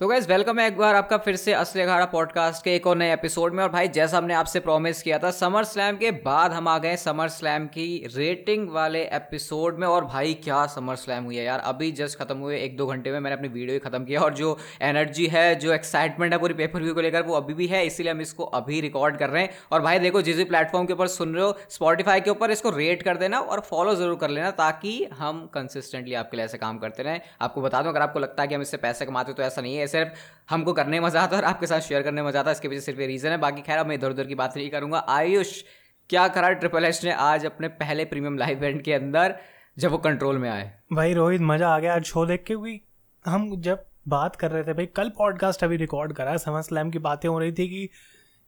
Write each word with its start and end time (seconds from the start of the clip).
तो 0.00 0.06
guys 0.08 0.26
welcome 0.28 0.58
है 0.58 0.66
एक 0.68 0.78
बार 0.78 0.94
आपका 0.94 1.16
फिर 1.16 1.36
से 1.36 1.52
असली 1.52 1.82
अखाड़ा 1.82 2.04
पॉडकास्ट 2.04 2.64
के 2.64 2.74
एक 2.76 2.86
और 2.86 2.96
नए 2.96 3.12
एपिसोड 3.12 3.54
में। 3.54 3.62
और 3.64 3.68
भाई, 3.70 3.88
जैसा 3.88 4.16
हमने 4.18 4.34
आपसे 4.34 4.60
प्रॉमिस 4.60 5.02
किया 5.02 5.18
था 5.18 5.30
समर 5.30 5.64
स्लैम 5.64 5.96
के 5.96 6.10
बाद 6.10 6.52
हम 6.52 6.68
आ 6.68 6.76
गए 6.78 6.96
समर 6.96 7.28
स्लैम 7.28 7.66
की 7.66 7.86
रेटिंग 8.16 8.68
वाले 8.70 9.02
एपिसोड 9.02 9.78
में। 9.78 9.86
और 9.86 10.04
भाई, 10.04 10.34
क्या 10.34 10.64
समर 10.66 10.96
स्लैम 10.96 11.24
हुई 11.24 11.36
है 11.36 11.44
यार? 11.44 11.58
अभी 11.58 11.90
जस्ट 11.92 12.18
खत्म 12.18 12.36
हुए 12.36 12.58
एक 12.58 12.76
दो 12.76 12.86
घंटे 12.86 13.12
में 13.12 13.20
मैंने 13.20 13.36
अपनी 13.36 13.48
वीडियो 13.48 13.72
ही 13.72 13.78
खत्म 13.78 14.04
किया। 14.04 14.20
और 14.20 14.34
जो 14.34 14.58
एनर्जी 14.82 15.26
है, 15.26 15.54
जो 15.54 15.72
एक्साइटमेंट 15.72 16.32
है 16.32 16.38
पूरी 16.38 16.54
पेपर 16.54 16.82
व्यू 16.82 16.94
को 16.94 17.00
लेकर, 17.00 17.22
वो 17.22 17.34
अभी 17.34 17.54
भी 17.54 17.66
है। 17.66 17.84
इसीलिए 17.86 18.12
हम 18.12 18.20
इसको 18.20 18.44
अभी 18.44 18.80
रिकॉर्ड 18.80 19.16
कर 19.16 19.30
रहे 19.30 19.42
हैं। 19.42 19.50
और 19.72 19.82
भाई, 19.82 19.98
देखो, 19.98 20.22
जिस 20.22 20.36
भी 20.36 20.44
प्लेटफॉर्म 20.44 20.86
के 20.86 20.92
ऊपर 20.92 21.08
सुन 21.08 21.34
रहे 21.34 21.44
हो 21.44 21.56
स्पॉटीफाई 21.68 22.20
के 22.20 22.30
ऊपर, 22.30 22.50
इसको 22.50 22.70
रेट 22.70 23.02
कर 23.02 23.16
देना 23.16 23.38
और 23.38 23.60
फॉलो 23.60 23.94
ज़रूर 23.94 24.16
कर 24.16 24.30
लेना, 24.30 24.50
ताकि 24.50 25.08
हम 25.18 25.46
कंसिस्टेंटली 25.54 26.14
आपके 26.14 26.36
लिए 26.36 26.44
ऐसे 26.44 26.58
काम 26.58 26.78
करते 26.78 27.02
रहें। 27.02 27.20
आपको 27.40 27.62
बता 27.62 27.82
दूँ, 27.82 27.90
अगर 27.90 28.02
आपको 28.02 28.18
लगता 28.18 28.42
है 28.42 28.48
कि 28.48 28.54
हम 28.54 28.62
इससे 28.62 28.76
पैसे 28.76 29.06
कमाते 29.06 29.32
तो 29.32 29.42
ऐसा 29.42 29.62
नहीं 29.62 29.76
है। 29.76 29.82
सिर्फ़ 29.86 30.10
हमको 30.50 30.72
करने 30.72 31.00
मज़ा 31.00 31.20
आता 31.20 31.36
है 31.36 31.42
और 31.42 31.48
आपके 31.48 31.66
साथ 31.66 31.80
शेयर 31.80 32.02
करने 32.02 32.22
मज़ा 32.22 32.40
आता 32.40 32.50
है। 32.50 32.52
इसके 32.52 32.68
पीछे 32.68 32.80
सिर्फ़ 32.80 33.00
ये 33.00 33.06
रीज़न 33.06 33.30
है। 33.30 33.38
बाकी 33.38 33.62
खैर, 33.62 33.78
अब 33.78 33.86
मैं 33.86 33.94
इधर 33.94 34.10
उधर 34.10 34.26
की 34.26 34.34
बात 34.34 34.56
नहीं 34.56 34.70
करूँगा। 34.70 34.98
आयुष, 35.08 35.62
क्या 36.10 36.28
करा 36.28 36.50
ट्रिपल 36.52 36.84
एच 36.84 37.04
ने 37.04 37.12
आज 37.12 37.46
अपने 37.46 37.68
पहले 37.68 38.04
प्रीमियम 38.04 38.38
लाइव 38.38 38.58
इवेंट 38.58 38.82
के 38.82 38.92
अंदर, 38.92 39.34
जब 39.78 39.90
वो 39.90 39.98
कंट्रोल 39.98 40.38
में 40.38 40.50
आए? 40.50 40.72
भाई 40.92 41.14
रोहित, 41.14 41.40
मज़ा 41.40 41.68
आ 41.68 41.78
गया 41.78 41.94
आज 41.94 42.04
शो 42.04 42.26
देख 42.26 42.40
के, 42.40 42.44
क्योंकि 42.44 42.80
हम 43.24 43.60
जब 43.60 43.84
बात 44.08 44.36
कर 44.36 44.50
रहे 44.50 44.62
थे, 44.64 44.72
भाई 44.72 44.86
कल 44.86 45.08
पॉडकास्ट 45.08 45.64
अभी 45.64 45.76
रिकॉर्ड 45.76 46.12
करा 46.12 46.30
है। 46.30 46.38
समर 46.38 46.62
स्लैम 46.62 46.90
की 46.90 46.98
बातें 46.98 47.28
हो 47.28 47.38
रही 47.38 47.52
थी 47.52 47.68
कि 47.68 47.88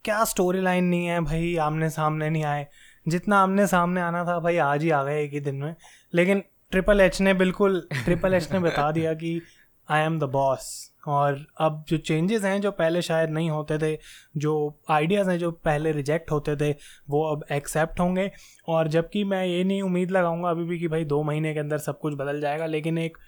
क्या 0.04 0.24
स्टोरी 0.24 0.60
लाइन 0.60 0.84
नहीं 0.84 1.06
है 1.06 1.20
भाई, 1.20 1.56
आमने 1.56 1.90
सामने 1.90 2.30
नहीं 2.30 2.44
आए। 2.44 2.66
जितना 3.08 3.38
आमने 3.38 3.66
सामने 3.66 4.00
आना 4.00 4.24
था, 4.24 4.38
भाई 4.40 4.56
आज 4.56 4.82
ही 4.82 4.90
आ 4.90 5.02
गए 5.04 5.22
एक 5.24 5.32
ही 5.32 5.40
दिन 5.40 5.54
में। 5.54 5.74
लेकिन 6.14 6.42
ट्रिपल 6.70 7.00
एच 7.00 7.20
ने 7.20 7.34
बिल्कुल 7.34 7.80
ट्रिपल 8.04 8.34
एच 8.34 8.52
ने 8.52 8.58
बता 8.58 8.90
दिया 8.90 9.14
कि 9.14 9.40
आई 9.88 10.02
एम 10.02 10.18
द 10.18 10.24
बॉस 10.24 10.92
और 11.06 11.44
अब 11.60 11.84
जो 11.88 11.96
चेंजेस 11.98 12.44
हैं 12.44 12.60
जो 12.60 12.70
पहले 12.72 13.02
शायद 13.02 13.30
नहीं 13.30 13.50
होते 13.50 13.78
थे, 13.78 13.98
जो 14.36 14.80
आइडियाज़ 14.90 15.30
हैं 15.30 15.38
जो 15.38 15.50
पहले 15.64 15.92
रिजेक्ट 15.92 16.30
होते 16.30 16.56
थे, 16.56 16.70
वो 17.10 17.22
अब 17.26 17.44
एक्सेप्ट 17.52 18.00
होंगे। 18.00 18.30
और 18.68 18.88
जबकि 18.88 19.24
मैं 19.24 19.44
ये 19.46 19.62
नहीं 19.64 19.82
उम्मीद 19.82 20.10
लगाऊँगा 20.10 20.50
अभी 20.50 20.64
भी 20.64 20.78
कि 20.78 20.88
भाई 20.88 21.04
दो 21.04 21.22
महीने 21.22 21.54
के 21.54 21.60
अंदर 21.60 21.78
सब 21.78 21.98
कुछ 22.00 22.14
बदल 22.14 22.40
जाएगा, 22.40 22.66
लेकिन 22.66 22.98
एक 22.98 23.18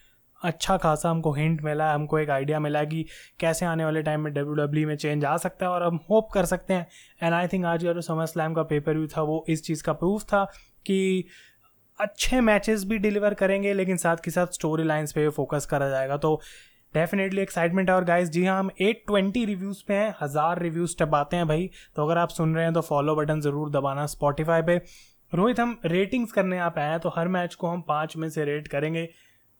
अच्छा 0.40 0.76
खासा 0.76 1.10
हमको 1.10 1.32
हिंट 1.32 1.62
मिला, 1.62 1.92
हमको 1.94 2.18
एक 2.18 2.30
आइडिया 2.30 2.58
मिला 2.60 2.82
कि 2.84 3.04
कैसे 3.40 3.66
आने 3.66 3.84
वाले 3.84 4.02
टाइम 4.02 4.20
में 4.20 4.32
डब्ल्यू 4.32 4.54
डब्ल्यू 4.56 4.84
e 4.84 4.88
में 4.88 4.96
चेंज 4.96 5.24
आ 5.24 5.36
सकता 5.36 5.66
है 5.66 5.72
और 5.72 5.82
हम 5.82 5.98
होप 6.10 6.28
कर 6.32 6.44
सकते 6.44 6.74
हैं। 6.74 6.86
एंड 7.22 7.34
आई 7.34 7.48
थिंक 7.48 7.64
आज 7.64 7.84
का 7.84 7.92
जो 7.92 8.00
समर 8.00 8.26
स्लैम 8.26 8.54
का 8.54 8.62
पेपर 8.62 8.96
व्यू 8.96 9.06
था, 9.06 9.22
वो 9.22 9.44
इस 9.48 9.64
चीज़ 9.64 9.82
का 9.82 9.92
प्रूफ 9.92 10.22
था 10.24 10.44
कि 10.86 11.24
अच्छे 11.98 12.40
मैचेस 12.40 12.84
भी 12.84 12.98
डिलीवर 12.98 13.34
करेंगे, 13.34 13.72
लेकिन 13.74 13.96
साथ 13.96 14.16
के 14.24 14.30
साथ 14.30 14.46
स्टोरी 14.46 14.84
लाइन्स 14.84 15.12
पे 15.12 15.28
फोकस 15.30 15.66
करा 15.66 15.88
जाएगा। 15.88 16.16
तो 16.16 16.40
डेफिनेटली 16.94 17.40
एक्साइटमेंट 17.42 17.90
है। 17.90 17.96
और 17.96 18.04
गाइस 18.04 18.28
जी 18.30 18.44
हाँ 18.44 18.58
हम 18.58 18.70
820 18.82 19.44
रिव्यूज़ 19.46 19.82
पे 19.88 19.94
हैं। 19.94 20.14
हज़ार 20.20 20.62
रिव्यूज़ 20.62 20.96
टप 20.98 21.14
आते 21.14 21.36
हैं 21.36 21.46
भाई। 21.48 21.70
तो 21.96 22.04
अगर 22.04 22.18
आप 22.18 22.28
सुन 22.30 22.54
रहे 22.54 22.64
हैं 22.64 22.74
तो 22.74 22.80
फॉलो 22.82 23.14
बटन 23.16 23.40
ज़रूर 23.40 23.70
दबाना 23.70 24.06
स्पॉटिफाई 24.06 24.62
पे। 24.62 24.76
रोहित, 25.32 25.60
हम 25.60 25.78
रेटिंग्स 25.86 26.32
करने 26.32 26.56
यहाँ 26.56 26.70
पे 26.70 26.80
आए 26.80 26.98
तो 26.98 27.08
हर 27.08 27.28
मैच 27.28 27.54
को 27.54 27.68
हम 27.68 27.82
पाँच 27.88 28.16
में 28.16 28.28
से 28.30 28.44
रेट 28.44 28.68
करेंगे। 28.68 29.08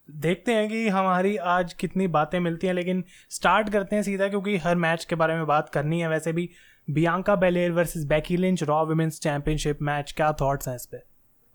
देखते 0.08 0.52
हैं 0.52 0.68
कि 0.68 0.88
हमारी 0.88 1.36
आज 1.36 1.72
कितनी 1.72 2.06
बातें 2.08 2.38
मिलती 2.40 2.66
हैं, 2.66 2.74
लेकिन 2.74 3.04
स्टार्ट 3.30 3.68
करते 3.70 3.96
हैं 3.96 4.02
सीधा, 4.02 4.28
क्योंकि 4.28 4.56
हर 4.56 4.76
मैच 4.76 5.04
के 5.04 5.14
बारे 5.14 5.34
में 5.34 5.46
बात 5.46 5.68
करनी 5.68 6.00
है। 6.00 6.08
वैसे 6.08 6.32
भी, 6.32 6.48
Bianca 6.88 7.36
Belair 7.36 7.72
versus 7.72 8.04
Becky 8.06 8.36
Lynch, 8.36 8.62
Raw 8.62 8.84
women's 8.86 9.20
championship 9.20 9.78
match 9.82 10.12
क्या 10.16 10.32
थॉट्स 10.32 10.68
हैं 10.68 10.74
इस 10.76 10.86
पर 10.86 11.07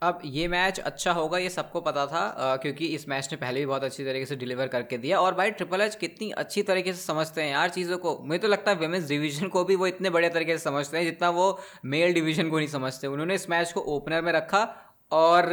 अब 0.04 0.22
ये 0.26 0.48
मैच 0.48 0.80
अच्छा 0.82 1.12
होगा 1.12 1.38
ये 1.38 1.50
सबको 1.50 1.82
पता 1.82 2.06
था 2.08 2.20
आ, 2.20 2.56
क्योंकि 2.58 2.86
इस 2.88 3.08
मैच 3.09 3.28
ने 3.32 3.38
पहले 3.38 3.59
भी 3.59 3.66
बहुत 3.66 3.84
अच्छी 3.84 4.06
तरीके 4.06 4.26
से 4.26 4.36
डिलीवर 4.36 4.68
करके 4.68 4.98
दिया। 4.98 5.20
और 5.20 5.36
भाई 5.36 5.52
ट्रिपल 5.52 5.82
एच 5.82 5.96
कितनी 5.96 6.30
अच्छी 6.34 6.64
तरीके 6.64 6.94
से 6.94 7.02
समझते 7.02 7.42
हैं 7.42 7.52
यार 7.52 7.70
चीज़ों 7.70 7.98
को। 7.98 8.18
मुझे 8.24 8.40
तो 8.40 8.48
लगता 8.48 8.72
है 8.72 8.78
वेमेंस 8.78 9.08
डिवीज़न 9.08 9.48
को 9.48 9.64
भी 9.64 9.76
वो 9.76 9.88
इतने 9.88 10.09
बड़े 10.09 10.30
तरीके 10.30 10.58
से 10.58 10.64
समझते 10.64 10.98
हैं 10.98 11.06
जितना 11.06 11.30
वो 11.31 11.48
मेल 11.86 12.14
डिवीज़न 12.14 12.50
को 12.50 12.58
नहीं 12.58 12.68
समझते। 12.70 13.08
उन्होंने 13.08 13.36
इस 13.36 13.50
मैच 13.50 13.72
को 13.72 13.81
ओपनर 13.96 14.22
में 14.22 14.31
रखा 14.31 14.68
और 15.12 15.52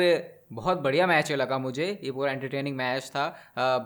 बहुत 0.50 0.80
बढ़िया 0.82 1.06
मैच 1.06 1.30
लगा 1.32 1.58
मुझे। 1.58 1.86
ये 2.04 2.10
पूरा 2.12 2.30
एंटरटेनिंग 2.32 2.76
मैच 2.76 3.06
था। 3.06 3.26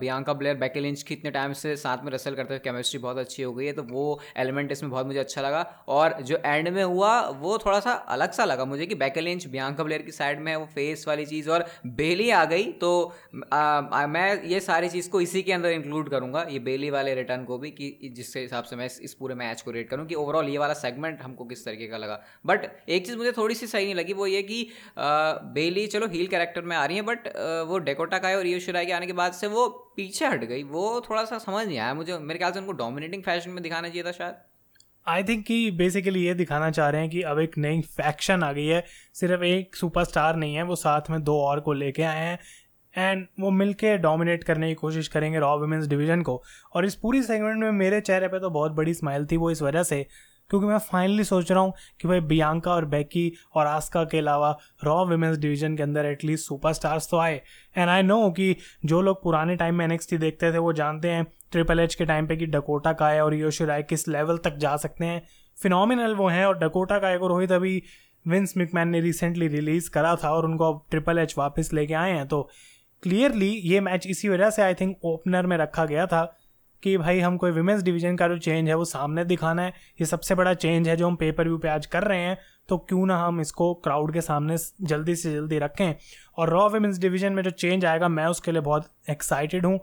बियांका 0.01 0.33
ब्लेयर 0.33 0.57
बैके 0.57 0.81
लिंच 0.81 1.03
की 1.03 1.15
इतने 1.15 1.31
टाइम 1.31 1.53
से 1.55 1.75
साथ 1.77 2.05
में 2.05 2.11
रसल 2.13 2.35
करते 2.35 2.55
हुए 2.55 2.59
केमिस्ट्री 2.65 3.01
बहुत 3.01 3.19
अच्छी 3.19 3.43
हो 3.43 3.53
गई 3.55 3.67
है 3.67 3.73
तो 3.73 3.83
वो 3.85 4.21
एलिमेंट 4.37 4.73
इसमें 4.73 4.91
बहुत 4.91 5.07
मुझे 5.07 5.19
अच्छा 5.19 5.43
लगा। 5.43 5.61
और 5.89 6.17
जो 6.23 6.39
एंड 6.45 6.69
में 6.69 6.83
हुआ 6.85 7.21
वो 7.41 7.57
थोड़ा 7.59 7.81
सा 7.81 7.93
अलग 7.93 8.33
सा 8.33 8.45
लगा 8.45 8.65
मुझे 8.65 8.87
कि 8.87 8.95
बैके 8.95 9.21
लिंच 9.21 9.47
बियांका 9.47 9.85
ब्लेयर 9.85 10.03
की 10.03 10.13
साइड 10.13 10.41
में 10.41 10.51
है 10.53 10.59
वो 10.59 10.67
फेस 10.75 11.05
वाली 11.09 11.27
चीज़ 11.27 11.51
और 11.51 11.67
बेली 11.89 12.31
आ 12.31 12.45
गई। 12.45 12.65
तो 12.75 12.93
आ, 13.53 14.07
मैं 14.07 14.43
ये 14.45 14.61
सारी 14.61 14.89
चीज़ 14.89 15.11
को 15.11 15.21
इसी 15.21 15.43
के 15.43 15.53
अंदर 15.53 15.71
इंक्लूड 15.71 16.09
करूँगा 16.11 16.47
ये 16.51 16.59
बेली 16.61 16.91
वाले 16.91 17.15
रिटर्न 17.15 17.45
को 17.45 17.59
भी 17.59 17.71
कि 17.73 18.13
जिसके 18.15 18.41
हिसाब 18.41 18.65
से 18.65 18.77
मैं 18.77 18.87
इस 18.87 19.15
पूरे 19.15 19.35
मैच 19.35 19.63
को 19.63 19.71
रेट 19.71 19.89
करूँ 19.91 20.07
कि 20.07 20.15
ओवरऑल 20.15 20.49
ये 20.49 20.59
वाला 20.59 20.75
सेगमेंट 20.75 21.21
हमको 21.23 21.45
किस 21.45 21.65
तरीके 21.65 21.87
का 21.87 21.97
लगा। 21.97 22.21
बट 22.47 22.67
एक 22.89 23.07
चीज़ 23.07 23.17
मुझे 23.17 23.33
थोड़ी 23.33 23.55
सी 23.55 23.67
सही 23.67 23.85
नहीं 23.85 23.95
लगी 23.95 24.13
वो 24.15 24.27
ये 24.27 24.43
कि 24.43 24.67
बेली 24.99 25.87
चलो 25.87 26.07
हील 26.09 26.27
कैरेक्टर 26.27 26.54
कैरेक्टर 26.55 26.69
में 26.69 26.77
आ 26.77 26.85
रही 26.85 26.97
है 26.97 27.03
बट 27.03 27.27
वो 27.69 27.79
डेकोटा 27.81 28.19
का 28.19 28.29
और 28.37 28.47
ईयो 28.47 28.59
के 28.69 28.93
आने 28.93 29.07
के 29.07 29.13
बाद 29.13 29.33
से 29.33 29.47
वो 29.49 29.69
पीछे 29.97 30.27
हट 30.27 30.45
गई। 30.45 30.63
वो 30.65 31.01
थोड़ा 31.11 31.25
सा 31.25 31.39
समझ 31.41 31.67
नहीं 31.67 31.79
आया 31.79 31.95
मुझे। 31.95 32.19
मेरे 32.21 32.39
ख्याल 32.39 32.53
से 32.53 32.59
उनको 32.59 32.73
डोमिनेटिंग 32.75 33.23
फ़ैशन 33.23 33.51
में 33.51 33.63
दिखाना 33.63 33.89
चाहिए 33.89 34.03
था 34.03 34.13
शायद। 34.13 34.35
आई 35.07 35.23
थिंक 35.25 35.45
कि 35.47 35.71
बेसिकली 35.73 36.25
ये 36.25 36.35
दिखाना 36.35 36.71
चाह 36.71 36.89
रहे 36.91 37.01
हैं 37.01 37.11
कि 37.11 37.23
अब 37.23 37.39
एक 37.39 37.59
नई 37.59 37.81
फैक्शन 37.97 38.43
आ 38.43 38.53
गई 38.53 38.67
है। 38.67 38.85
सिर्फ़ 39.15 39.43
एक 39.45 39.77
सुपरस्टार 39.77 40.37
नहीं 40.37 40.55
है, 40.55 40.63
वो 40.63 40.77
साथ 40.77 41.11
में 41.11 41.23
दो 41.23 41.41
और 41.41 41.61
को 41.61 41.73
लेके 41.75 42.03
आए 42.03 42.25
हैं। 42.25 42.39
एंड 42.95 43.27
वो 43.41 43.51
मिलके 43.51 43.97
डोमिनेट 43.99 44.45
करने 44.45 44.69
की 44.69 44.75
कोशिश 44.75 45.09
करेंगे 45.09 45.39
रॉ 45.39 45.57
वुमेंस 45.59 45.87
डिवीज़न 45.87 46.23
को। 46.23 46.43
और 46.75 46.85
इस 46.87 46.95
पूरी 46.95 47.23
सेगमेंट 47.23 47.59
में 47.59 47.71
मेरे 47.73 48.01
चेहरे 48.01 48.29
पे 48.29 48.41
तो 48.41 48.51
बहुत 48.51 48.73
बड़ी 48.73 48.95
स्माइल 48.95 49.27
थी 49.27 49.37
वो 49.37 49.51
इस 49.51 49.63
वजह 49.63 49.83
से। 49.83 50.07
क्योंकि 50.51 50.67
मैं 50.67 50.79
फाइनली 50.81 51.25
सोच 51.25 51.51
रहा 51.53 51.61
हूँ 51.61 51.73
कि 52.01 52.09
भाई 52.09 52.21
बियांका 52.23 52.71
और 52.73 52.85
बैकी 52.87 53.33
और 53.55 53.67
आस्का 53.67 54.05
के 54.05 54.19
अलावा 54.19 54.51
रॉ 54.85 55.05
वुमेंस 55.07 55.39
डिवीज़न 55.39 55.77
के 55.77 55.83
अंदर 55.83 56.07
एटलीस्ट 56.07 56.47
सुपरस्टार्स 56.47 57.09
तो 57.11 57.19
आए। 57.19 57.41
एंड 57.77 57.89
आई 57.91 58.03
नो 58.03 58.31
कि 58.31 58.57
जो 58.85 59.01
लोग 59.01 59.23
पुराने 59.23 59.57
टाइम 59.57 59.75
में 59.75 59.85
एनएक्सटी 59.85 60.19
देखते 60.19 60.53
थे, 60.53 60.59
वो 60.59 60.73
जानते 60.73 61.11
हैं 61.11 61.27
ट्रिपल 61.53 61.81
एच 61.81 61.95
के 61.95 62.05
टाइम 62.05 62.27
पे 62.27 62.37
कि 62.37 62.47
डकोटा 62.47 62.93
काय 62.93 63.21
और 63.21 63.35
योशिराय 63.35 63.83
किस 63.83 64.07
लेवल 64.09 64.39
तक 64.39 64.57
जा 64.57 64.77
सकते 64.77 65.05
हैं। 65.05 65.23
फिनोमिनल 65.59 66.15
वो 66.15 66.29
हैं 66.29 66.45
और 66.47 66.59
डकोटा 66.59 66.99
काय 66.99 67.19
को 67.19 67.29
रोहित 67.29 67.53
अभी 67.53 67.83
विंस 68.27 68.55
मिकमैन 68.57 68.89
ने 68.89 69.01
रिसेंटली 69.01 69.49
रिलीज़ 69.49 69.91
करा 69.91 70.15
था 70.17 70.31
और 70.31 70.45
उनको 70.45 70.73
अब 70.73 70.85
ट्रिपल 70.91 71.19
एच 71.19 71.35
वापस 71.39 71.73
लेके 71.73 71.95
आए 71.95 72.13
हैं। 72.13 72.27
तो 72.29 72.43
क्लियरली 73.03 73.51
ये 73.65 73.81
मैच 73.81 74.07
इसी 74.07 74.29
वजह 74.29 74.51
से 74.51 74.63
आई 74.63 74.75
थिंक 74.75 75.05
ओपनर 75.05 75.47
में 75.47 75.57
रखा 75.57 75.85
गया 75.85 76.07
था। 76.07 76.25
कि 76.85 76.97
भाई 76.99 77.21
हम 77.21 77.37
कोई 77.37 77.51
विमेंस 77.51 77.83
डिवीज़न 77.83 78.17
का 78.17 78.29
जो 78.29 78.39
चेंज 78.39 78.69
है 78.69 78.75
वो 78.75 78.85
सामने 78.85 79.25
दिखाना 79.25 79.63
है। 79.63 79.73
ये 80.01 80.07
सबसे 80.07 80.35
बड़ा 80.35 80.55
चेंज 80.55 80.89
है 80.89 80.97
जो 80.97 81.07
हम 81.07 81.17
पेपर 81.17 81.45
व्यू 81.45 81.59
पे 81.59 81.69
आज 81.69 81.87
कर 81.87 82.05
रहे 82.05 82.19
हैं। 82.19 82.39
तो 82.69 82.79
क्यों 82.79 83.07
ना 83.07 83.17
हम 83.19 83.41
इसको 83.41 83.73
क्राउड 83.75 84.13
के 84.13 84.21
सामने 84.21 84.57
जल्दी 84.83 85.17
से 85.17 85.33
जल्दी 85.33 85.59
रखें। 85.59 85.95
और 86.39 86.51
रॉ 86.51 86.69
विमेंस 86.69 86.99
डिवीज़न 86.99 87.33
में 87.33 87.43
जो 87.43 87.51
चेंज 87.51 87.85
आएगा, 87.85 88.09
मैं 88.09 88.27
उसके 88.27 88.53
लिए 88.53 88.61
बहुत 88.61 88.91
एक्साइटेड 89.11 89.67
हूँ। 89.67 89.79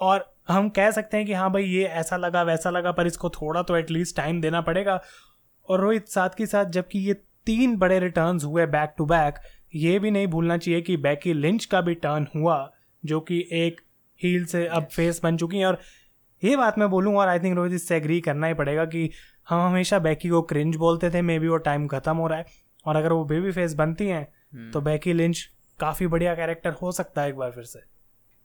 और 0.00 0.24
हम 0.48 0.68
कह 0.68 0.90
सकते 0.90 1.16
हैं 1.16 1.26
कि 1.26 1.32
हाँ 1.32 1.50
भाई, 1.52 1.64
ये 1.64 1.84
ऐसा 1.84 2.16
लगा, 2.16 2.42
वैसा 2.42 2.70
लगा, 2.70 2.92
पर 2.92 3.06
इसको 3.06 3.30
थोड़ा 3.30 3.62
तो 3.62 3.76
एटलीस्ट 3.76 4.16
टाइम 4.16 4.40
देना 4.40 4.60
पड़ेगा। 4.60 5.00
और 5.68 5.80
रोहित 5.80 6.08
साथ 6.08 6.30
के 6.38 6.46
साथ 6.46 6.70
जबकि 6.70 6.98
ये 6.98 7.14
तीन 7.46 7.76
बड़े 7.76 7.98
रिटर्न्स 7.98 8.44
हुए 8.44 8.66
बैक 8.66 8.94
टू 8.98 9.04
बैक 9.06 9.38
ये 9.74 9.98
भी 9.98 10.10
नहीं 10.10 10.26
भूलना 10.26 10.56
चाहिए 10.56 10.80
कि 10.80 10.96
बैकी 10.96 11.32
लिंच 11.32 11.64
का 11.64 11.80
भी 11.80 11.94
टर्न 11.94 12.26
हुआ, 12.36 12.70
जो 13.02 13.20
कि 13.20 13.38
एक 13.52 13.80
हील 14.22 14.44
से 14.44 14.66
अब 14.66 14.88
फेस 14.92 15.20
बन 15.22 15.36
चुकी 15.36 15.58
हैं 15.58 15.66
और 15.66 15.80
ये 16.42 16.56
बात 16.56 16.78
मैं 16.78 16.88
बोलूँ 16.90 17.14
और 17.16 17.28
आई 17.28 17.38
थिंक 17.38 17.56
रोहित 17.56 17.72
इससे 17.72 17.96
एग्री 17.96 18.20
करना 18.20 18.46
ही 18.46 18.54
पड़ेगा 18.54 18.84
कि 18.84 19.10
हम 19.48 19.60
हमेशा 19.60 19.98
बैकी 19.98 20.28
को 20.28 20.42
क्रिंज 20.42 20.76
बोलते 20.76 21.10
थे 21.10 21.22
मे 21.22 21.38
बी 21.38 21.48
वो 21.48 21.56
टाइम 21.56 21.86
खत्म 21.86 22.16
हो 22.16 22.26
रहा 22.26 22.38
है। 22.38 22.44
और 22.86 22.96
अगर 22.96 23.12
वो 23.12 23.24
बेबी 23.24 23.52
फेस 23.52 23.74
बनती 23.74 24.06
हैं 24.06 24.70
तो 24.72 24.80
बैकी 24.80 25.12
लिंच 25.12 25.48
काफ़ी 25.80 26.06
बढ़िया 26.06 26.34
कैरेक्टर 26.34 26.72
हो 26.72 26.92
सकता 26.92 27.22
है 27.22 27.28
एक 27.28 27.36
बार 27.36 27.50
फिर 27.50 27.64
से। 27.64 27.80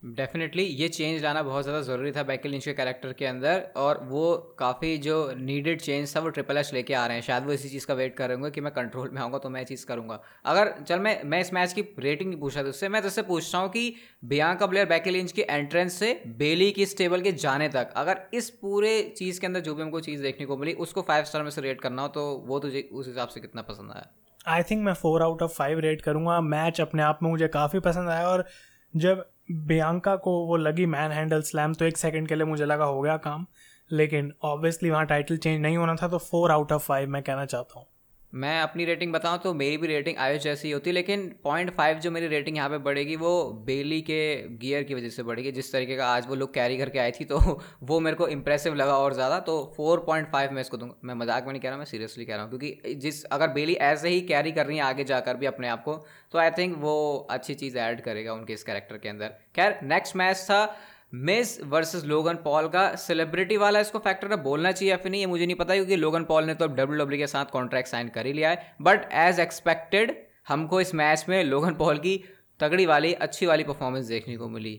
डेफिनेटली 0.05 0.63
ये 0.63 0.87
चेंज 0.87 1.23
लाना 1.23 1.41
बहुत 1.43 1.63
ज़्यादा 1.63 1.81
ज़रूरी 1.81 2.11
था 2.11 2.23
बैकल 2.23 2.53
इंच 2.53 2.65
के 2.65 2.73
कैरेक्टर 2.73 3.13
के 3.13 3.25
अंदर 3.25 3.63
और 3.75 3.99
वो 4.03 4.35
काफ़ी 4.59 4.97
जो 4.97 5.15
नीडेड 5.37 5.81
चेंज 5.81 6.15
था 6.15 6.19
वो 6.19 6.29
ट्रिपल 6.29 6.57
एच 6.57 6.73
लेके 6.73 6.93
आ 6.93 7.05
रहे 7.05 7.17
हैं। 7.17 7.23
शायद 7.23 7.45
वो 7.45 7.51
इसी 7.51 7.69
चीज़ 7.69 7.87
का 7.87 7.93
वेट 7.93 8.15
कर 8.17 8.27
रहे 8.27 8.35
होंगे 8.35 8.51
कि 8.51 8.61
मैं 8.61 8.71
कंट्रोल 8.73 9.09
में 9.09 9.21
आऊँगा 9.21 9.37
तो 9.37 9.49
मैं 9.49 9.63
चीज़ 9.65 9.85
करूँगा। 9.85 10.19
अगर, 10.45 10.73
चल 10.79 10.99
मैं 10.99 11.23
मैं 11.25 11.39
इस 11.41 11.53
मैच 11.53 11.73
की 11.73 11.81
रेटिंग 11.99 12.29
नहीं 12.29 12.39
पूछा 12.39 12.61
उससे, 12.63 12.89
मैं 12.89 13.01
तुझसे 13.01 13.21
पूछता 13.23 13.57
हूँ 13.57 13.69
कि 13.69 13.89
का 14.31 14.65
प्लेयर 14.65 14.87
बैकल 14.87 15.15
इंच 15.15 15.31
की 15.31 15.41
एंट्रेंस 15.41 15.93
से 15.93 16.13
बेली 16.37 16.71
की 16.71 16.85
स्टेबल 16.85 17.21
के 17.21 17.31
जाने 17.33 17.69
तक, 17.69 17.93
अगर 17.95 18.21
इस 18.33 18.49
पूरे 18.51 19.01
चीज़ 19.17 19.39
के 19.41 19.47
अंदर 19.47 19.59
जो 19.59 19.75
भी 19.75 19.81
हमको 19.81 19.99
चीज़ 20.01 20.21
देखने 20.21 20.45
को 20.45 20.57
मिली, 20.57 20.73
उसको 20.75 21.01
फाइव 21.01 21.23
स्टार 21.23 21.43
में 21.43 21.49
से 21.49 21.61
रेट 21.61 21.81
करना 21.81 22.01
हो 22.01 22.07
तो 22.09 22.31
वो 22.47 22.59
तुझे 22.59 22.89
उस 22.91 23.07
हिसाब 23.07 23.27
से 23.27 23.39
कितना 23.39 23.61
पसंद 23.63 23.91
आया? 23.91 24.09
आई 24.47 24.63
थिंक 24.63 24.83
मैं 24.83 24.93
four 24.95 25.23
out 25.23 25.41
of 25.41 25.53
five 25.53 25.79
rate 25.81 26.01
करूँगा। 26.01 26.41
मैच 26.43 26.81
अपने 26.81 27.03
आप 27.03 27.19
में 27.23 27.29
मुझे 27.29 27.47
काफ़ी 27.53 27.79
पसंद 27.81 28.09
आया 28.09 28.27
और 28.27 28.45
जब 28.93 29.25
बियांका 29.49 30.15
को 30.15 30.31
वो 30.47 30.55
लगी 30.57 30.85
मैन 30.85 31.11
हैंडल 31.11 31.41
स्लैम 31.41 31.73
तो 31.73 31.85
एक 31.85 31.97
सेकंड 31.97 32.27
के 32.27 32.35
लिए 32.35 32.45
मुझे 32.45 32.65
लगा 32.65 32.85
हो 32.85 33.01
गया 33.01 33.17
काम, 33.17 33.45
लेकिन 33.91 34.33
ऑब्वियसली 34.43 34.89
वहाँ 34.89 35.05
टाइटल 35.05 35.37
चेंज 35.37 35.61
नहीं 35.61 35.77
होना 35.77 35.95
था 35.95 36.07
तो 36.07 36.17
फोर 36.17 36.51
आउट 36.51 36.71
ऑफ़ 36.71 36.83
फाइव 36.83 37.09
मैं 37.09 37.23
कहना 37.23 37.45
चाहता 37.45 37.79
हूँ। 37.79 37.87
मैं 38.35 38.59
अपनी 38.61 38.85
रेटिंग 38.85 39.11
बताऊँ 39.13 39.37
तो 39.39 39.53
मेरी 39.53 39.77
भी 39.77 39.87
रेटिंग 39.87 40.17
आयुष 40.19 40.41
जैसी 40.43 40.71
होती 40.71 40.89
है 40.89 40.93
लेकिन 40.93 41.21
पॉइंट 41.43 41.69
फाइव 41.75 41.99
जो 41.99 42.11
मेरी 42.11 42.27
रेटिंग 42.27 42.57
यहाँ 42.57 42.69
पे 42.69 42.77
बढ़ेगी 42.79 43.15
वो 43.15 43.31
बेली 43.65 43.99
के 44.01 44.17
गियर 44.57 44.83
की 44.83 44.93
वजह 44.93 45.09
से 45.09 45.23
बढ़ेगी। 45.23 45.51
जिस 45.51 45.71
तरीके 45.71 45.95
का 45.97 46.07
आज 46.07 46.27
वो 46.27 46.35
लोग 46.35 46.53
कैरी 46.53 46.77
करके 46.77 46.99
आई 46.99 47.11
थी 47.11 47.25
तो 47.25 47.39
वो 47.83 47.99
मेरे 47.99 48.15
को 48.15 48.27
इंप्रेसिव 48.27 48.75
लगा 48.75 48.97
और 48.97 49.13
ज़्यादा 49.13 49.39
तो 49.41 49.55
फोर 49.77 49.99
पॉइंट 50.07 50.27
फाइव 50.31 50.51
मैं 50.51 50.61
इसको 50.61 50.77
दूँगा। 50.77 50.95
मैं 51.03 51.13
मज़ाक 51.15 51.45
में 51.45 51.51
नहीं 51.51 51.61
कह 51.61 51.69
रहा, 51.69 51.77
मैं 51.77 51.85
सीरियसली 51.85 52.25
कह 52.25 52.35
रहा 52.35 52.43
हूँ, 52.43 52.49
क्योंकि 52.49 52.93
जिस, 52.95 53.23
अगर 53.25 53.47
बेली 53.49 53.73
ऐसे 53.73 54.09
ही 54.09 54.21
कैरी 54.23 54.51
कर 54.51 54.65
रही 54.65 54.77
है 54.77 54.83
आगे 54.83 55.03
जाकर 55.05 55.37
भी 55.37 55.45
अपने 55.45 55.67
आप 55.67 55.83
को 55.83 55.95
तो 56.33 56.39
आई 56.39 56.51
थिंक 56.51 56.77
वो 56.79 57.27
अच्छी 57.29 57.53
चीज़ 57.55 57.77
ऐड 57.79 58.01
करेगा 58.01 58.33
उनके 58.33 58.53
इस 58.53 58.63
कैरेक्टर 58.63 58.97
के 58.97 59.09
अंदर। 59.09 59.33
खैर 59.55 59.79
नेक्स्ट 59.85 60.15
मैच 60.15 60.37
था 60.41 60.65
मिस 61.13 61.59
वर्सेस 61.63 62.03
लोगन 62.05 62.35
पॉल 62.43 62.67
का 62.67 62.83
सेलिब्रिटी 62.97 63.57
वाला 63.57 63.79
इसको 63.79 63.99
फैक्टर 63.99 64.31
है 64.31 64.37
बोलना 64.43 64.71
चाहिए 64.71 64.91
या 64.91 64.97
फिर 64.97 65.11
नहीं, 65.11 65.21
ये 65.21 65.27
मुझे 65.27 65.45
नहीं 65.45 65.55
पता, 65.55 65.73
क्योंकि 65.73 65.95
लोगन 65.95 66.23
पॉल 66.23 66.45
ने 66.45 66.53
तो 66.53 66.65
अब 66.65 66.75
डब्ल्यू 66.75 66.99
डब्ल्यू 66.99 67.19
के 67.19 67.27
साथ 67.27 67.45
कॉन्ट्रैक्ट 67.51 67.89
साइन 67.89 68.09
कर 68.09 68.25
ही 68.25 68.33
लिया 68.33 68.49
है। 68.49 68.75
बट 68.81 69.09
एज 69.13 69.39
एक्सपेक्टेड 69.39 70.15
हमको 70.47 70.81
इस 70.81 70.93
मैच 70.95 71.25
में 71.29 71.43
लोगन 71.43 71.73
पॉल 71.73 71.97
की 71.97 72.17
तगड़ी 72.59 72.85
वाली, 72.85 73.13
अच्छी 73.13 73.45
वाली 73.45 73.63
परफॉर्मेंस 73.63 74.05
देखने 74.05 74.37
को 74.37 74.49
मिली। 74.49 74.73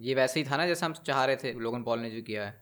ये 0.00 0.14
वैसे 0.14 0.40
ही 0.40 0.46
था 0.46 0.56
ना, 0.56 0.66
जैसा 0.66 0.86
हम 0.86 0.92
चाह 1.06 1.24
रहे 1.24 1.36
थे, 1.36 1.52
लोगन 1.60 1.82
पॉल 1.82 2.00
ने 2.00 2.10
जो 2.10 2.22
किया 2.22 2.44
है। 2.44 2.54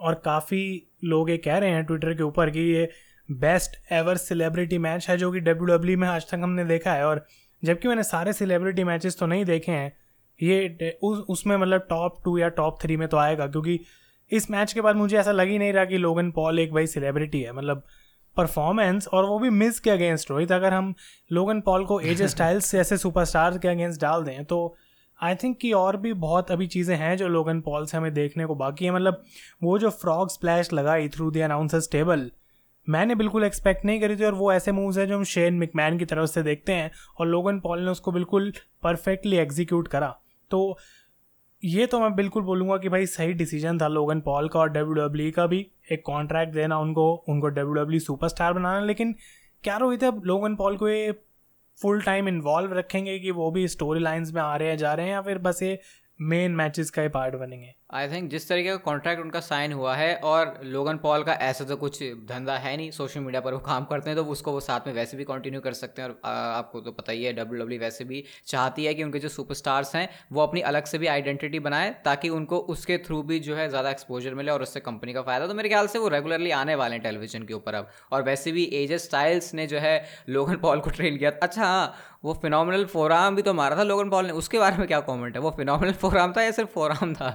और 0.00 0.14
काफ़ी 0.24 0.62
लोग 1.04 1.30
ये 1.30 1.36
कह 1.38 1.58
रहे 1.58 1.70
हैं 1.70 1.84
ट्विटर 1.84 2.14
के 2.14 2.22
ऊपर 2.22 2.50
कि 2.50 2.60
ये 2.72 2.88
बेस्ट 3.28 3.76
एवर 3.92 4.16
सेलिब्रिटी 4.18 4.78
मैच 4.80 5.08
है, 5.10 5.16
जो 5.16 5.32
कि 5.32 5.40
डब्ल्यू 5.40 5.66
डब्ल्यू 5.66 5.98
में 5.98 6.06
आज 6.08 6.30
तक 6.30 6.40
हमने 6.42 6.64
देखा 6.64 6.92
है। 6.92 7.06
और 7.06 7.26
जबकि 7.62 7.88
मैंने 7.88 8.02
सारे 8.04 8.32
सेलिब्रिटी 8.32 8.84
मैचेस 8.84 9.18
तो 9.18 9.26
नहीं 9.26 9.44
देखे 9.44 9.72
हैं 9.72 9.92
ये 10.42 10.98
उस 11.02 11.18
उसमें 11.28 11.56
मतलब 11.56 11.86
टॉप 11.90 12.20
टू 12.24 12.36
या 12.38 12.48
टॉप 12.48 12.78
थ्री 12.82 12.96
में 12.96 13.06
तो 13.08 13.16
आएगा 13.16 13.46
क्योंकि 13.46 13.78
इस 14.30 14.50
मैच 14.50 14.72
के 14.72 14.80
बाद 14.80 14.96
मुझे 14.96 15.16
ऐसा 15.18 15.32
लग 15.32 15.48
ही 15.48 15.58
नहीं 15.58 15.72
रहा 15.72 15.84
कि 15.84 15.98
लोगन 15.98 16.30
पॉल 16.30 16.58
एक 16.58 16.72
भाई 16.72 16.86
सेलिब्रिटी 16.86 17.40
है। 17.42 17.52
मतलब 17.52 17.82
परफॉर्मेंस 18.36 19.08
और 19.08 19.24
वो 19.24 19.38
भी 19.38 19.50
मिस 19.50 19.80
के 19.80 19.90
अगेंस्ट 19.90 20.30
रोहित 20.30 20.52
अगर 20.52 20.72
हम 20.72 20.94
लोगन 21.32 21.60
पॉल 21.60 21.84
को 21.84 22.00
एज 22.00 22.22
स्टाइल्स 22.24 22.66
से 22.70 22.78
ऐसे 22.80 22.96
सुपरस्टार 22.96 23.58
के 23.58 23.68
अगेंस्ट 23.68 24.00
डाल 24.00 24.24
दें 24.24 24.44
तो 24.44 24.76
आई 25.20 25.34
थिंक 25.34 25.58
कि 25.58 25.72
और 25.72 25.96
भी 25.96 26.12
बहुत 26.12 26.50
अभी 26.50 26.66
चीज़ें 26.66 26.96
हैं 26.96 27.16
जो 27.16 27.28
लोगन 27.28 27.60
पॉल 27.60 27.86
से 27.86 27.96
हमें 27.96 28.12
देखने 28.14 28.46
को 28.46 28.54
बाकी 28.54 28.84
है। 28.84 28.90
मतलब 28.90 29.22
वो 29.62 29.78
जो 29.78 29.90
फ्रॉग 29.90 30.30
स्प्लैश 30.30 30.72
लगाई 30.72 31.08
थ्रू 31.08 31.30
द 31.30 31.38
अनाउंसर्स 31.38 31.90
टेबल 31.92 32.30
मैंने 32.86 33.14
बिल्कुल 33.14 33.44
एक्सपेक्ट 33.44 33.84
नहीं 33.84 34.00
करी 34.00 34.16
थी 34.16 34.24
और 34.24 34.34
वो 34.34 34.52
ऐसे 34.52 34.72
मूव्स 34.72 34.98
हैं 34.98 35.06
जो 35.08 35.16
हम 35.16 35.24
शेन 35.24 35.54
मिकमैन 35.54 35.98
की 35.98 36.04
तरफ़ 36.04 36.26
से 36.26 36.42
देखते 36.42 36.72
हैं 36.72 36.90
और 37.18 37.26
लोगन 37.26 37.60
पॉल 37.60 37.80
ने 37.80 37.90
उसको 37.90 38.12
बिल्कुल 38.12 38.52
परफेक्टली 38.82 39.36
एग्जीक्यूट 39.36 39.88
करा। 39.88 40.16
तो 40.50 40.78
ये 41.62 41.86
तो 41.86 41.98
मैं 42.00 42.14
बिल्कुल 42.16 42.42
बोलूँगा 42.42 42.76
कि 42.78 42.88
भाई 42.88 43.06
सही 43.06 43.32
डिसीज़न 43.32 43.78
था 43.78 43.88
लोगन 43.88 44.20
पॉल 44.20 44.48
का 44.48 44.58
और 44.60 44.68
डब्ल्यू 44.68 44.94
डब्ल्यू 44.94 45.30
e 45.30 45.34
का 45.34 45.46
भी। 45.46 45.66
एक 45.92 46.02
कॉन्ट्रैक्ट 46.06 46.52
देना 46.54 46.78
उनको 46.78 47.12
उनको 47.28 47.48
डब्ल्यू 47.48 47.74
डब्ल्यू 47.74 48.00
सुपरस्टार 48.00 48.52
बनाना। 48.52 48.80
लेकिन 48.80 49.14
क्या 49.64 49.76
रोहित 49.76 50.04
अब 50.04 50.22
लोगन 50.26 50.56
पॉल 50.56 50.76
को 50.76 50.88
ये 50.88 51.12
फुल 51.78 52.00
टाइम 52.02 52.28
इन्वॉल्व 52.28 52.72
रखेंगे 52.72 53.18
कि 53.18 53.30
वो 53.30 53.50
भी 53.50 53.66
स्टोरी 53.68 54.00
लाइन्स 54.00 54.32
में 54.32 54.40
आ 54.42 54.56
रहे 54.56 54.68
हैं, 54.68 54.76
जा 54.76 54.94
रहे 54.94 55.06
हैं 55.06 55.12
या 55.12 55.20
फिर 55.22 55.38
बस 55.38 55.62
ये 55.62 55.78
मेन 56.20 56.52
मैचेस 56.52 56.90
का 56.90 57.02
ही 57.02 57.08
पार्ट 57.08 57.34
बनेंगे? 57.34 57.74
आई 57.90 58.08
थिंक 58.08 58.28
जिस 58.30 58.48
तरीके 58.48 58.70
का 58.70 58.76
कॉन्ट्रैक्ट 58.76 59.20
उनका 59.22 59.40
साइन 59.40 59.72
हुआ 59.72 59.94
है 59.96 60.14
और 60.24 60.60
लोगन 60.64 60.96
पॉल 60.96 61.22
का 61.22 61.32
ऐसा 61.42 61.64
तो 61.64 61.76
कुछ 61.76 62.02
धंधा 62.28 62.56
है 62.56 62.76
नहीं 62.76 62.90
सोशल 62.90 63.20
मीडिया 63.20 63.40
पर 63.40 63.52
वो 63.52 63.58
काम 63.58 63.84
करते 63.84 64.10
हैं 64.10 64.16
तो 64.16 64.24
उसको 64.24 64.52
वो 64.52 64.60
साथ 64.60 64.86
में 64.86 64.92
वैसे 64.94 65.16
भी 65.16 65.24
कंटिन्यू 65.24 65.60
कर 65.60 65.72
सकते 65.72 66.02
हैं 66.02 66.08
और 66.08 66.20
आ, 66.24 66.30
आपको 66.30 66.80
तो 66.80 66.92
पता 66.92 67.12
ही 67.12 67.24
है 67.24 67.32
डब्ल्यू 67.32 67.62
डब्ल्यू 67.62 67.78
वैसे 67.80 68.04
भी 68.04 68.22
चाहती 68.46 68.84
है 68.84 68.94
कि 68.94 69.04
उनके 69.04 69.18
जो 69.18 69.28
सुपरस्टार्स 69.28 69.94
हैं 69.96 70.08
वो 70.32 70.42
अपनी 70.42 70.60
अलग 70.70 70.84
से 70.84 70.98
भी 70.98 71.06
आइडेंटिटी 71.06 71.58
बनाए 71.60 71.90
ताकि 72.04 72.28
उनको 72.28 72.58
उसके 72.74 72.98
थ्रू 72.98 73.22
भी 73.22 73.38
जो 73.40 73.56
है 73.56 73.68
ज़्यादा 73.68 73.90
एक्सपोजर 73.90 74.34
मिले 74.34 74.52
और 74.52 74.62
उससे 74.62 74.80
कंपनी 74.80 75.12
का 75.12 75.22
फ़ायदा। 75.22 75.46
तो 75.46 75.54
मेरे 75.54 75.68
ख्याल 75.68 75.86
से 75.86 75.98
वो 75.98 76.08
रेगुलरली 76.08 76.50
आने 76.50 76.74
वाले 76.74 76.94
हैं 76.94 77.02
टेलीविज़न 77.04 77.42
के 77.42 77.54
ऊपर 77.54 77.74
अब 77.74 77.90
और 78.12 78.22
वैसे 78.22 78.52
भी 78.52 78.64
एजे 78.82 78.98
स्टाइल्स 78.98 79.52
ने 79.54 79.66
जो 79.66 79.78
है 79.78 79.94
लोगन 80.28 80.56
पॉल 80.56 80.80
को 80.86 80.90
ट्रेन 80.90 81.16
किया। 81.18 81.30
अच्छा 81.42 81.64
हाँ 81.64 81.94
वो 82.24 82.32
फिनोमिनल 82.42 82.84
फोराम 82.84 83.36
भी 83.36 83.42
तो 83.42 83.52
मारा 83.54 83.76
था 83.76 83.82
लोगन 83.82 84.10
पॉल 84.10 84.26
ने। 84.26 84.32
उसके 84.34 84.58
बारे 84.58 84.76
में 84.76 84.86
क्या 84.86 85.00
कॉमेंट 85.00 85.36
है? 85.36 85.40
वो 85.42 85.50
फिनोमिनल 85.50 85.92
फोराम 85.92 86.32
था 86.36 86.42
या 86.42 86.50
सिर्फ़ 86.50 86.70
फोराम 86.70 87.14
था? 87.14 87.30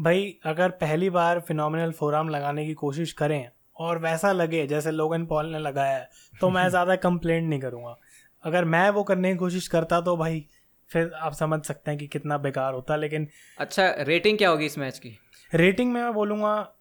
भाई 0.00 0.38
अगर 0.44 0.70
पहली 0.70 1.10
बार 1.10 1.40
फिनोमिनल 1.40 1.90
फोराम 1.90 2.28
लगाने 2.28 2.66
की 2.66 2.74
कोशिश 2.74 3.12
करें 3.12 3.48
और 3.76 3.98
वैसा 3.98 4.32
लगे 4.32 4.66
जैसे 4.66 4.90
लोगन 4.90 5.26
पॉल 5.26 5.46
ने 5.46 5.58
लगाया 5.58 5.96
है 5.96 6.08
तो 6.40 6.50
मैं 6.50 6.68
ज़्यादा 6.70 6.96
कंप्लेंट 6.96 7.48
नहीं 7.48 7.60
करूँगा। 7.60 7.96
अगर 8.44 8.64
मैं 8.64 8.90
वो 8.90 9.02
करने 9.04 9.32
की 9.32 9.36
कोशिश 9.38 9.68
करता 9.68 10.00
तो 10.00 10.16
भाई 10.16 10.46
फिर 10.90 11.12
आप 11.14 11.32
समझ 11.32 11.62
सकते 11.64 11.90
हैं 11.90 12.00
कि 12.00 12.06
कितना 12.06 12.38
बेकार 12.38 12.74
होता 12.74 12.96
लेकिन 12.96 13.28
अच्छा 13.58 13.94
रेटिंग 13.98 14.38
क्या 14.38 14.48
होगी 14.48 14.66
इस 14.66 14.78
मैच 14.78 14.98
की? 14.98 15.18
रेटिंग 15.54 15.92
में 15.92 16.02
मैं 16.02 16.12
बोलूँगा 16.14 16.72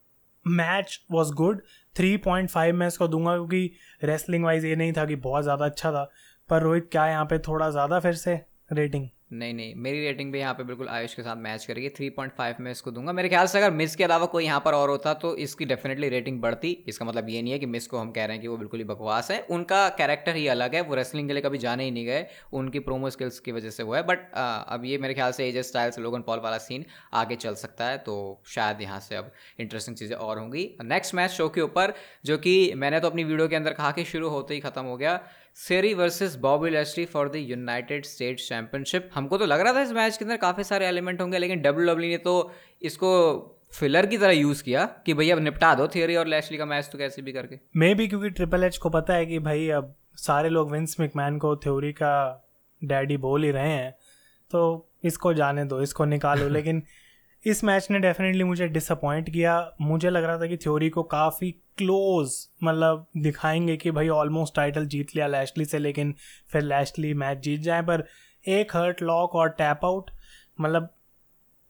match 0.48 1.00
was 1.12 1.33
good 1.33 1.62
three 1.95 2.18
point 2.18 2.50
five 2.50 2.75
मैं 2.75 2.88
इसको 2.88 3.07
दूँगा 3.07 3.36
क्योंकि 3.36 3.71
रेसलिंग 4.04 4.44
वाइज 4.44 4.66
ये 4.66 4.75
नहीं 4.75 4.94
था 4.94 5.06
कि 5.06 5.16
बहुत 5.16 5.44
ज़्यादा 5.44 5.66
अच्छा 5.66 5.92
था 5.92 6.10
पर 6.50 6.62
रोहित 6.62 6.89
क्या 6.92 7.07
यहाँ 7.07 7.25
पे 7.25 7.39
थोड़ा 7.39 7.69
ज़्यादा 7.69 8.00
फिर 8.00 8.13
से 8.13 8.42
रेटिंग 8.74 9.10
नहीं 9.31 9.54
नहीं, 9.54 9.74
मेरी 9.76 10.00
रेटिंग 10.02 10.31
भी 10.31 10.40
यहाँ 10.40 10.54
पे 10.54 10.64
बिल्कुल 10.64 10.88
आयुष 10.90 11.14
के 11.14 11.24
साथ 11.24 11.36
मैच 11.38 11.66
करेगी। 11.66 11.90
थ्री 11.90 12.10
पॉइंट 12.10 12.31
फाइव 12.34 12.56
में 12.60 12.70
इसको 12.72 12.92
दूँगा। 12.92 13.12
मेरे 13.14 13.30
ख्याल 13.30 13.48
से 13.48 13.58
अगर 13.58 13.72
मिस 13.72 13.96
के 13.96 14.04
अलावा 14.04 14.26
कोई 14.26 14.46
यहाँ 14.46 14.62
पर 14.66 14.74
और 14.74 14.90
होता 14.90 15.14
तो 15.16 15.36
इसकी 15.38 15.66
डेफिनेटली 15.66 16.10
रेटिंग 16.10 16.40
बढ़ती। 16.42 16.72
इसका 16.88 17.06
मतलब 17.06 17.30
ये 17.30 17.42
नहीं 17.42 17.54
है 17.54 17.60
कि 17.60 17.66
मिस 17.66 17.88
को 17.88 17.98
हम 17.98 18.12
कह 18.12 18.26
रहे 18.26 18.36
हैं 18.36 18.42
कि 18.42 18.48
वो 18.48 18.58
बिल्कुल 18.58 18.80
ही 18.80 18.84
बकवास 18.86 19.30
है। 19.31 19.40
उनका 19.50 19.88
कैरेक्टर 19.90 20.36
ही 20.36 20.48
अलग 20.48 20.76
है। 20.76 20.81
वो 20.81 20.96
रेसलिंग 20.96 21.28
के 21.28 21.34
लिए 21.34 21.42
कभी 21.42 21.58
जाने 21.58 21.84
ही 21.84 21.92
नहीं 21.92 22.06
गए। 22.06 22.26
उनकी 22.54 22.80
प्रोमो 22.80 23.10
स्किल्स 23.10 23.40
की 23.40 23.52
वजह 23.52 23.70
से 23.70 23.84
वो 23.84 23.94
है। 23.96 24.02
बट 24.04 24.31
अब 24.34 24.86
ये 24.86 24.98
मेरे 24.98 25.14
ख्याल 25.14 25.31
से 25.31 25.48
एजे 25.48 25.64
स्टाइल 25.64 25.92
से 25.92 26.02
लोगन 26.02 26.22
पॉल 26.22 26.40
वाला 26.40 26.58
सीन 26.60 26.86
आगे 27.14 27.36
चल 27.36 27.56
सकता 27.56 27.86
है। 27.86 27.98
तो 28.00 28.42
शायद 28.48 28.81
यहाँ 28.81 29.00
से 29.00 29.16
अब 29.16 29.31
इंटरेस्टिंग 29.60 29.98
चीज़ें 29.98 30.16
और 30.18 30.40
होंगी। 30.40 30.70
नेक्स्ट 30.84 31.16
मैच 31.16 31.31
शो 31.31 31.50
के 31.50 31.62
ऊपर, 31.62 31.94
जो 32.26 32.38
कि 32.38 32.72
मैंने 32.76 33.00
तो 33.00 33.10
अपनी 33.10 33.24
वीडियो 33.24 33.48
के 33.48 33.56
अंदर 33.56 33.74
कहा 33.74 33.92
कि 33.92 34.06
शुरू 34.06 34.30
होते 34.30 34.54
ही 34.54 34.60
खत्म 34.60 34.84
हो 34.84 34.98
गया। 34.98 35.20
Theory 35.59 35.94
versus 35.94 36.35
Bobby 36.35 36.69
Lashley 36.69 37.03
for 37.06 37.29
the 37.29 37.35
United 37.35 38.06
States 38.06 38.47
championship 38.50 39.09
हमको 39.13 39.38
तो 39.38 39.45
लग 39.45 39.61
रहा 39.61 39.73
था 39.73 39.81
इस 39.81 39.91
मैच 39.91 40.17
के 40.17 40.25
अंदर 40.25 40.38
काफ़ी 40.38 40.63
सारे 40.63 40.85
एलिमेंट 40.88 41.21
होंगे 41.21 41.38
लेकिन 41.38 41.61
डब्ल्यू 41.61 41.88
डब्ल्यू 41.88 42.09
e 42.09 42.11
ने 42.11 42.17
तो 42.17 42.51
इसको 42.81 43.09
फिलर 43.73 44.06
की 44.06 44.17
तरह 44.17 44.31
यूज़ 44.31 44.63
किया 44.63 44.85
कि 45.06 45.13
भैया 45.13 45.35
अब 45.35 45.41
निपटा 45.41 45.73
दो 45.75 45.88
थियरी 45.88 46.15
और 46.15 46.27
लेस्ली 46.27 46.57
का 46.57 46.65
मैच 46.65 46.89
तो 46.91 46.97
कैसे 46.97 47.21
भी 47.21 47.31
करके। 47.31 47.59
मे 47.75 47.94
भी 47.95 48.07
क्योंकि 48.07 48.29
ट्रिपल 48.29 48.63
एच 48.63 48.77
को 48.77 48.89
पता 48.89 49.13
है 49.13 49.25
कि 49.25 49.39
भाई 49.39 49.67
अब 49.69 49.94
सारे 50.17 50.50
लोग 50.50 50.71
विंस 50.71 50.95
मिकमैन 51.00 51.38
को 51.38 51.56
थ्योरी 51.56 51.91
का 51.94 52.13
डैडी 52.83 53.17
बोल 53.17 53.44
ही 53.44 53.51
रहे 53.51 53.69
हैं 53.69 53.91
तो 54.51 54.63
इसको 55.03 55.33
जाने 55.33 55.65
दो 55.65 55.81
इसको 55.81 56.06
निकालो 56.06 56.50
लेकिन 56.56 56.83
इस 57.45 57.63
मैच 57.63 57.88
ने 57.91 58.00
डेफिनेटली 58.00 58.44
मुझे 58.44 58.68
डिसअपॉइंट 58.68 59.30
किया। 59.30 59.71
मुझे 59.81 60.09
लग 60.09 60.24
रहा 60.24 60.39
था 60.39 60.47
कि 60.47 60.57
थ्योरी 60.57 60.89
को 60.89 61.03
काफ़ी 61.03 61.51
क्लोज 61.77 62.47
मतलब 62.63 63.07
दिखाएँगे 63.18 63.77
कि 63.77 63.91
भाई 63.91 64.09
ऑलमोस्ट 64.09 64.56
टाइटल 64.56 64.86
जीत 64.86 65.15
लिया 65.15 65.27
लैशली 65.27 65.65
से, 65.65 65.80
लेकिन 65.80 66.15
फिर 66.50 66.62
लैशली 66.62 67.13
मैच 67.13 67.38
जीत 67.38 67.62
जाए। 67.62 67.81
पर 67.81 68.03
एक 68.47 68.75
हर्ट 68.75 69.01
लॉक 69.01 69.36
और 69.36 69.50
टैप 69.50 69.86
आउट 69.86 70.12
मतलब 70.62 70.95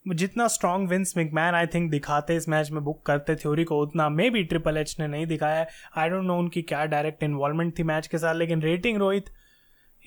जितना 0.08 0.48
strong 0.48 0.90
Vince 0.90 1.14
McMahon 1.18 1.56
I 1.56 1.68
think 1.68 1.92
दिखाते 1.92 2.36
इस 2.36 2.50
मैच 2.50 2.72
में 2.72 2.84
बुक 2.84 3.06
करते 3.06 3.36
थ्योरी 3.36 3.64
को, 3.64 3.80
उतना 3.80 4.10
मे 4.10 4.30
बी 4.30 4.44
ट्रिपल 4.44 4.78
एच 4.78 4.96
ने 5.00 5.08
नहीं 5.08 5.26
दिखाया। 5.28 5.66
आई 5.98 6.10
डोंट 6.10 6.24
नो 6.24 6.38
उनकी 6.38 6.62
क्या 6.62 6.86
डायरेक्ट 6.86 7.24
इन्वॉल्वमेंट 7.24 7.80
थी 7.80 7.84
मैच 7.84 8.08
के 8.08 8.18
साथ, 8.18 8.36
लेकिन 8.36 8.62
रेटिंग 8.62 8.98
रोहित, 8.98 9.26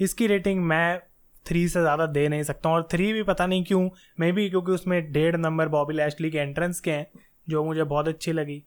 इसकी 0.01 0.27
रेटिंग 0.27 0.65
मैं 0.65 1.01
थ्री 1.47 1.69
से 1.69 1.81
ज़्यादा 1.81 2.07
दे 2.07 2.29
नहीं 2.29 2.43
सकता 2.43 2.69
हूँ। 2.69 2.77
और 2.77 2.89
थ्री 2.93 3.13
भी 3.13 3.23
पता 3.23 3.47
नहीं 3.47 3.65
क्यों 3.65 3.89
मे 4.21 4.31
भी 4.33 4.49
क्योंकि 4.51 4.73
उसमें 4.73 5.13
डेढ़ 5.13 5.37
नंबर 5.37 5.69
बॉबी 5.69 5.95
लैशली 5.95 6.31
के 6.31 6.39
एंट्रेंस 6.39 6.81
के 6.81 6.91
हैं 6.91 7.07
जो 7.49 7.65
मुझे 7.65 7.85
बहुत 7.85 8.09
अच्छी 8.09 8.33
लगी 8.33 8.63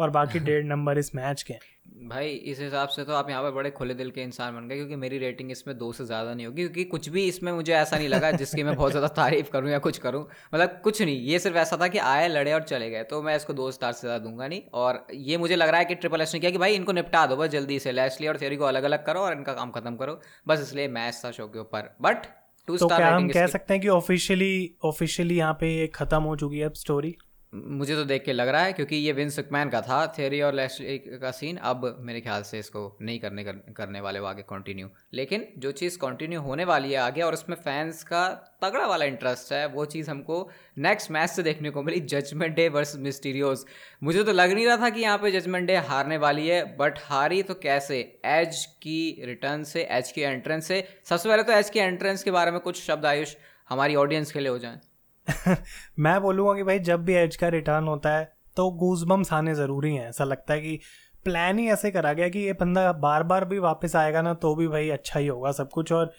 और 0.00 0.10
बाकी 0.10 0.38
डेढ़ 0.38 0.64
नंबर 0.64 0.98
इस 0.98 1.14
मैच 1.14 1.42
के 1.42 1.54
भाई 1.96 2.28
इस 2.28 2.58
हिसाब 2.60 2.88
से 2.88 3.04
तो 3.04 3.12
आप 3.12 3.30
यहाँ 3.30 3.42
पर 3.42 3.50
बड़े 3.50 3.70
खुले 3.70 3.94
दिल 3.94 4.10
के 4.10 4.22
इंसान 4.22 4.54
बन 4.54 4.66
गए 4.68 4.76
क्योंकि 4.76 4.96
मेरी 4.96 5.18
रेटिंग 5.18 5.50
इसमें 5.50 5.76
दो 5.78 5.90
से 5.92 6.04
ज़्यादा 6.04 6.34
नहीं 6.34 6.46
होगी 6.46 6.62
क्योंकि 6.62 6.84
कुछ 6.84 7.08
भी 7.08 7.24
इसमें 7.28 7.50
मुझे 7.52 7.72
ऐसा 7.72 7.96
नहीं 7.96 8.08
लगा 8.08 8.30
जिसकी 8.32 8.62
मैं 8.62 8.74
बहुत 8.76 8.90
ज़्यादा 8.90 9.08
तारीफ़ 9.16 9.50
करूँ 9.50 9.70
या 9.70 9.78
कुछ 9.78 9.98
करूँ। 9.98 10.20
मतलब 10.54 10.80
कुछ 10.84 11.00
नहीं 11.02 11.20
ये 11.20 11.38
सिर्फ़ 11.38 11.56
ऐसा 11.56 11.76
था 11.76 11.88
कि 11.88 11.98
आए 12.00 12.28
लड़े 12.28 12.52
और 12.52 12.62
चले 12.62 12.90
गए 12.90 13.02
तो 13.04 13.22
मैं 13.22 13.36
इसको 13.36 13.52
दो 13.52 13.70
स्टार 13.70 13.92
से 13.92 14.00
ज़्यादा 14.00 14.24
दूँगा 14.24 14.48
नहीं। 14.48 14.62
और 14.74 15.06
ये 15.12 15.36
मुझे 15.38 15.56
लग 15.56 15.68
रहा 15.68 15.78
है 15.78 15.84
कि 15.84 15.94
ट्रिपल 15.94 16.20
एस 16.20 16.34
ने 16.34 16.40
किया 16.40 16.50
कि 16.50 16.58
भाई 16.58 16.74
इनको 16.74 16.92
निपटा 16.92 17.26
दो 17.26 17.36
बस 17.36 17.48
जल्दी 17.50 17.78
से 17.78 17.92
लेसली 17.92 18.26
और 18.26 18.38
थ्योरी 18.38 18.56
को 18.56 18.64
अलग 18.64 18.84
अलग 18.84 19.04
करो 19.06 19.20
और 19.20 19.32
इनका 19.32 19.52
काम 19.52 19.70
खत्म 19.70 19.96
करो। 19.96 20.20
बस 20.48 20.60
इसलिए 20.60 20.88
मैच 20.90 21.20
था 21.24 21.30
शो 21.30 21.46
के 21.46 21.58
ऊपर 21.58 21.94
बट 22.02 22.26
टू 22.68 22.76
क्या 22.78 23.08
हम 23.08 23.28
कह 23.28 23.46
सकते 23.46 23.74
हैं 23.74 23.80
कि 23.82 23.88
ऑफिशियली 23.90 24.76
ऑफिशियली 24.84 25.36
यहाँ 25.36 25.54
पे 25.54 25.86
खत्म 25.94 26.22
हो 26.22 26.36
चुकी 26.36 26.58
है 26.58 26.66
अब 26.66 26.74
स्टोरी 26.76 27.16
मुझे 27.56 27.94
तो 27.94 28.04
देख 28.04 28.24
के 28.24 28.32
लग 28.32 28.48
रहा 28.48 28.62
है 28.62 28.72
क्योंकि 28.72 28.96
ये 28.96 29.12
विंस 29.12 29.38
मैन 29.52 29.68
का 29.68 29.80
था 29.80 30.06
थेरी 30.18 30.40
और 30.40 30.54
लेस्ली 30.54 30.98
का 30.98 31.30
सीन 31.30 31.56
अब 31.56 31.96
मेरे 32.00 32.20
ख्याल 32.20 32.42
से 32.42 32.58
इसको 32.58 32.98
नहीं 33.02 33.18
करने 33.20 33.44
कर, 33.44 33.52
करने 33.52 34.00
वाले 34.00 34.20
वो 34.20 34.26
आगे 34.26 34.42
कंटिन्यू 34.42 34.88
लेकिन 35.14 35.46
जो 35.58 35.72
चीज़ 35.72 35.98
कंटिन्यू 35.98 36.40
होने 36.40 36.64
वाली 36.64 36.92
है 36.92 36.98
आगे 36.98 37.22
और 37.22 37.32
उसमें 37.32 37.56
फैंस 37.56 38.02
का 38.02 38.28
तगड़ा 38.62 38.86
वाला 38.86 39.04
इंटरेस्ट 39.04 39.52
है 39.52 39.66
वो 39.66 39.84
चीज़ 39.84 40.10
हमको 40.10 40.50
नेक्स्ट 40.78 41.10
मैच 41.10 41.30
से 41.30 41.42
देखने 41.42 41.70
को 41.70 41.82
मिली 41.82 42.00
जजमेंट 42.00 42.56
डे 42.56 42.68
वर्स 42.68 42.96
मिस्टीरियोज 42.96 43.64
मुझे 44.02 44.24
तो 44.24 44.32
लग 44.32 44.52
नहीं 44.52 44.66
रहा 44.66 44.76
था 44.76 44.90
कि 44.90 45.00
यहाँ 45.00 45.18
पे 45.18 45.30
जजमेंट 45.30 45.66
डे 45.66 45.76
हारने 45.76 46.16
वाली 46.16 46.48
है 46.48 46.76
बट 46.76 46.98
हारी 46.98 47.42
तो 47.42 47.54
कैसे? 47.54 48.20
एज 48.24 48.64
की 48.64 49.22
रिटर्न 49.24 49.62
से 49.64 49.82
एज 49.90 50.12
की 50.12 50.20
एंट्रेंस 50.20 50.66
से 50.66 50.88
सबसे 51.04 51.28
पहले 51.28 51.42
तो 51.42 51.52
एज 51.52 51.70
की 51.70 51.78
एंट्रेंस 51.78 52.22
के 52.22 52.30
बारे 52.30 52.50
में 52.50 52.60
कुछ 52.60 52.82
शब्द 52.82 53.06
आयुष 53.06 53.36
हमारी 53.68 53.94
ऑडियंस 53.94 54.32
के 54.32 54.40
लिए 54.40 54.48
हो 54.48 54.58
जाए। 54.58 54.78
मैं 55.98 56.20
बोलूँगा 56.22 56.54
कि 56.54 56.62
भाई 56.62 56.78
जब 56.78 57.04
भी 57.04 57.14
एज 57.14 57.36
का 57.36 57.48
रिटर्न 57.48 57.84
होता 57.88 58.16
है 58.16 58.24
तो 58.56 58.70
गूज 58.72 59.02
बम्स 59.04 59.32
आने 59.32 59.54
ज़रूरी 59.54 59.94
हैं। 59.94 60.08
ऐसा 60.08 60.24
लगता 60.24 60.54
है 60.54 60.60
कि 60.60 60.78
प्लान 61.24 61.58
ही 61.58 61.66
ऐसे 61.68 61.90
करा 61.90 62.12
गया 62.12 62.28
कि 62.28 62.38
ये 62.38 62.52
बंदा 62.52 62.92
बार 62.94 63.22
बार 63.22 63.44
भी 63.44 63.58
वापस 63.58 63.96
आएगा 63.96 64.22
ना 64.22 64.34
तो 64.34 64.54
भी 64.54 64.68
भाई 64.68 64.88
अच्छा 64.90 65.20
ही 65.20 65.26
होगा 65.26 65.52
सब 65.52 65.70
कुछ। 65.70 65.92
और 65.92 66.12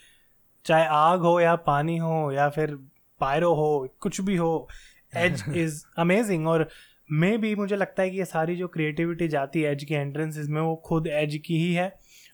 चाहे 0.65 0.85
आग 0.87 1.21
हो 1.21 1.39
या 1.39 1.55
पानी 1.67 1.97
हो 1.97 2.31
या 2.31 2.49
फिर 2.49 2.75
पायरो 3.21 3.53
हो 3.53 3.87
कुछ 4.01 4.21
भी 4.21 4.35
हो 4.35 4.67
एज 5.13 5.43
इज़ 5.55 5.83
अमेजिंग 5.97 6.47
और 6.47 6.67
मे 7.11 7.37
भी 7.37 7.53
मुझे 7.55 7.75
लगता 7.75 8.03
है 8.03 8.09
कि 8.09 8.17
ये 8.17 8.25
सारी 8.25 8.55
जो 8.55 8.67
क्रिएटिविटी 8.67 9.27
जाती 9.27 9.61
है 9.61 9.71
एज 9.71 9.83
की 9.83 9.93
एंट्रेंसेज 9.93 10.49
में 10.49 10.61
वो 10.61 10.75
खुद 10.85 11.07
एज 11.07 11.41
की 11.45 11.57
ही 11.57 11.73
है। 11.73 11.87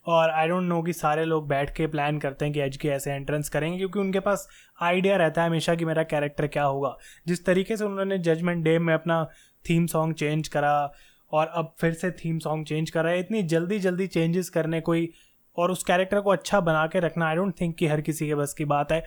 और 0.06 0.30
आई 0.30 0.48
डोंट 0.48 0.64
नो 0.64 0.82
कि 0.84 0.94
सारे 0.94 1.26
लोग 1.26 1.48
बैठ 1.48 1.76
के 1.76 1.88
प्लान 1.88 2.18
करते 2.20 2.46
हैं 2.46 2.54
कि 2.54 2.60
एज 2.60 2.78
के 2.78 2.88
ऐसे 2.90 3.12
एंट्रेंस 3.12 3.50
करेंगे, 3.50 3.78
क्योंकि 3.78 4.00
उनके 4.00 4.20
पास 4.20 4.48
आइडिया 4.82 5.18
रहता 5.18 5.42
है 5.42 5.50
हमेशा 5.50 5.76
कि 5.76 5.86
मेरा 5.86 6.04
कैरेक्टर 6.04 6.48
क्या 6.48 6.64
होगा। 6.64 6.96
जिस 7.28 7.46
तरीके 7.46 7.78
से 7.78 7.86
उन्होंने 7.86 8.18
जजमेंट 8.20 8.64
डे 8.64 8.78
में 8.80 8.94
अपना 8.94 9.24
थीम 9.66 9.86
सॉन्ग 9.88 10.16
चेंज 10.16 10.48
करा 10.48 10.92
और 11.32 11.48
अब 11.48 11.74
फिर 11.80 11.94
से 11.94 12.12
थीम 12.14 12.40
सॉन्ग 12.40 12.66
चेंज 12.66 12.90
करा 12.90 13.10
है, 13.10 13.20
इतनी 13.20 13.44
जल्दी 13.44 13.80
जल्दी 13.80 14.08
चेंजेस 14.08 14.50
करने 14.50 14.82
कोई 14.82 15.12
और 15.58 15.72
उस 15.72 15.84
कैरेक्टर 15.84 16.20
को 16.20 16.30
अच्छा 16.30 16.60
बना 16.62 16.86
के 16.88 17.00
रखना 17.00 17.28
आई 17.28 17.36
डोंट 17.36 17.54
थिंक 17.62 17.76
कि 17.76 17.88
हर 17.88 18.02
किसी 18.02 18.28
के 18.28 18.36
बस 18.36 18.54
की 18.54 18.66
बात 18.66 18.92
है। 18.92 19.04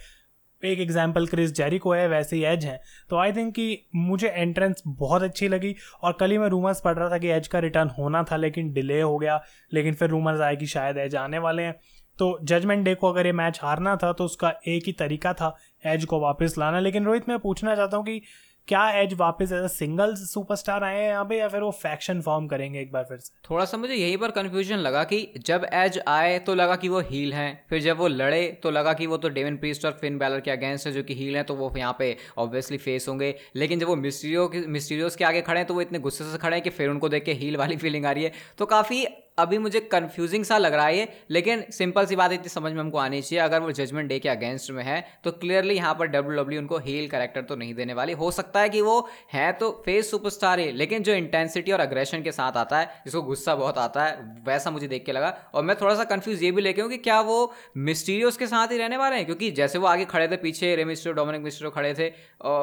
एक 0.66 0.80
एग्ज़ाम्पल 0.80 1.26
क्रिस 1.26 1.52
जेरी 1.54 1.78
को 1.78 1.92
है, 1.92 2.06
वैसे 2.08 2.36
ही 2.36 2.44
एज 2.44 2.64
है। 2.64 2.80
तो 3.10 3.16
आई 3.16 3.32
थिंक 3.32 3.54
कि 3.54 3.86
मुझे 3.96 4.28
एंट्रेंस 4.28 4.82
बहुत 4.88 5.22
अच्छी 5.22 5.48
लगी 5.48 5.74
और 6.02 6.16
कल 6.20 6.30
ही 6.30 6.38
मैं 6.38 6.48
रूमर्स 6.48 6.80
पढ़ 6.80 6.94
रहा 6.94 7.10
था 7.10 7.18
कि 7.18 7.28
एज 7.28 7.48
का 7.48 7.58
रिटर्न 7.58 7.90
होना 7.98 8.22
था, 8.22 8.36
लेकिन 8.36 8.72
डिले 8.72 9.00
हो 9.00 9.18
गया। 9.18 9.40
लेकिन 9.72 9.94
फिर 9.94 10.10
रूमर्स 10.10 10.40
आए 10.40 10.56
कि 10.56 10.66
शायद 10.66 10.98
एज 10.98 11.16
आने 11.16 11.38
वाले 11.38 11.62
हैं। 11.62 11.74
तो 12.18 12.38
जजमेंट 12.42 12.84
डे 12.84 12.94
को 12.94 13.08
अगर 13.08 13.26
ये 13.26 13.32
मैच 13.34 13.58
हारना 13.62 13.96
था 13.96 14.12
तो 14.12 14.24
उसका 14.24 14.52
एक 14.68 14.82
ही 14.86 14.92
तरीका 14.94 15.32
था 15.32 15.54
एज 15.86 16.04
को 16.04 16.20
वापस 16.20 16.54
लाना। 16.58 16.80
लेकिन 16.80 17.04
रोहित, 17.04 17.28
मैं 17.28 17.38
पूछना 17.38 17.74
चाहता 17.76 17.96
हूँ 17.96 18.04
कि 18.04 18.20
क्या 18.68 18.88
एज 18.90 19.12
वापस 19.14 19.50
एज 19.52 19.68
सिंगल 19.70 20.14
सुपरस्टार 20.16 20.84
आए 20.84 20.94
हैं 20.94 21.08
यहाँ 21.08 21.24
पे, 21.24 21.36
या 21.38 21.48
फिर 21.48 21.60
वो 21.60 21.70
फैक्शन 21.72 22.20
फॉर्म 22.20 22.46
करेंगे 22.46 22.80
एक 22.80 22.90
बार 22.92 23.04
फिर 23.08 23.18
से? 23.18 23.32
थोड़ा 23.50 23.64
सा 23.64 23.76
मुझे 23.76 23.94
यही 23.94 24.16
पर 24.16 24.30
कंफ्यूजन 24.30 24.76
लगा 24.76 25.02
कि 25.04 25.20
जब 25.46 25.66
एज 25.72 25.98
आए 26.08 26.38
तो 26.38 26.54
लगा 26.54 26.76
कि 26.76 26.88
वो 26.88 27.00
हील 27.00 27.32
हैं, 27.32 27.64
फिर 27.70 27.80
जब 27.82 27.98
वो 27.98 28.08
लड़े 28.08 28.46
तो 28.62 28.70
लगा 28.70 28.92
कि 28.92 29.06
वो 29.06 29.16
तो 29.16 29.28
डेविन 29.28 29.56
प्रीस्ट 29.56 29.84
और 29.86 29.92
फिन 30.00 30.18
बैलर 30.18 30.40
के 30.40 30.50
अगेंस्ट 30.50 30.86
है, 30.86 30.92
जो 30.92 31.02
कि 31.02 31.14
हील 31.14 31.36
हैं 31.36 31.44
तो 31.44 31.54
वो 31.54 31.72
यहाँ 31.76 31.94
पे 31.98 32.16
ऑब्वियसली 32.38 32.78
फेस 32.78 33.08
होंगे। 33.08 33.34
लेकिन 33.56 33.80
जब 33.80 33.86
वो 33.86 33.96
मिस्टीरियो 33.96 34.50
मिस्टीरियोस 34.68 35.16
के 35.16 35.24
आगे 35.24 35.42
खड़े 35.42 35.58
हैं 35.58 35.66
तो 35.66 35.74
वो 35.74 35.80
इतने 35.80 35.98
गुस्से 35.98 36.24
से 36.24 36.38
खड़े 36.38 36.56
हैं 36.56 36.62
कि 36.64 36.70
फिर 36.70 36.90
उनको 36.90 37.08
देख 37.08 37.24
के 37.24 37.32
हील 37.34 37.56
वाली 37.56 37.76
फीलिंग 37.76 38.06
आ 38.06 38.12
रही 38.12 38.24
है। 38.24 38.32
तो 38.58 38.66
काफ़ी 38.66 39.04
अभी 39.38 39.58
मुझे 39.58 39.80
कंफ्यूजिंग 39.82 40.44
सा 40.44 40.56
लग 40.58 40.74
रहा 40.74 40.86
है 40.86 40.96
ये, 40.96 41.08
लेकिन 41.30 41.64
सिंपल 41.70 42.06
सी 42.06 42.16
बात 42.16 42.32
इतनी 42.32 42.48
समझ 42.48 42.72
में 42.72 42.80
हमको 42.80 42.98
आनी 42.98 43.20
चाहिए। 43.22 43.42
अगर 43.44 43.60
वो 43.60 43.72
जजमेंट 43.72 44.08
डे 44.08 44.18
के 44.18 44.28
अगेंस्ट 44.28 44.70
में 44.70 44.82
है 44.84 45.04
तो 45.24 45.30
क्लियरली 45.32 45.74
यहाँ 45.74 45.94
पर 45.94 46.06
डब्ल्यू 46.06 46.36
डब्ल्यू 46.36 46.60
उनको 46.60 46.78
हील 46.78 47.08
करेक्टर 47.08 47.42
तो 47.42 47.56
नहीं 47.56 47.74
देने 47.74 47.94
वाली। 47.94 48.12
हो 48.14 48.30
सकता 48.30 48.60
है 48.60 48.68
कि 48.68 48.80
वो 48.80 49.08
है 49.32 49.50
तो 49.54 49.70
फेस 49.84 50.10
सुपरस्टार 50.10 50.60
है, 50.60 50.70
लेकिन 50.72 51.02
जो 51.02 51.14
इंटेंसिटी 51.14 51.72
और 51.72 51.80
अग्रेशन 51.80 52.22
के 52.22 52.32
साथ 52.32 52.56
आता 52.56 52.78
है, 52.78 52.86
जिसको 53.04 53.22
गुस्सा 53.22 53.54
बहुत 53.56 53.78
आता 53.78 54.04
है, 54.04 54.16
वैसा 54.46 54.70
मुझे 54.70 54.88
देख 54.88 55.04
के 55.06 55.12
लगा। 55.12 55.36
और 55.54 55.64
मैं 55.64 55.76
थोड़ा 55.80 55.94
सा 55.94 56.04
कन्फ्यूज़ 56.06 56.44
ये 56.44 56.50
भी 56.52 56.62
लेके 56.62 56.82
हूँ 56.82 56.90
कि 56.90 56.96
क्या 56.98 57.20
वो 57.22 57.52
मिस्टीरियोस 57.78 58.36
के 58.36 58.46
साथ 58.46 58.72
ही 58.72 58.78
रहने 58.78 58.96
वाले 58.96 59.16
हैं? 59.16 59.26
क्योंकि 59.26 59.50
जैसे 59.52 59.78
वो 59.78 59.86
आगे 59.86 60.04
खड़े 60.06 60.28
थे, 60.28 60.36
पीछे 60.38 60.74
रेमिस्टो 60.76 61.12
डोमिनिक 61.12 61.42
मिस्टरो 61.42 61.70
खड़े 61.70 61.92
थे 61.94 62.08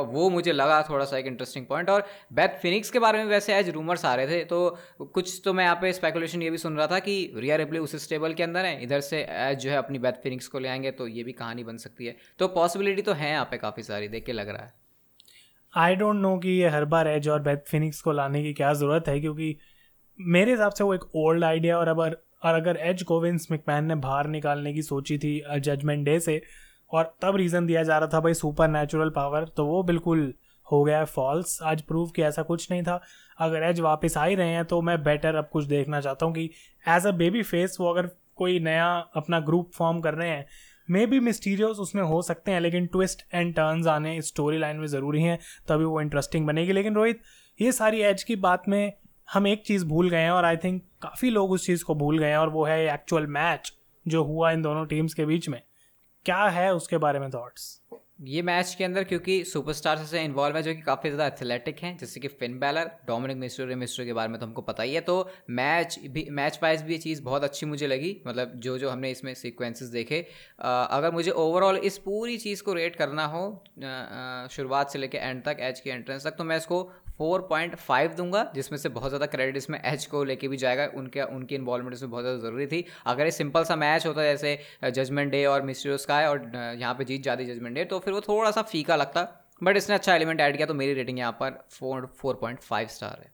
वो 0.10 0.30
मुझे 0.30 0.52
लगा 0.54 0.82
थोड़ा 0.90 1.06
सा 1.06 1.18
एक 1.18 1.28
इंटरेस्टिंग 1.28 1.66
पॉइंट 1.66 1.90
और 1.90 2.06
बैथ 2.34 2.60
फिनिक्स 2.62 2.90
के 2.90 3.00
बारे 3.00 3.18
में 3.18 3.26
वैसे 3.28 3.56
एज 3.56 3.70
रूमर्स 3.72 4.06
आ 4.06 4.14
रहे 4.16 4.28
थे 4.28 4.44
तो 4.46 4.78
कुछ 5.14 5.42
तो 5.46 5.54
मैं 5.54 5.64
यहाँ 5.64 5.78
पे 5.82 5.94
स्पेकुलेशन 5.94 6.42
ये 6.42 6.50
भी 6.50 6.58
सुन 6.64 6.78
रहा 6.78 6.88
था 6.88 7.00
कि 7.00 7.16
रिया 7.36 7.56
रिप्ले 7.56 7.80
उस 7.80 7.96
स्टेबल 8.04 8.34
के 8.34 8.44
अंदर 8.44 8.66
है, 8.66 8.84
इधर 8.84 9.02
से 9.02 9.22
एज 9.22 9.58
जो 9.60 9.70
है 9.70 9.78
अपनी 9.78 10.00
बैथ 10.00 10.22
फिनिक्स 10.24 10.48
को 10.48 10.60
ले 10.60 10.70
आएँगे 10.70 10.92
तो 10.94 11.08
ये 11.10 11.24
भी 11.24 11.32
कहानी 11.34 11.64
बन 11.64 11.78
सकती 11.80 12.06
है। 12.06 12.16
तो 12.40 12.48
पॉसिबिलिटी 12.50 13.02
तो 13.02 13.14
है 13.14 13.32
यहाँ 13.32 13.46
पे 13.52 13.58
काफ़ी 13.60 13.84
सारी, 13.84 14.08
देख 14.08 14.26
के 14.26 14.34
लग 14.34 14.50
रहा 14.50 14.64
है। 14.64 14.74
आई 15.74 15.96
डोंट 15.96 16.16
नो 16.18 16.38
कि 16.38 16.50
ये 16.52 16.70
हर 16.70 16.86
बार 16.88 17.08
एज 17.08 17.28
और 17.30 17.42
बैथ 17.42 17.58
फिनिक्स 17.68 18.02
को 18.02 18.12
लाने 18.12 18.44
की 18.44 18.54
क्या 18.54 18.74
ज़रूरत 18.74 19.08
है, 19.08 19.20
क्योंकि 19.20 19.56
मेरे 20.20 20.52
हिसाब 20.52 20.72
से 20.72 20.84
वो 20.84 20.94
एक 20.94 21.16
ओल्ड 21.16 21.44
आइडिया 21.44 21.78
और 21.78 21.88
अगर 21.88 22.18
और 22.44 22.54
अगर 22.54 22.78
एज 22.82 23.02
को 23.04 23.20
विंस 23.22 23.48
मिकमैन 23.52 23.86
ने 23.86 23.96
बाहर 23.98 24.28
निकालने 24.30 24.74
की 24.74 24.82
सोची 24.84 25.18
थी 25.18 25.42
जजमेंट 25.60 26.06
डे 26.06 26.20
से, 26.20 26.42
और 26.92 27.16
तब 27.22 27.36
रीज़न 27.36 27.66
दिया 27.66 27.84
जा 27.84 27.98
रहा 27.98 28.08
था, 28.08 28.20
भाई 28.20 28.34
सुपर 28.36 28.68
नेचुरल 28.70 29.10
पावर 29.10 29.46
तो 29.58 29.66
वो 29.66 29.82
बिल्कुल 29.84 30.34
हो 30.68 30.84
गया 30.84 30.98
है 31.00 31.06
फॉल्स 31.08 31.58
आज 31.64 31.82
प्रूव 31.82 32.10
कि 32.10 32.22
ऐसा 32.24 32.42
कुछ 32.44 32.70
नहीं 32.72 32.84
था। 32.84 33.00
अगर 33.38 33.64
एज 33.64 33.80
वापस 33.80 34.18
आ 34.18 34.26
ही 34.26 34.36
रहे 34.36 34.50
हैं 34.50 34.66
तो 34.66 34.82
मैं 34.82 35.02
बेटर 35.04 35.36
अब 35.36 35.50
कुछ 35.54 35.66
देखना 35.66 36.02
चाहता 36.02 36.26
हूँ 36.26 36.34
कि 36.34 36.50
एज 36.88 37.08
अ 37.08 37.12
बेबी 37.12 37.42
फेस 37.44 37.78
वो 37.80 37.90
अगर 37.90 38.10
कोई 38.36 38.60
नया 38.60 38.88
अपना 39.16 39.40
ग्रुप 39.40 39.72
फॉर्म 39.74 40.00
कर 40.02 40.14
रहे 40.14 40.30
हैं 40.30 40.46
मे 40.90 41.06
बी 41.06 41.20
मिस्टीरियस 41.20 41.78
उसमें 41.80 42.02
हो 42.04 42.22
सकते 42.22 42.52
हैं, 42.52 42.60
लेकिन 42.62 42.86
ट्विस्ट 42.86 43.22
एंड 43.34 43.54
टर्न्स 43.56 43.88
आने 43.88 44.22
स्टोरी 44.22 44.58
लाइन 44.58 44.78
में 44.78 44.88
ज़रूरी 44.88 45.22
हैं, 45.22 45.38
तभी 45.68 45.86
वो 45.86 46.02
इंटरेस्टिंग 46.02 46.48
बनेगी। 46.48 46.72
लेकिन 46.72 46.96
रोहित, 46.96 47.22
ये 47.60 47.72
सारी 47.72 48.02
एज 48.02 48.24
की 48.24 48.36
बात 48.36 48.68
में 48.68 48.94
हम 49.34 49.48
एक 49.48 49.64
चीज़ 49.66 49.86
भूल 49.86 50.10
गए 50.10 50.22
हैं 50.22 50.32
और 50.32 50.46
आई 50.46 50.58
थिंक 50.58 50.82
काफ़ी 51.02 51.30
लोग 51.30 51.52
उस 51.52 51.66
चीज़ 51.66 51.84
को 51.84 51.96
भूल 51.96 52.20
गए 52.20 52.30
हैं 52.30 52.38
और 52.38 52.50
वो 52.50 52.66
है 52.66 52.94
एक्चुअल 52.94 53.28
मैच 53.28 53.74
जो 54.06 54.24
हुआ 54.24 54.52
इन 54.52 54.62
दोनों 54.62 54.86
टीम्स 54.86 55.14
के 55.14 55.26
बीच 55.26 55.50
में। 55.50 55.62
क्या 56.26 56.44
है 56.50 56.74
उसके 56.74 56.98
बारे 56.98 57.20
में 57.20 57.30
थॉट्स 57.30 57.82
ये 58.20 58.42
मैच 58.42 58.74
के 58.78 58.84
अंदर 58.84 59.04
क्योंकि 59.04 59.44
सुपरस्टार 59.46 60.04
से 60.06 60.22
इन्वॉल्व 60.24 60.56
है 60.58 60.62
जो 60.64 60.74
कि 60.74 60.82
काफ़ी 60.82 61.10
ज़्यादा 61.10 61.26
एथलेटिक 61.28 61.80
हैं 61.80 61.96
जैसे 61.98 62.20
कि 62.20 62.28
Finn 62.30 62.58
Balor 62.60 62.92
Dominik 63.08 63.38
Mysterio 63.38 63.76
Mysterio 63.76 64.06
के 64.06 64.14
बारे 64.14 64.30
में 64.30 64.40
तो 64.40 64.46
हमको 64.46 64.62
पता 64.62 64.84
ही 64.84 64.94
है। 64.94 65.02
तो 65.02 65.30
मैच 65.50 66.00
भी 66.08 66.26
मैच 66.32 66.60
वाइज 66.64 66.82
भी 66.82 66.94
ये 66.94 67.00
चीज़ 67.00 67.22
बहुत 67.24 67.44
अच्छी 67.44 67.66
मुझे 67.66 67.88
लगी 67.88 68.16
मतलब 68.28 68.52
जो 68.58 68.78
जो 68.78 68.90
हमने 68.90 69.12
इसमें 69.12 69.34
सीक्वेंसेस 69.34 69.90
देखे। 69.90 70.26
आ, 70.60 70.84
अगर 70.84 71.12
मुझे 71.12 71.32
ओवरऑल 71.32 71.78
इस 71.78 71.98
पूरी 71.98 72.38
चीज़ 72.38 72.64
को 72.64 72.74
रेट 72.74 72.96
करना 72.96 73.26
हो 73.26 73.44
शुरुआत 74.52 74.90
से 74.90 75.00
लेकर 75.00 75.18
एंड 75.18 75.44
तक 75.44 75.58
एच 75.62 75.80
के 75.80 75.90
एंट्रेंस 75.90 76.26
तक 76.26 76.36
तो 76.38 76.44
मैं 76.44 76.58
इसको 76.58 76.84
फोर 77.20 77.42
पॉइंट 77.50 77.76
फाइव 77.78 78.14
दूँगा, 78.14 78.52
जिसमें 78.56 78.78
से 78.80 78.90
बहुत 78.92 79.10
ज़्यादा 79.10 79.26
क्रेडिट 79.28 79.58
इसमें 79.58 79.80
एच 79.82 80.06
को 80.06 80.24
लेके 80.24 80.48
भी 80.48 80.58
जाएगा। 80.58 80.86
उनके, 80.96 81.22
उनकी 81.22 81.56
इन्वॉल्वमेंट 81.56 81.94
इसमें 81.94 82.12
बहुत 82.12 82.24
ज़्यादा 82.24 82.40
ज़रूरी 82.40 82.68
थी। 82.68 82.84
अगर 83.06 83.26
ये 83.26 83.32
सिंपल 83.34 83.64
सा 83.64 83.76
मैच 83.78 84.06
होता, 84.08 84.24
जैसे 84.24 84.92
जजमेंट 84.92 85.32
डे 85.32 85.46
और 85.46 85.62
मिस्टर 85.64 85.98
स्काई 86.00 86.26
और 86.26 86.52
यहाँ 86.56 86.94
पे 86.94 87.06
जीत 87.06 87.24
जाती 87.24 87.46
जजमेंट 87.46 87.76
डे 87.76 87.86
तो 87.86 88.00
फिर 88.00 88.14
वो 88.14 88.22
थोड़ा 88.22 88.52
सा 88.52 88.62
फीका 88.64 88.96
लगता। 88.96 89.28
बट 89.62 89.78
इसने 89.78 89.96
अच्छा 89.96 90.16
एलिमेंट 90.16 90.42
ऐड 90.42 90.56
किया 90.56 90.68
तो 90.68 90.74
मेरी 90.74 90.94
रेटिंग 90.94 91.20
यहाँ 91.20 91.32
पर 91.40 91.60
four 91.72 92.06
four 92.18 92.36
point 92.36 92.60
five 92.62 92.88
star 92.90 93.20
है। 93.20 93.32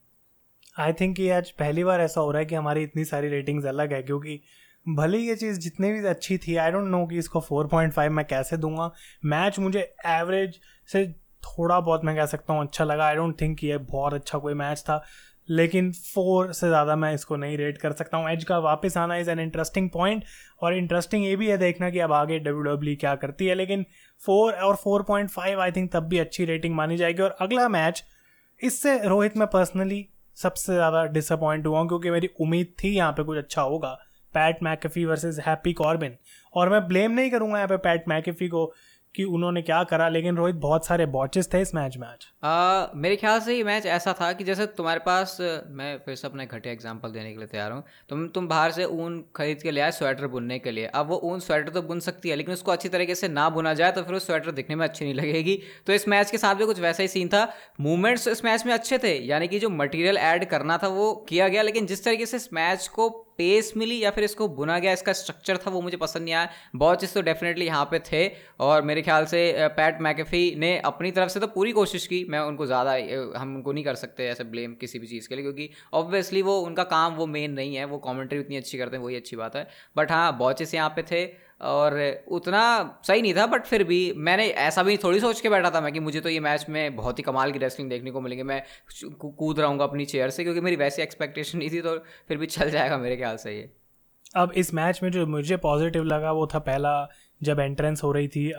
आई 0.75 0.93
थिंक 0.93 1.19
ये 1.19 1.29
आज 1.31 1.51
पहली 1.53 1.83
बार 1.83 2.01
ऐसा 2.01 2.21
हो 2.21 2.31
रहा 2.31 2.39
है 2.39 2.45
कि 2.45 2.55
हमारी 2.55 2.83
इतनी 2.83 3.05
सारी 3.05 3.29
रेटिंग्स 3.29 3.65
अलग 3.67 3.93
है, 3.93 4.01
क्योंकि 4.03 4.39
भले 4.85 5.17
ये 5.17 5.35
चीज़ 5.35 5.59
जितनी 5.59 5.91
भी 5.91 6.05
अच्छी 6.07 6.37
थी 6.37 6.55
आई 6.57 6.71
डोंट 6.71 6.87
नो 6.87 7.05
कि 7.07 7.17
इसको 7.17 7.41
4.5 7.43 8.09
मैं 8.09 8.25
कैसे 8.27 8.57
दूँगा। 8.57 8.91
मैच 9.25 9.59
मुझे 9.59 9.79
एवरेज 10.07 10.59
से 10.89 11.03
थोड़ा 11.43 11.79
बहुत 11.79 12.05
मैं 12.05 12.15
कह 12.15 12.25
सकता 12.27 12.53
हूँ 12.53 12.61
अच्छा 12.61 12.83
लगा। 12.85 13.05
आई 13.05 13.15
डोंट 13.15 13.39
थिंक 13.41 13.63
ये 13.63 13.77
बहुत 13.79 14.13
अच्छा 14.13 14.37
कोई 14.39 14.53
मैच 14.55 14.81
था, 14.81 15.03
लेकिन 15.49 15.91
फोर 15.93 16.51
से 16.53 16.67
ज़्यादा 16.67 16.95
मैं 16.95 17.13
इसको 17.13 17.35
नहीं 17.35 17.57
रेट 17.57 17.77
कर 17.77 17.91
सकता 17.93 18.17
हूँ। 18.17 18.29
एज 18.29 18.43
का 18.43 18.57
वापस 18.59 18.97
आना 18.97 19.15
इज़ 19.17 19.29
एन 19.29 19.39
इंटरेस्टिंग 19.39 19.89
पॉइंट 19.89 20.23
और 20.61 20.73
इंटरेस्टिंग 20.75 21.25
ये 21.25 21.35
भी 21.35 21.47
है 21.47 21.57
देखना 21.57 21.89
कि 21.89 21.99
अब 21.99 22.13
आगे 22.13 22.39
डब्ल्यू 22.39 22.61
डब्ल्यू 22.63 22.95
क्या 22.99 23.15
करती 23.15 23.45
है, 23.45 23.55
लेकिन 23.55 23.85
फोर 24.21 24.53
और 24.53 24.75
four 24.75 25.03
point 25.03 25.29
five 25.29 25.61
I 25.61 25.71
think 25.71 25.91
तब 25.93 26.07
भी 26.09 26.17
अच्छी 26.19 26.45
रेटिंग 26.45 26.75
मानी 26.75 26.97
जाएगी। 26.97 27.23
और 27.23 27.35
अगला 27.41 27.67
मैच 27.69 28.03
इससे 28.61 28.97
रोहित 29.07 29.37
मैं 29.37 29.47
पर्सनली 29.47 30.05
सबसे 30.37 30.73
ज़्यादा 30.73 31.03
डिसअपॉइंट 31.07 31.65
हुआ 31.67 31.79
हूँ, 31.79 31.87
क्योंकि 31.87 32.11
मेरी 32.11 32.29
उम्मीद 32.41 32.73
थी 32.83 32.89
यहाँ 32.89 33.11
पे 33.11 33.23
कुछ 33.23 33.37
अच्छा 33.37 33.61
होगा। 33.63 33.97
Pat 34.33 34.57
McAfee 34.63 35.03
versus 35.05 35.39
Happy 35.45 35.73
Corbin 35.73 36.15
और 36.53 36.69
मैं 36.69 36.87
ब्लेम 36.87 37.11
नहीं 37.11 37.29
करूँगा 37.31 37.57
यहाँ 37.57 37.67
पे 37.67 37.77
पैट 37.79 38.03
मैकफी 38.07 38.47
को 38.47 38.65
कि 39.15 39.23
उन्होंने 39.25 39.61
क्या 39.61 39.83
करा, 39.83 40.07
लेकिन 40.09 40.35
रोहित 40.37 40.55
बहुत 40.57 40.85
सारे 40.85 41.05
बॉचेस 41.07 41.49
थे 41.53 41.61
इस 41.61 41.73
मैच 41.75 41.97
में 41.97 42.07
आज। 42.07 42.25
मेरे 42.95 43.15
ख्याल 43.15 43.39
से 43.39 43.55
ये 43.55 43.63
मैच 43.63 43.85
ऐसा 43.87 44.13
था 44.13 44.31
कि 44.33 44.43
जैसे 44.43 44.65
तुम्हारे 44.77 44.99
पास, 44.99 45.37
मैं 45.69 45.97
फिर 46.05 46.15
से 46.15 46.27
अपना 46.27 46.45
घटिया 46.45 46.73
एग्जांपल 46.73 47.11
देने 47.11 47.31
के 47.31 47.37
लिए 47.37 47.47
तैयार 47.47 47.71
हूँ। 47.71 47.83
तुम 48.09 48.27
तुम 48.29 48.47
बाहर 48.47 48.71
से 48.71 48.85
ऊन 48.85 49.23
खरीद 49.35 49.61
के 49.61 49.71
ले 49.71 49.81
आए 49.81 49.91
स्वेटर 49.91 50.27
बुनने 50.27 50.59
के 50.59 50.71
लिए। 50.71 50.85
अब 50.85 51.07
वो 51.09 51.19
ऊन 51.23 51.39
स्वेटर 51.39 51.69
तो 51.69 51.81
बुन 51.83 51.99
सकती 52.01 52.29
है, 52.29 52.35
लेकिन 52.35 52.53
उसको 52.53 52.71
अच्छी 52.71 52.89
तरीके 52.89 53.15
से 53.15 53.27
ना 53.29 53.49
बुना 53.49 53.73
जाए 53.73 53.91
तो 53.91 54.03
फिर 54.03 54.13
वो 54.13 54.19
स्वेटर 54.19 54.51
दिखने 54.51 54.75
में 54.75 54.85
अच्छी 54.87 55.05
नहीं 55.05 55.13
लगेगी। 55.15 55.59
तो 55.87 55.93
इस 55.93 56.07
मैच 56.07 56.31
के 56.31 56.37
साथ 56.37 56.55
भी 56.55 56.65
कुछ 56.65 56.79
वैसा 56.79 57.03
ही 57.03 57.07
सीन 57.09 57.27
था। 57.27 57.47
मूवमेंट्स 57.81 58.27
इस 58.27 58.43
मैच 58.45 58.65
में 58.65 58.73
अच्छे 58.73 58.97
थे, 58.97 59.17
यानी 59.19 59.47
कि 59.47 59.59
जो 59.59 59.69
मटीरियल 59.71 60.17
ऐड 60.17 60.45
करना 60.45 60.77
था 60.77 60.87
वो 60.89 61.13
किया 61.29 61.47
गया, 61.47 61.61
लेकिन 61.61 61.85
जिस 61.85 62.03
तरीके 62.05 62.25
से 62.25 62.37
इस 62.37 62.49
मैच 62.53 62.87
को 62.89 63.09
पेस 63.39 63.73
मिली 63.77 63.99
या 63.99 64.11
फिर 64.11 64.23
इसको 64.23 64.47
बुना 64.49 64.77
गया, 64.79 64.93
इसका 64.93 65.13
स्ट्रक्चर 65.13 65.57
था, 65.57 65.71
वो 65.71 65.81
मुझे 65.81 65.97
पसंद 65.97 66.23
नहीं 66.23 66.33
आया। 66.33 66.49
बहुत 66.75 67.01
चीज़ 67.01 67.13
तो 67.13 67.21
डेफिनेटली 67.23 67.65
यहाँ 67.65 67.85
पे 67.91 67.99
थे 68.03 68.27
और 68.61 68.81
मेरे 68.83 69.01
ख्याल 69.01 69.25
से 69.25 69.41
पैट 69.75 70.01
मैकेफी 70.01 70.43
ने 70.59 70.77
अपनी 70.85 71.11
तरफ़ 71.11 71.29
से 71.29 71.39
तो 71.39 71.47
पूरी 71.49 71.71
कोशिश 71.71 72.07
की, 72.07 72.23
मैं 72.29 72.39
उनको 72.41 72.65
ज़्यादा 72.65 72.93
हम 73.39 73.55
उनको 73.55 73.71
नहीं 73.71 73.83
कर 73.83 73.95
सकते 73.97 74.27
ऐसे 74.27 74.43
ब्लेम 74.45 74.73
किसी 74.75 74.99
भी 74.99 75.07
चीज़ 75.07 75.29
के 75.29 75.35
लिए, 75.35 75.43
क्योंकि 75.43 75.69
ऑब्वियसली 75.93 76.41
वो, 76.41 76.59
उनका 76.61 76.83
काम 76.85 77.15
वो 77.15 77.25
मेन 77.27 77.51
नहीं 77.53 77.75
है, 77.75 77.85
वो 77.85 77.97
कॉमेंट्री 77.99 78.39
उतनी 78.39 78.57
अच्छी 78.57 78.77
करते 78.77 78.97
हैं, 78.97 79.03
वही 79.03 79.15
अच्छी 79.15 79.35
बात 79.35 79.55
है। 79.55 79.67
बट 79.97 80.11
हाँ 80.11 80.37
बहुत 80.37 80.57
चीज़ 80.57 80.75
यहाँ 80.75 80.89
पे 80.89 81.03
थे। 81.11 81.25
और 81.61 82.23
उतना 82.27 82.59
सही 83.03 83.21
नहीं 83.21 83.33
था 83.35 83.45
बट 83.45 83.65
फिर 83.65 83.83
भी 83.83 84.13
मैंने 84.17 84.47
ऐसा 84.47 84.83
भी 84.83 84.97
थोड़ी 84.97 85.19
सोच 85.19 85.41
के 85.41 85.49
बैठा 85.49 85.69
था 85.69 85.81
मैं 85.81 85.91
कि 85.93 85.99
मुझे 85.99 86.21
तो 86.21 86.29
ये 86.29 86.39
मैच 86.39 86.65
में 86.69 86.95
बहुत 86.95 87.19
ही 87.19 87.23
कमाल 87.23 87.51
की 87.51 87.59
रेसलिंग 87.59 87.89
देखने 87.89 88.11
को 88.11 88.21
मिलेंगे। 88.21 88.43
मैं 88.43 88.63
कूद 89.37 89.59
रहूँगा 89.59 89.83
अपनी 89.83 90.05
चेयर 90.05 90.29
से 90.29 90.43
क्योंकि 90.43 90.61
मेरी 90.61 90.75
वैसी 90.75 91.01
एक्सपेक्टेशन 91.01 91.57
नहीं 91.57 91.69
थी 91.69 91.81
तो 91.81 91.97
फिर 92.27 92.37
भी 92.37 92.45
चल 92.45 92.69
जाएगा 92.69 92.97
मेरे 92.97 93.17
ख्याल 93.17 93.37
से 93.37 93.51
ये। 93.51 93.69
अब 94.35 94.51
इस 94.51 94.73
मैच 94.73 94.99
में 95.03 95.11
जो 95.11 95.25
मुझे 95.27 95.57
पॉजिटिव 95.57 96.03
लगा 96.03 96.31
वो 96.31 96.47
था 96.47 96.59
पहला 96.59 97.09
जब 97.41 97.59
एंट्रेंस 97.59 98.03
हो 98.03 98.11
रही 98.11 98.27
थी 98.27 98.51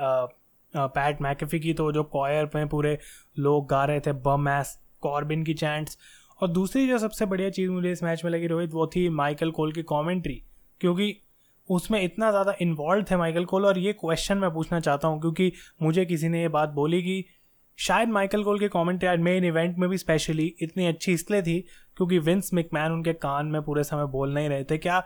पैट 0.77 1.23
मैकेफी 1.23 1.61
की 1.61 1.75
तो 1.75 1.91
जो 1.93 2.03
कॉयर 2.05 2.51
में 2.55 2.69
पूरे 2.69 2.99
लोग 3.39 3.69
गा 3.69 3.85
रहे 3.85 4.01
थे 4.01 4.13
बम 4.13 4.49
एस 4.49 4.79
कॉर्बिन 5.01 5.45
की 5.45 5.55
चैंट्स 5.55 5.99
और 6.43 6.49
दूसरी 6.49 6.87
जो 6.89 6.99
सबसे 6.99 7.27
बढ़िया 7.27 7.51
चीज़ 7.51 7.71
मुझे 7.71 7.93
इस 7.93 8.03
मैच 8.03 8.25
में 8.25 8.31
लगी 8.31 8.47
रोहित, 8.47 8.71
वो 8.73 8.87
थी 8.87 9.09
माइकल 9.09 9.51
कोल 9.51 9.73
की 9.73 9.83
कॉमेंट्री 9.83 10.43
क्योंकि 10.81 11.17
उसमें 11.69 12.01
इतना 12.03 12.31
ज़्यादा 12.31 12.55
इन्वॉल्व 12.63 13.05
थे 13.11 13.17
माइकल 13.17 13.45
कोल 13.45 13.67
और 13.67 13.79
ये 13.79 13.93
क्वेश्चन 13.93 14.39
मैं 14.39 14.53
पूछना 14.53 14.81
चाहता 14.81 15.09
हूँ, 15.09 15.21
क्योंकि 15.21 15.53
मुझे 15.83 16.05
किसी 16.05 16.29
ने 16.29 16.41
ये 16.43 16.49
बात 16.49 16.69
बोली 16.69 17.03
कि 17.03 17.25
शायद 17.79 18.09
माइकल 18.09 18.43
कोल 18.45 18.59
के 18.59 18.69
कमेंट्री 18.69 19.09
आज 19.09 19.19
मेन 19.19 19.45
इवेंट 19.45 19.79
में 19.79 19.89
भी 19.91 19.99
स्पेशली 19.99 20.47
इतनी 20.63 20.87
अच्छी 20.87 21.13
इसलिए 21.13 21.43
थी 21.43 21.61
क्योंकि 21.97 22.19
विंस 22.19 22.51
मिकमैन 22.55 22.93
उनके 22.93 23.13
कान 23.13 23.47
में 23.47 23.63
पूरे 23.63 23.85
समय 23.85 24.07
बोल 24.07 24.35
नहीं 24.35 24.49
रहे 24.49 24.65
थे। 24.65 24.79
क्या 24.79 25.03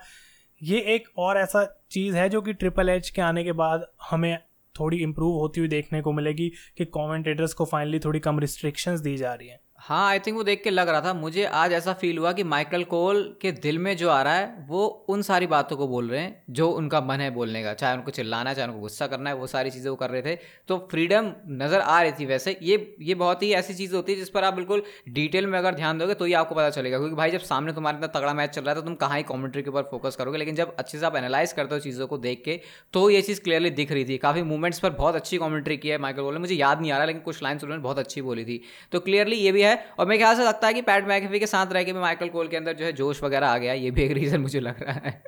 ये 0.60 0.80
एक 0.94 1.08
और 1.18 1.38
ऐसा 1.38 1.64
चीज़ 1.90 2.16
है 2.16 2.28
जो 2.28 2.40
कि 2.42 2.52
ट्रिपल 2.52 2.88
एच 2.88 3.10
के 3.10 3.22
आने 3.22 3.44
के 3.44 3.52
बाद 3.52 3.86
हमें 4.10 4.38
थोड़ी 4.74 4.96
इम्प्रूव 4.96 5.38
होती 5.38 5.60
हुई 5.60 5.68
देखने 5.68 6.00
को 6.00 6.12
मिलेगी 6.12 6.48
कि 6.78 6.84
कमेंटेटर्स 6.84 7.52
को 7.54 7.64
फाइनली 7.64 7.98
थोड़ी 7.98 8.20
कम 8.20 8.38
रिस्ट्रिक्शंस 8.38 9.00
दी 9.00 9.16
जा 9.16 9.34
रही 9.34 9.48
हैं? 9.48 9.60
हाँ 9.84 10.06
आई 10.08 10.18
थिंक 10.18 10.36
वो 10.36 10.42
देख 10.42 10.62
के 10.64 10.70
लग 10.70 10.88
रहा 10.88 11.00
था। 11.00 11.12
मुझे 11.14 11.44
आज 11.44 11.72
ऐसा 11.72 11.92
फील 11.92 12.18
हुआ 12.18 12.32
कि 12.32 12.42
माइकल 12.42 12.84
कोल 12.84 13.18
के 13.40 13.50
दिल 13.54 13.78
में 13.78 13.96
जो 13.96 14.08
आ 14.10 14.20
रहा 14.22 14.34
है, 14.34 14.66
वो 14.68 14.84
उन 15.08 15.22
सारी 15.22 15.46
बातों 15.46 15.76
को 15.76 15.88
बोल 15.88 16.08
रहे 16.08 16.20
हैं, 16.20 16.42
जो 16.50 16.68
उनका 16.70 17.00
मन 17.00 17.20
है 17.20 17.30
बोलने 17.30 17.62
का। 17.62 17.74
चाहे 17.74 17.96
उनको 17.96 18.10
चिल्लाना 18.10 18.50
है 18.50 18.56
चाहे 18.56 18.68
उनको 18.68 18.80
गुस्सा 18.80 19.06
करना 19.06 19.30
है, 19.30 19.36
वो 19.36 19.46
सारी 19.46 19.70
चीज़ें 19.70 19.88
वो 19.90 19.96
कर 19.96 20.10
रहे 20.10 20.22
थे। 20.22 20.34
तो 20.68 20.76
फ्रीडम 20.90 21.30
नज़र 21.48 21.80
आ 21.80 22.00
रही 22.02 22.12
थी 22.12 22.26
वैसे। 22.26 22.56
ये 22.62 22.96
ये 23.00 23.14
बहुत 23.14 23.42
ही 23.42 23.52
ऐसी 23.52 23.74
चीज़ 23.74 23.94
होती 23.94 24.12
है 24.12 24.18
जिस 24.18 24.30
पर 24.30 24.44
आप 24.44 24.54
बिल्कुल 24.54 24.82
डिटेल 25.08 25.46
में 25.46 25.58
अगर 25.58 25.74
ध्यान 25.74 25.98
दोगे 25.98 26.14
तो 26.14 26.24
ही 26.24 26.32
आपको 26.32 26.54
पता 26.54 26.70
चलेगा। 26.70 26.98
क्योंकि 26.98 27.16
भाई, 27.16 27.30
जब 27.30 27.40
सामने 27.40 27.72
तुम्हारे 27.72 27.96
इतना 27.98 28.08
तगड़ा 28.18 28.34
मैच 28.34 28.50
चल 28.50 28.62
रहा 28.62 28.70
है 28.70 28.80
तो 28.80 28.82
तुम 28.82 28.94
कहाँ 28.94 29.16
ही 29.16 29.22
कॉमेंट्री 29.24 29.62
के 29.62 29.70
ऊपर 29.70 29.82
फोकस 29.90 30.16
करोगे? 30.16 30.38
लेकिन 30.38 30.54
जब 30.54 30.74
अच्छे 30.76 30.98
से 30.98 31.06
आप 31.06 31.16
एनालाइज 31.16 31.52
करते 31.52 31.74
हो 31.74 31.80
चीज़ों 31.80 32.06
को 32.06 32.18
देख 32.18 32.42
के 32.44 32.58
तो 32.94 33.08
ये 33.10 33.22
चीज़ 33.22 33.42
क्लियरली 33.42 33.70
दिख 33.72 33.92
रही 33.92 34.04
थी। 34.04 34.18
काफ़ी 34.18 34.42
मूवमेंट्स 34.44 34.78
पर 34.78 34.90
बहुत 34.94 35.14
अच्छी 35.14 35.36
कॉमेंट्री 35.36 35.76
की 35.76 35.88
है 35.88 35.98
माइकल 35.98 36.22
कोल 36.22 36.34
ने। 36.34 36.40
मुझे 36.40 36.54
याद 36.54 36.80
नहीं 36.80 36.92
आ 36.92 36.96
रहा, 36.96 37.06
लेकिन 37.06 37.22
कुछ 37.22 37.42
लाइन्स 37.42 37.64
उन्होंने 37.64 37.82
बहुत 37.82 37.98
अच्छी 37.98 38.22
बोली 38.22 38.44
थी। 38.44 38.60
तो 38.92 39.00
क्लियरली 39.00 39.36
ये 39.36 39.52
भी 39.52 39.62
है 39.62 39.72
और 39.98 40.06
मेरे 40.06 40.18
ख्याल 40.18 40.36
से 40.36 40.44
लगता 40.44 40.66
है 40.66 40.74
कि 40.74 40.82
पैट 40.82 41.06
मैकेफी 41.06 41.38
के 41.38 41.46
साथ 41.46 41.72
रह 41.72 41.82
के 41.82 41.92
भी 41.92 42.00
माइकल 42.00 42.28
कोल 42.28 42.48
के 42.48 42.56
अंदर 42.56 42.72
जो 42.72 42.84
है 42.84 42.92
जोश 42.92 43.22
वगैरह 43.22 43.48
आ 43.48 43.58
गया 43.58 43.72
ये 43.72 43.90
भी 43.90 44.02
एक 44.02 44.12
रीज़न 44.12 44.40
मुझे 44.40 44.60
लग 44.60 44.82
रहा 44.82 44.92
है। 44.92 45.22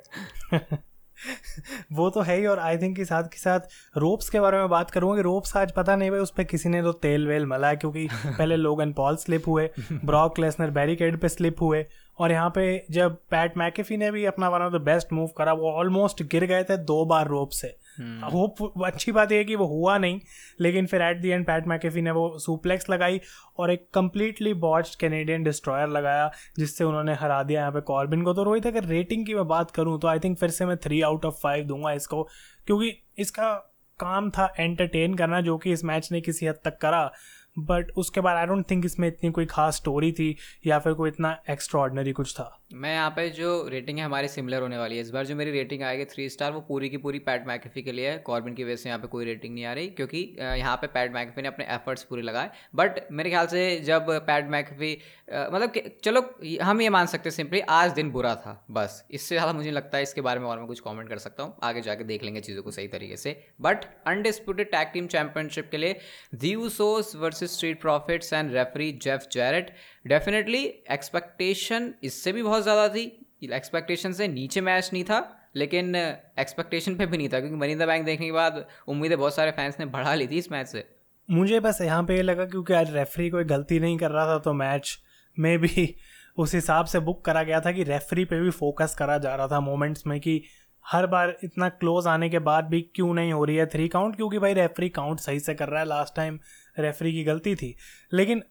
वो 1.93 2.09
तो 2.09 2.21
है 2.21 2.37
ही 2.37 2.45
और 2.45 2.59
आई 2.59 2.77
थिंक 2.77 2.95
के 2.95 3.05
साथ 3.05 3.23
के 3.23 3.37
साथ 3.37 3.59
रोप्स 3.97 4.29
के 4.29 4.39
बारे 4.39 4.57
में 4.57 4.69
बात 4.69 4.91
करूँगा 4.91 5.15
कि 5.15 5.21
रोप्स 5.21 5.57
आज 5.57 5.71
पता 5.71 5.95
नहीं 5.95 6.11
भाई 6.11 6.19
उस 6.19 6.31
पर 6.31 6.43
किसी 6.43 6.69
ने 6.69 6.81
तो 6.81 6.91
तेल 6.91 7.27
वेल 7.27 7.45
मला 7.45 7.67
है 7.67 7.75
क्योंकि 7.75 8.07
पहले 8.25 8.55
लोगन 8.55 8.93
पॉल 8.93 9.15
स्लिप 9.15 9.47
हुए 9.47 9.69
ब्रॉक 9.93 10.39
लेसनर 10.39 10.69
बैरिकेड 10.69 11.17
पे 11.17 11.29
स्लिप 11.29 11.61
हुए 11.61 11.85
और 12.19 12.31
यहाँ 12.31 12.49
पे 12.49 12.85
जब 12.91 13.15
पैट 13.15 13.57
मैकेफी 13.57 13.97
ने 13.97 14.11
भी 14.11 14.25
अपना 14.25 14.49
one 14.49 14.61
of 14.61 14.73
the 14.73 14.75
best 14.75 15.13
move 15.13 15.27
करा 15.37 15.53
वो 15.53 15.71
ऑलमोस्ट 15.71 16.23
गिर 16.23 16.45
गए 16.45 16.63
थे 16.63 16.77
दो 16.77 17.05
बार 17.05 17.27
रोप 17.27 17.49
से। 17.49 17.77
Hope 17.99 18.61
hmm. 18.61 18.85
अच्छी 18.85 19.11
बात 19.11 19.31
यह 19.31 19.43
कि 19.43 19.55
वो 19.55 19.65
हुआ 19.65 19.97
नहीं, 19.97 20.19
लेकिन 20.61 20.85
फिर 20.85 21.01
at 21.01 21.17
the 21.17 21.29
end 21.29 21.45
Pat 21.47 21.67
McAfee 21.67 22.01
ने 22.01 22.11
वो 22.11 22.37
सुप्लेक्स 22.39 22.89
लगाई 22.89 23.21
और 23.57 23.71
एक 23.71 23.87
कम्प्लीटली 23.93 24.53
बॉच्ड 24.53 24.99
कैनेडियन 24.99 25.43
डिस्ट्रॉयर 25.43 25.87
लगाया, 25.87 26.31
जिससे 26.59 26.83
उन्होंने 26.83 27.13
हरा 27.13 27.43
दिया 27.43 27.59
यहाँ 27.59 27.71
पे 27.71 27.81
कॉर्बिन 27.81 28.21
को। 28.21 28.33
तो 28.33 28.43
रोहित, 28.43 28.67
अगर 28.67 28.83
रेटिंग 28.83 29.25
की 29.25 29.33
मैं 29.33 29.47
बात 29.47 29.71
करूँ 29.71 29.99
तो 29.99 30.07
आई 30.07 30.19
थिंक 30.19 30.37
फिर 30.37 30.49
से 30.49 30.65
मैं 30.65 30.77
थ्री 30.77 31.01
आउट 31.01 31.25
ऑफ़ 31.25 31.35
फाइव 31.43 31.65
दूँगा 31.65 31.91
इसको, 31.91 32.23
क्योंकि 32.67 33.03
इसका 33.17 33.53
काम 33.99 34.29
था 34.29 34.53
एंटरटेन 34.59 35.13
करना, 35.13 35.41
जो 35.41 35.57
कि 35.57 35.71
इस 35.71 35.83
मैच 35.83 36.11
ने 36.11 36.21
किसी 36.21 36.45
हद 36.45 36.59
तक 36.65 36.77
करा। 36.77 37.11
बट 37.59 37.91
उसके 37.97 38.21
बाद 38.21 38.37
आई 38.37 38.45
डोंट 38.45 38.71
थिंक 38.71 38.85
इसमें 38.85 39.07
इतनी 39.07 39.31
कोई 39.31 39.45
खास 39.45 39.75
स्टोरी 39.75 40.11
थी, 40.11 40.35
या 40.67 40.79
फिर 40.79 40.93
कोई 40.93 41.09
इतना 41.09 41.37
एक्स्ट्रा 41.49 42.11
कुछ 42.11 42.33
था। 42.33 42.59
मैं 42.71 42.93
यहाँ 42.93 43.09
पे 43.09 43.27
जो 43.29 43.67
रेटिंग 43.69 43.97
है 43.97 44.05
हमारी 44.05 44.27
सिमिलर 44.27 44.61
होने 44.61 44.77
वाली 44.77 44.95
है। 44.95 45.01
इस 45.01 45.09
बार 45.11 45.25
जो 45.25 45.35
मेरी 45.35 45.51
रेटिंग 45.51 45.83
आएगी 45.83 46.05
थ्री 46.05 46.27
स्टार 46.29 46.51
वो 46.51 46.59
पूरी 46.61 46.89
की 46.89 46.97
पूरी 46.97 47.19
पैट 47.19 47.45
मैकेफी 47.47 47.81
के 47.81 47.91
लिए 47.91 48.09
है। 48.09 48.17
कॉर्बिन 48.19 48.53
की 48.53 48.63
वजह 48.63 48.75
से 48.75 48.89
यहाँ 48.89 48.99
पे 48.99 49.07
कोई 49.07 49.25
रेटिंग 49.25 49.53
नहीं 49.53 49.65
आ 49.65 49.73
रही, 49.73 49.87
क्योंकि 49.89 50.35
यहाँ 50.39 50.75
पे 50.77 50.87
पैट 50.87 51.13
मैकेफी 51.13 51.41
ने 51.41 51.47
अपने 51.47 51.65
एफर्ट्स 51.65 52.03
पूरे 52.03 52.21
लगाए। 52.21 52.49
बट 52.75 52.99
मेरे 53.11 53.29
ख्याल 53.29 53.47
से 53.47 53.79
जब 53.81 54.09
पैट 54.27 54.49
मैकेफी 54.49 54.97
मतलब 55.29 55.73
चलो 56.03 56.21
हम 56.63 56.81
ये 56.81 56.89
मान 56.89 57.05
सकते 57.07 57.31
सिंपली 57.31 57.59
आज 57.61 57.91
दिन 57.91 58.11
बुरा 58.11 58.35
था, 58.35 58.65
बस। 58.71 59.03
इससे 59.11 59.35
ज़्यादा 59.35 59.53
मुझे 59.53 59.71
लगता 59.71 59.97
है, 59.97 60.03
इसके 60.03 60.21
बारे 60.21 60.39
में 60.39 60.47
और 60.47 60.57
मैं 60.57 60.67
कुछ 60.67 60.79
कॉमेंट 60.79 61.09
कर 61.09 61.17
सकता 61.19 61.43
हूँ। 61.43 61.55
आगे 61.63 61.81
जाके 61.81 62.03
देख 62.03 62.23
लेंगे 62.23 62.41
चीज़ों 62.41 62.63
को 62.63 62.71
सही 62.71 62.87
तरीके 62.87 63.17
से। 63.17 63.35
But 63.61 63.85
undisputed 64.07 64.71
tag 64.71 64.87
team 64.93 65.07
championship 65.07 65.69
के 65.71 65.77
लिए 65.77 65.99
the Usos 66.35 67.15
versus 67.15 67.49
Street 67.49 67.81
Profits 67.81 68.33
and 68.33 68.53
referee 68.53 68.91
Jeff 69.01 69.27
Jarrett 69.31 69.73
definitely 70.07 70.63
expectation 70.91 71.93
इससे 72.03 72.31
भी 72.31 72.43
बहुत 72.43 72.63
ज़्यादा 72.63 72.87
थी। 72.89 73.05
एक्सपेक्टेशन 73.43 74.13
से 74.13 74.27
नीचे 74.27 74.61
मैच 74.61 74.89
नहीं 74.93 75.03
था, 75.03 75.19
लेकिन 75.55 75.95
एक्सपेक्टेशन 75.95 76.95
पे 76.95 77.05
भी 77.05 77.17
नहीं 77.17 77.29
था, 77.29 77.39
क्योंकि 77.39 77.55
मनी 77.55 77.75
द 77.75 77.87
बैंक 77.87 78.05
देखने 78.05 78.25
के 78.25 78.31
बाद 78.31 78.65
उम्मीदें 78.87 79.17
बहुत 79.17 79.35
सारे 79.35 79.51
फैंस 79.51 79.79
ने 79.79 79.85
बढ़ा 79.87 80.13
ली 80.13 80.27
थी 80.27 80.37
इस 80.37 80.51
मैच 80.51 80.67
से। 80.67 80.83
मुझे 81.29 81.59
बस 81.59 81.81
यहाँ 81.81 82.03
पे 82.03 82.15
ये 82.15 82.21
लगा 82.21 82.45
क्योंकि 82.45 82.73
आज 82.73 82.93
रेफरी 82.95 83.29
कोई 83.29 83.43
गलती 83.45 83.79
नहीं 83.79 83.97
कर 83.97 84.11
रहा 84.11 84.25
था 84.27 84.37
तो 84.39 84.53
मैच 84.55 84.97
में 85.37 85.57
भी 85.59 85.93
उस 86.37 86.53
हिसाब 86.55 86.85
से 86.85 86.99
बुक 86.99 87.23
करा 87.25 87.43
गया 87.43 87.59
था 87.61 87.71
कि 87.71 87.83
रेफरी 87.83 88.25
पे 88.25 88.39
भी 88.41 88.49
फोकस 88.51 88.95
करा 88.95 89.17
जा 89.17 89.35
रहा 89.35 89.47
था 89.47 89.59
मोमेंट्स 89.59 90.05
में 90.07 90.19
कि 90.19 90.41
हर 90.85 91.05
बार 91.07 91.35
इतना 91.43 91.67
क्लोज 91.71 92.07
आने 92.07 92.29
के 92.29 92.39
बाद 92.39 92.65
भी 92.65 92.81
क्यों 92.95 93.13
नहीं 93.13 93.31
हो 93.33 93.43
रही 93.45 93.55
है 93.55 93.65
थ्री 93.65 93.87
काउंट 93.87 94.15
क्योंकि 94.15 94.39
भाई 94.39 94.53
रेफरी 94.53 94.89
काउंट 94.89 95.19
सही 95.19 95.39
से 95.39 95.53
कर 95.55 95.69
रहा 95.69 95.79
है 95.79 95.87
लास्ट 95.87 96.15
टाइम 96.15 96.39
रेफरी 96.79 97.11
की 97.13 97.23
गलती 97.23 97.55
थी। 97.55 97.75
लेकिन 98.13 98.43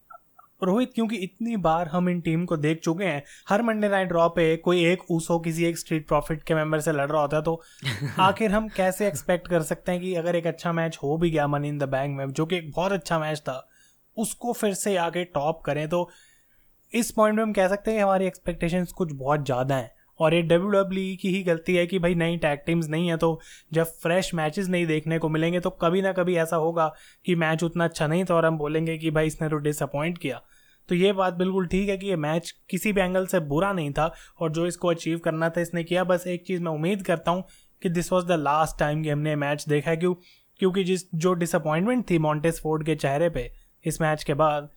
रोहित 0.62 0.92
क्योंकि 0.94 1.16
इतनी 1.16 1.56
बार 1.56 1.88
हम 1.88 2.08
इन 2.08 2.20
टीम 2.20 2.44
को 2.44 2.56
देख 2.56 2.80
चुके 2.80 3.04
हैं 3.04 3.22
हर 3.48 3.62
मंडे 3.62 3.88
नाइट 3.88 4.08
ड्रॉ 4.08 4.28
पे 4.28 4.56
कोई 4.56 4.84
एक 4.84 5.02
ऊसो 5.10 5.38
किसी 5.38 5.64
एक 5.64 5.78
स्ट्रीट 5.78 6.08
प्रॉफिट 6.08 6.42
के 6.42 6.54
मेंबर 6.54 6.80
से 6.80 6.92
लड़ 6.92 7.10
रहा 7.10 7.20
होता 7.20 7.36
है 7.36 7.42
तो 7.42 7.62
आखिर 8.20 8.52
हम 8.52 8.68
कैसे 8.68 9.08
एक्सपेक्ट 9.08 9.48
कर 9.48 9.62
सकते 9.62 9.92
हैं 9.92 10.00
कि 10.00 10.14
अगर 10.14 10.36
एक 10.36 10.46
अच्छा 10.46 10.72
मैच 10.72 10.98
हो 11.02 11.16
भी 11.16 11.30
गया 11.30 11.46
मनी 11.46 11.68
इन 11.68 11.78
द 11.78 11.82
बैंक 11.82 12.16
में 12.18 12.30
जो 12.30 12.46
कि 12.46 12.56
एक 12.56 12.70
बहुत 12.70 12.92
अच्छा 12.92 13.18
मैच 13.18 13.40
था 13.40 13.68
उसको 14.16 14.52
फिर 14.52 14.74
से 14.74 14.96
आगे 14.96 15.24
टॉप 15.24 15.62
करें 15.62 15.88
तो 15.88 16.10
इस 16.92 17.10
पॉइंट 17.10 17.36
में 17.36 17.42
हम 17.42 17.52
कह 17.52 17.68
सकते 17.68 17.90
हैं 17.90 17.98
कि 17.98 18.02
हमारी 18.02 18.26
एक्सपेक्टेशंस 18.26 18.92
कुछ 18.92 19.12
बहुत 19.12 19.44
ज़्यादा 19.44 19.76
हैं। 19.76 19.95
और 20.20 20.34
ये 20.34 20.42
डब्ल्यू 20.42 20.70
डब्ल्यू 20.72 21.14
e 21.14 21.16
की 21.20 21.28
ही 21.28 21.42
गलती 21.42 21.74
है 21.76 21.86
कि 21.86 21.98
भाई 21.98 22.14
नई 22.14 22.36
टैग 22.36 22.58
टीम्स 22.66 22.88
नहीं 22.88 23.08
है 23.08 23.16
तो 23.16 23.38
जब 23.72 23.86
फ्रेश 24.02 24.32
मैचेस 24.34 24.68
नहीं 24.68 24.86
देखने 24.86 25.18
को 25.18 25.28
मिलेंगे 25.28 25.60
तो 25.60 25.70
कभी 25.82 26.02
ना 26.02 26.12
कभी 26.12 26.36
ऐसा 26.36 26.56
होगा 26.56 26.92
कि 27.26 27.34
मैच 27.36 27.62
उतना 27.64 27.84
अच्छा 27.84 28.06
नहीं 28.06 28.24
था 28.24 28.34
और 28.34 28.46
हम 28.46 28.58
बोलेंगे 28.58 28.96
कि 28.98 29.10
भाई 29.10 29.26
इसने 29.26 29.48
तो 29.48 29.56
डिसअपॉइंट 29.58 30.18
किया। 30.18 30.40
तो 30.88 30.94
ये 30.94 31.12
बात 31.12 31.34
बिल्कुल 31.34 31.66
ठीक 31.66 31.88
है 31.88 31.96
कि 31.96 32.06
ये 32.06 32.16
मैच 32.18 32.50
किसी 32.70 32.92
भी 32.92 33.00
एंगल 33.00 33.26
से 33.26 33.40
बुरा 33.42 33.72
नहीं 33.72 33.92
था 33.92 34.10
और 34.40 34.50
जो 34.52 34.66
इसको 34.66 34.88
अचीव 34.88 35.18
करना 35.18 35.48
था, 35.48 35.60
इसने 35.60 35.84
किया। 35.84 36.04
बस 36.04 36.26
एक 36.26 36.46
चीज़ 36.46 36.62
मैं 36.62 36.72
उम्मीद 36.72 37.02
करता 37.02 37.30
हूँ 37.30 37.44
कि 37.82 37.88
this 37.90 38.12
was 38.12 38.26
the 38.26 38.32
last 38.32 38.78
time 38.78 39.02
कि 39.02 39.08
हमने 39.08 39.34
मैच 39.36 39.64
देखा 39.68 39.90
है, 39.90 39.96
क्यों, 39.96 40.14
क्योंकि 40.60 40.84
जिस, 40.84 41.02
जो 41.14 41.32
डिसअपॉइंटमेंट 41.34 42.10
थी 42.10 42.18
मॉन्टेस 42.18 42.60
फोर्ड 42.62 42.84
के 42.86 42.94
चेहरे 42.96 43.28
पे 43.30 43.50
इस 43.84 44.00
मैच 44.00 44.24
के 44.24 44.34
बाद, 44.34 44.68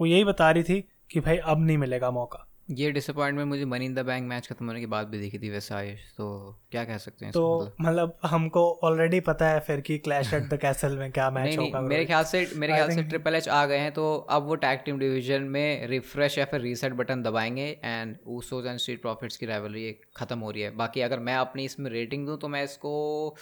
वो 0.00 0.06
यही 0.06 0.24
बता 0.24 0.50
रही 0.50 0.62
थी 0.62 0.80
कि 1.10 1.20
भाई 1.20 1.36
अब 1.36 1.64
नहीं 1.64 1.78
मिलेगा 1.78 2.10
मौका। 2.10 2.45
ये 2.70 2.90
डिसअपॉइंटमेंट 2.90 3.48
मुझे 3.48 3.64
Money 3.64 3.84
in 3.84 3.94
the 3.94 3.98
Bank 3.98 4.28
match 4.28 4.46
खत्म 4.48 4.66
होने 4.66 4.80
के 4.80 4.86
बाद 4.86 5.06
भी 5.06 5.18
देखी 5.18 5.38
थी 5.38 5.50
वैसे 5.50 5.74
आयुष 5.74 5.98
तो 5.98 6.58
क्या 6.70 6.84
कह 6.84 6.98
सकते 6.98 7.24
हैं 7.24 7.32
तो 7.32 7.60
मतलब, 7.60 7.74
मतलब 7.80 8.18
हमको 8.24 8.80
ऑलरेडी 8.84 9.20
पता 9.20 9.48
है 9.48 9.60
फिर 9.60 9.80
कि 9.80 9.98
क्लैश 9.98 10.34
एट 10.34 10.42
द 10.42 10.56
कैसल 10.56 10.96
में 10.98 11.12
क्या 11.12 11.30
मैच 11.30 11.58
होगा 11.58 11.80
मेरे 11.80 12.04
ख्याल 12.04 12.24
से 12.24 12.50
मेरे 12.56 12.72
ख्याल 12.72 12.90
से 12.90 13.02
ट्रिपल 13.02 13.34
एच 13.34 13.48
आ 13.48 13.66
गए 13.66 13.78
हैं 13.78 13.92
तो 13.92 14.16
अब 14.30 14.42
वो 14.42 14.54
टैग 14.54 14.80
टीम 14.84 14.98
डिवीज़न 14.98 15.42
में 15.42 15.86
रिफ्रेश 15.86 16.38
या 16.38 16.44
फिर 16.44 16.60
reset 16.60 16.92
button 16.92 17.22
दबाएँगे 17.22 17.80
and 17.84 18.16
Usos 18.26 18.66
and 18.66 18.78
Street 18.78 19.02
Profits 19.02 19.36
की 19.36 19.46
राइवलरी 19.46 19.96
खत्म 20.16 20.38
हो 20.38 20.50
रही 20.50 20.62
है। 20.62 20.76
बाकी 20.76 21.00
अगर 21.00 21.18
मैं 21.18 21.34
अपनी 21.34 21.64
इसमें 21.64 21.90
रेटिंग 21.90 22.26
दूँ 22.26 22.38
तो 22.38 22.48
मैं 22.48 22.64
इसको 22.64 23.36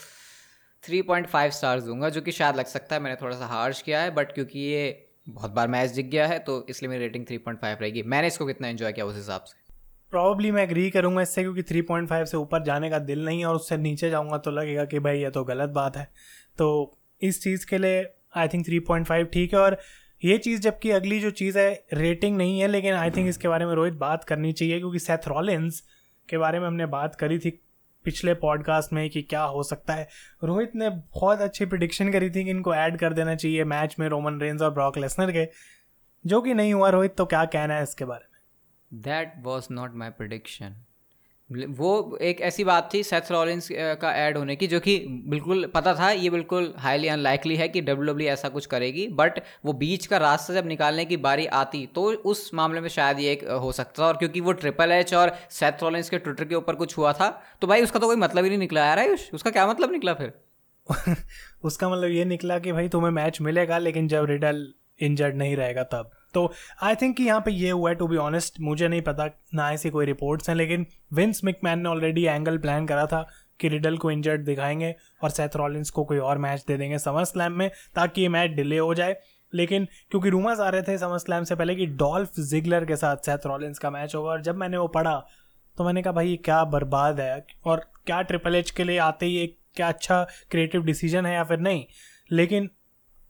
थ्री 0.82 1.02
पॉइंट 1.02 1.26
फाइव 1.26 1.50
स्टार्स 1.50 1.84
दूँगा 1.84 2.08
जो 2.08 2.20
कि 2.20 2.32
शायद 2.32 2.56
लग 2.56 2.66
सकता 2.66 2.96
है 2.96 3.02
मैंने 3.02 3.16
थोड़ा 3.16 3.36
सा 3.36 3.46
हार्श 3.46 3.82
किया 3.82 4.00
है 4.00 4.10
बट 4.10 4.32
क्योंकि 4.32 4.58
ये 4.58 5.10
बहुत 5.26 5.50
बार 5.50 5.68
मैच 5.68 5.90
जीत 5.90 6.06
गया 6.06 6.26
है 6.26 6.38
तो 6.38 6.64
इसलिए 6.70 6.90
मेरी 6.90 7.04
रेटिंग 7.04 7.26
3.5 7.26 7.80
रहेगी। 7.80 8.02
मैंने 8.02 8.26
इसको 8.26 8.46
कितना 8.46 8.68
एंजॉय 8.68 8.92
किया 8.92 9.06
उस 9.06 9.16
हिसाब 9.16 9.40
से? 9.40 9.62
प्रॉब्ली 10.12 10.50
मैं 10.50 10.62
एग्री 10.62 10.90
करूँगा 10.90 11.22
इससे, 11.22 11.42
क्योंकि 11.42 11.62
3.5 11.62 12.24
से 12.24 12.36
ऊपर 12.36 12.62
जाने 12.62 12.90
का 12.90 12.98
दिल 13.00 13.24
नहीं 13.24 13.44
और 13.44 13.54
उससे 13.54 13.76
नीचे 13.76 14.10
जाऊँगा 14.10 14.38
तो 14.38 14.50
लगेगा 14.50 14.84
कि 14.84 14.98
भाई 14.98 15.18
ये 15.18 15.30
तो 15.30 15.44
गलत 15.44 15.70
बात 15.70 15.96
है। 15.96 16.04
तो 16.58 16.98
इस 17.20 17.42
चीज़ 17.42 17.66
के 17.66 17.78
लिए 17.78 18.04
आई 18.36 18.48
थिंक 18.48 18.66
3.5 18.66 19.32
ठीक 19.32 19.54
है, 19.54 19.60
और 19.60 19.78
ये 20.22 20.38
चीज़ 20.38 20.60
जबकि 20.60 20.90
अगली 20.90 21.20
जो 21.20 21.30
चीज़ 21.30 21.58
है 21.58 21.86
रेटिंग 21.92 22.36
नहीं 22.36 22.60
है, 22.60 22.68
लेकिन 22.68 22.94
आई 22.94 23.10
थिंक 23.10 23.28
इसके 23.28 23.48
बारे 23.48 23.66
में 23.66 23.74
रोहित 23.74 23.94
बात 23.94 24.24
करनी 24.24 24.52
चाहिए, 24.52 24.78
क्योंकि 24.78 24.98
सेथ 24.98 25.28
रॉलिन्स 25.28 25.82
के 26.28 26.38
बारे 26.38 26.60
में 26.60 26.66
हमने 26.66 26.86
बात 26.86 27.14
करी 27.14 27.38
थी 27.38 27.50
पिछले 28.04 28.34
पॉडकास्ट 28.34 28.92
में 28.92 29.10
कि 29.10 29.22
क्या 29.22 29.42
हो 29.42 29.62
सकता 29.62 29.94
है। 29.94 30.08
रोहित 30.44 30.72
ने 30.76 30.90
बहुत 30.90 31.40
अच्छी 31.40 31.66
प्रिडिक्शन 31.66 32.12
करी 32.12 32.30
थी 32.30 32.44
कि 32.44 32.50
इनको 32.50 32.74
ऐड 32.74 32.98
कर 32.98 33.12
देना 33.12 33.34
चाहिए 33.34 33.64
मैच 33.64 33.96
में 33.98 34.08
रोमन 34.08 34.40
रेंज 34.40 34.62
और 34.62 34.70
ब्रॉक 34.70 34.98
लेसनर 34.98 35.32
के। 35.32 35.48
जो 36.26 36.42
कि 36.42 36.54
नहीं 36.54 36.74
हुआ, 36.74 36.88
रोहित 36.88 37.16
तो 37.16 37.26
क्या 37.26 37.44
कहना 37.44 37.74
है 37.74 37.82
इसके 37.82 38.04
बारे 38.04 38.24
में? 38.32 38.34
That 39.02 39.34
was 39.38 39.68
not 39.70 39.94
my 39.94 40.10
prediction 40.10 40.76
वो 41.50 42.18
एक 42.22 42.40
ऐसी 42.40 42.64
बात 42.64 42.88
थी 42.94 43.02
सेथ 43.02 43.30
रॉलिंस 43.30 43.68
का 43.72 44.12
ऐड 44.16 44.36
होने 44.38 44.54
की, 44.56 44.66
जो 44.66 44.78
कि 44.80 44.96
बिल्कुल 45.28 45.66
पता 45.74 45.94
था, 45.94 46.10
ये 46.10 46.30
बिल्कुल 46.30 46.72
हाईली 46.78 47.08
अनलाइकली 47.08 47.56
है 47.56 47.68
कि 47.68 47.80
डब्ल्यू 47.80 48.12
डब्ल्यू 48.12 48.28
e 48.28 48.30
ऐसा 48.32 48.48
कुछ 48.48 48.66
करेगी 48.66 49.06
बट 49.12 49.40
वो 49.64 49.72
बीच 49.74 50.06
का 50.06 50.16
रास्ता 50.18 50.54
जब 50.54 50.66
निकालने 50.66 51.04
की 51.04 51.16
बारी 51.18 51.46
आती 51.58 51.86
तो 51.94 52.04
उस 52.24 52.50
मामले 52.54 52.80
में 52.80 52.88
शायद 52.88 53.20
ये 53.20 53.32
एक 53.32 53.44
हो 53.52 53.72
सकता 53.72 54.02
था, 54.02 54.06
और 54.06 54.16
क्योंकि 54.16 54.40
वो 54.40 54.52
ट्रिपल 54.54 54.92
एच 54.92 55.14
और 55.14 55.36
सेथ 55.50 55.82
रॉलिंस 55.82 56.10
के 56.10 56.18
ट्विटर 56.18 56.44
के 56.44 56.54
ऊपर 56.54 56.74
कुछ 56.74 56.96
हुआ 56.98 57.12
था 57.12 57.28
तो 57.60 57.66
भाई 57.66 57.82
उसका 57.82 58.00
तो 58.00 58.06
कोई 58.06 58.16
मतलब 58.16 58.44
ही 58.44 58.50
नहीं 58.50 58.58
निकला, 58.58 58.86
यार 58.86 58.98
आयुष, 58.98 59.30
उसका 59.34 59.50
क्या 59.50 59.66
मतलब 59.66 59.92
निकला 59.92 60.14
फिर? 60.14 60.32
उसका 61.64 61.88
मतलब 61.88 62.10
ये 62.10 62.24
निकला 62.24 62.58
कि 62.58 62.72
भाई 62.72 62.88
तुम्हें 62.88 63.10
मैच 63.12 63.40
मिलेगा, 63.40 63.78
लेकिन 63.78 64.08
जब 64.08 64.24
रिडल 64.26 64.66
इंजर्ड 65.00 65.36
नहीं 65.36 65.56
रहेगा 65.56 65.82
तब। 65.84 66.10
तो 66.34 66.50
आई 66.82 66.94
थिंक 66.94 67.16
कि 67.16 67.22
यहाँ 67.22 67.40
पे 67.40 67.50
ये 67.50 67.70
हुआ 67.70 67.90
है 67.90 67.96
टू 67.96 68.06
बी 68.08 68.16
ऑनेस्ट 68.16 68.60
मुझे 68.60 68.88
नहीं 68.88 69.02
पता, 69.02 69.28
ना 69.54 69.70
ऐसी 69.72 69.90
कोई 69.90 70.06
रिपोर्ट्स 70.06 70.48
हैं, 70.48 70.56
लेकिन 70.56 70.86
विंस 71.12 71.40
मिकमैन 71.44 71.78
ने 71.78 71.88
ऑलरेडी 71.88 72.24
एंगल 72.24 72.58
प्लान 72.58 72.86
करा 72.86 73.06
था 73.06 73.26
कि 73.60 73.68
रिडल 73.68 73.96
को 73.96 74.10
इंजर्ड 74.10 74.44
दिखाएँगे 74.44 74.94
और 75.22 75.30
सेथ 75.30 75.56
रॉलिंस 75.56 75.90
को 75.90 76.04
कोई 76.04 76.18
और 76.18 76.38
मैच 76.38 76.64
दे 76.68 76.76
देंगे 76.76 76.98
समर 76.98 77.24
स्लैम 77.24 77.52
में, 77.52 77.70
ताकि 77.94 78.22
ये 78.22 78.28
मैच 78.28 78.50
डिले 78.50 78.78
हो 78.78 78.94
जाए। 78.94 79.16
लेकिन 79.52 79.84
क्योंकि 80.10 80.28
रूमर्स 80.28 80.60
आ 80.60 80.68
रहे 80.68 80.82
थे 80.82 80.96
समर 80.98 81.18
स्लैम 81.18 81.44
से 81.44 81.54
पहले 81.54 81.74
कि 81.74 81.86
डॉल्फ 81.86 82.40
जिगलर 82.40 82.84
के 82.84 82.96
साथ 82.96 83.16
सेथ 83.16 83.46
रॉलिंस 83.46 83.78
का 83.78 83.90
मैच 83.90 84.14
होगा, 84.14 84.30
और 84.30 84.42
जब 84.42 84.56
मैंने 84.56 84.76
वो 84.76 84.88
पढ़ा 84.88 85.16
तो 85.78 85.84
मैंने 85.84 86.02
कहा, 86.02 86.12
भाई, 86.12 86.28
ये 86.28 86.36
क्या 86.36 86.64
बर्बाद 86.64 87.20
है 87.20 87.44
और 87.64 87.84
क्या 88.06 88.20
ट्रिपल 88.22 88.54
एच 88.54 88.70
के 88.70 88.84
लिए 88.84 88.98
आते 88.98 89.26
ही 89.26 89.36
एक 89.36 89.58
क्या 89.76 89.88
अच्छा 89.88 90.22
क्रिएटिव 90.50 90.82
डिसीज़न 90.82 91.26
है 91.26 91.34
या 91.34 91.44
फिर 91.44 91.58
नहीं? 91.58 91.84
लेकिन 92.32 92.68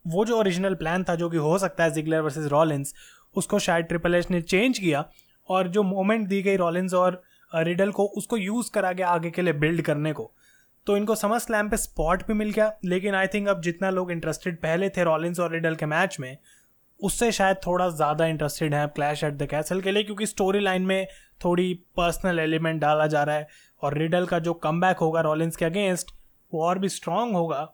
वो 0.04 0.24
जो 0.24 0.38
ओरिजिनल 0.38 0.74
प्लान 0.74 1.04
था, 1.04 1.14
जो 1.14 1.28
कि 1.30 1.36
हो 1.38 1.58
सकता 1.58 1.84
है 1.84 1.90
जिगलर 1.90 2.20
वर्सेस 2.20 2.46
रॉलिंस 2.48 2.94
उसको 3.36 3.58
शायद 3.58 3.84
ट्रिपल 3.84 4.14
एच 4.14 4.30
ने 4.30 4.40
चेंज 4.42 4.78
किया 4.78 5.04
और 5.48 5.68
जो 5.68 5.82
मोमेंट 5.82 6.26
दी 6.28 6.42
गई 6.42 6.56
रॉलिंस 6.56 6.94
और 6.94 7.22
रिडल 7.52 7.90
को, 7.90 8.04
उसको 8.06 8.36
यूज़ 8.36 8.70
करा 8.72 8.92
गया 8.92 9.08
आगे 9.08 9.30
के 9.30 9.42
लिए 9.42 9.52
बिल्ड 9.54 9.82
करने 9.82 10.12
को। 10.12 10.30
तो 10.86 10.96
इनको 10.96 11.14
समर 11.14 11.38
स्लैम 11.38 11.68
पे 11.68 11.76
स्पॉट 11.76 12.26
भी 12.26 12.34
मिल 12.34 12.50
गया, 12.50 12.72
लेकिन 12.84 13.14
आई 13.14 13.26
थिंक 13.26 13.48
अब 13.48 13.60
जितना 13.62 13.90
लोग 13.90 14.10
इंटरेस्टेड 14.12 14.56
पहले 14.58 14.88
थे 14.88 15.04
रॉलिन्स 15.04 15.40
और 15.40 15.52
रिडल 15.52 15.74
के 15.74 15.86
मैच 15.86 16.16
में, 16.20 16.36
उससे 17.00 17.30
शायद 17.32 17.56
थोड़ा 17.66 17.88
ज़्यादा 17.90 18.26
इंटरेस्टेड 18.26 18.74
है 18.74 18.86
क्लैश 18.86 19.24
एट 19.24 19.34
द 19.34 19.46
कैसल 19.46 19.80
के 19.80 19.92
लिए, 19.92 20.02
क्योंकि 20.02 20.26
स्टोरी 20.26 20.60
लाइन 20.60 20.82
में 20.82 21.06
थोड़ी 21.44 21.72
पर्सनल 21.96 22.38
एलिमेंट 22.38 22.80
डाला 22.80 23.06
जा 23.06 23.22
रहा 23.22 23.36
है 23.36 23.48
और 23.82 23.98
रिडल 23.98 24.26
का 24.26 24.38
जो 24.38 24.54
कम 24.54 24.84
होगा 25.00 25.20
रॉलिंस 25.20 25.56
के 25.56 25.64
अगेंस्ट 25.64 26.10
वो 26.52 26.64
और 26.64 26.78
भी 26.78 26.88
स्ट्रांग 26.88 27.34
होगा। 27.34 27.68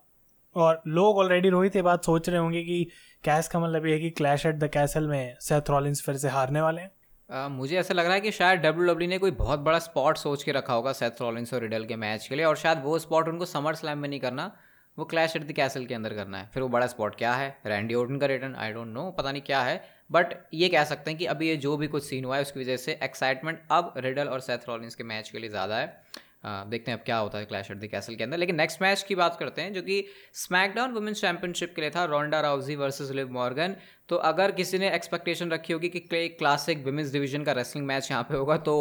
और 0.55 0.81
लोग 0.87 1.17
ऑलरेडी 1.17 1.49
रोहित 1.49 1.75
ये 1.75 1.81
बात 1.81 2.05
सोच 2.05 2.29
रहे 2.29 2.39
होंगे 2.39 2.63
कि 2.63 2.87
कैस 3.23 3.47
का 3.47 3.59
मतलब 3.59 3.85
ये 3.85 3.93
है 3.93 3.99
कि 3.99 4.09
क्लैश 4.11 4.45
एट 4.45 4.55
द 4.55 4.69
कैसल 4.73 5.07
में 5.07 5.35
सेथ 5.41 5.69
रॉलिंस 5.69 6.01
फिर 6.01 6.17
से 6.17 6.29
हारने 6.29 6.61
वाले 6.61 6.81
हैं। 6.81 6.91
Uh, 7.29 7.49
मुझे 7.49 7.77
ऐसा 7.77 7.93
लग 7.93 8.05
रहा 8.05 8.13
है 8.13 8.21
कि 8.21 8.31
शायद 8.31 8.59
डब्ल्यू 8.59 8.85
डब्ल्यू 8.85 9.07
ने 9.09 9.17
कोई 9.17 9.31
बहुत 9.33 9.59
बड़ा 9.59 9.77
स्पॉट 9.79 10.17
सोच 10.17 10.43
के 10.43 10.51
रखा 10.51 10.73
होगा 10.73 10.91
सेथ 10.93 11.21
रॉलिंस 11.21 11.53
और 11.53 11.61
रिडल 11.61 11.85
के 11.85 11.95
मैच 11.95 12.27
के 12.27 12.35
लिए 12.35 12.45
और 12.45 12.55
शायद 12.57 12.81
वो 12.83 12.97
स्पॉट 12.99 13.27
उनको 13.29 13.45
समर 13.45 13.75
स्लैम 13.75 13.97
में 13.97 14.09
नहीं 14.09 14.19
करना 14.19 14.51
वो 14.97 15.05
क्लैश 15.05 15.35
एट 15.35 15.47
द 15.47 15.51
कैसल 15.51 15.85
के 15.85 15.93
अंदर 15.93 16.13
करना 16.13 16.37
है। 16.37 16.49
फिर 16.53 16.63
वो 16.63 16.69
बड़ा 16.69 16.87
स्पॉट 16.87 17.15
क्या 17.15 17.33
है? 17.33 17.47
रैंडी 17.65 17.95
ओटन 17.95 18.17
का 18.17 18.27
रिटर्न 18.27 18.55
आई 18.55 18.71
डोंट 18.71 18.87
नो 18.87 19.09
पता 19.11 19.31
नहीं 19.31 19.41
क्या 19.41 19.61
है। 19.61 19.81
बट 20.11 20.33
ये 20.53 20.69
कह 20.69 20.83
सकते 20.83 21.11
हैं 21.11 21.17
कि 21.19 21.25
अभी 21.25 21.47
ये 21.47 21.55
जो 21.57 21.75
भी 21.77 21.87
कुछ 21.87 22.03
सीन 22.03 22.25
हुआ 22.25 22.35
है 22.35 22.41
उसकी 22.41 22.59
वजह 22.59 22.77
से 22.77 22.99
एक्साइटमेंट 23.03 23.61
अब 23.71 23.93
रिडल 23.97 24.27
और 24.27 24.39
सेथ 24.39 24.67
रॉलिंस 24.69 24.95
के 24.95 25.03
मैच 25.03 25.29
के 25.29 25.39
लिए 25.39 25.49
ज़्यादा 25.49 25.77
है। 25.77 26.01
देखते 26.43 26.91
हैं 26.91 26.97
अब 26.97 27.03
क्या 27.05 27.17
होता 27.17 27.37
है 27.37 27.45
क्लैश 27.45 27.69
एट 27.71 27.77
द 27.77 27.87
कैसल 27.87 28.15
के 28.15 28.23
अंदर। 28.23 28.37
लेकिन 28.37 28.55
नेक्स्ट 28.55 28.81
मैच 28.81 29.03
की 29.03 29.15
बात 29.15 29.35
करते 29.39 29.61
हैं, 29.61 29.73
जो 29.73 29.81
कि 29.81 30.03
स्मैकडाउन 30.35 30.91
वुमेंस 30.91 31.21
चैंपियनशिप 31.21 31.73
के 31.75 31.81
लिए 31.81 31.89
था 31.89 32.05
Ronda 32.05 32.41
Rousey 32.41 32.75
versus 32.75 33.11
Liv 33.11 33.31
Morgan 33.31 33.75
तो 34.09 34.15
अगर 34.25 34.51
किसी 34.51 34.77
ने 34.77 34.89
एक्सपेक्टेशन 34.95 35.51
रखी 35.51 35.73
होगी 35.73 35.89
कि 35.89 35.99
क्लासिक 36.09 36.85
वुमेंस 36.85 37.11
डिवीज़न 37.13 37.43
का 37.43 37.51
रेसलिंग 37.53 37.87
मैच 37.87 38.11
यहाँ 38.11 38.23
पे 38.23 38.37
होगा 38.37 38.57
तो 38.59 38.75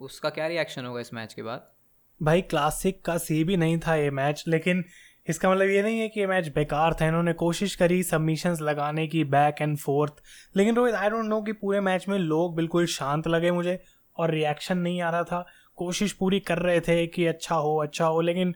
उसका 0.00 0.30
क्या 0.30 0.46
रिएक्शन 0.46 0.84
होगा 0.84 1.00
इस 1.00 1.14
मैच 1.14 1.34
के 1.34 1.42
बाद? 1.42 1.68
भाई 2.20 2.40
क्लासिक 2.42 3.04
का 3.04 3.16
सी 3.18 3.42
भी 3.44 3.56
नहीं 3.56 3.78
था 3.78 3.94
ये 3.96 4.10
मैच 4.12 4.44
लेकिन 4.48 4.84
इसका 5.26 5.50
मतलब 5.50 5.68
ये 5.68 5.82
नहीं 5.82 5.98
है 6.00 6.08
कि 6.08 6.20
ये 6.20 6.26
मैच 6.26 6.48
बेकार 6.48 6.94
था। 6.94 7.06
इन्होंने 7.06 7.32
कोशिश 7.34 7.74
करी 7.76 8.02
सबमिशंस 8.02 8.60
लगाने 8.60 9.06
की 9.06 9.24
बैक 9.26 9.60
एंड 9.60 9.76
फोर्थ 9.78 10.22
लेकिन 10.56 10.74
रोहित 10.74 10.94
आई 10.94 11.10
डोंट 11.10 11.24
नो 11.24 11.40
कि 11.42 11.52
पूरे 11.54 11.80
मैच 11.80 12.08
में 12.08 12.18
लोग 12.18 12.56
बिल्कुल 12.56 12.86
शांत 12.88 13.28
लगे 13.28 13.50
मुझे 13.52 13.78
और 14.16 14.30
रिएक्शन 14.30 14.78
नहीं 14.78 15.00
आ 15.02 15.10
रहा 15.10 15.22
था। 15.24 15.46
कोशिश 15.80 16.12
पूरी 16.14 16.40
कर 16.42 16.58
रहे 16.60 16.80
थे 16.80 17.06
कि 17.08 17.26
अच्छा 17.26 17.54
हो 17.56 17.76
अच्छा 17.78 18.06
हो, 18.06 18.20
लेकिन 18.22 18.54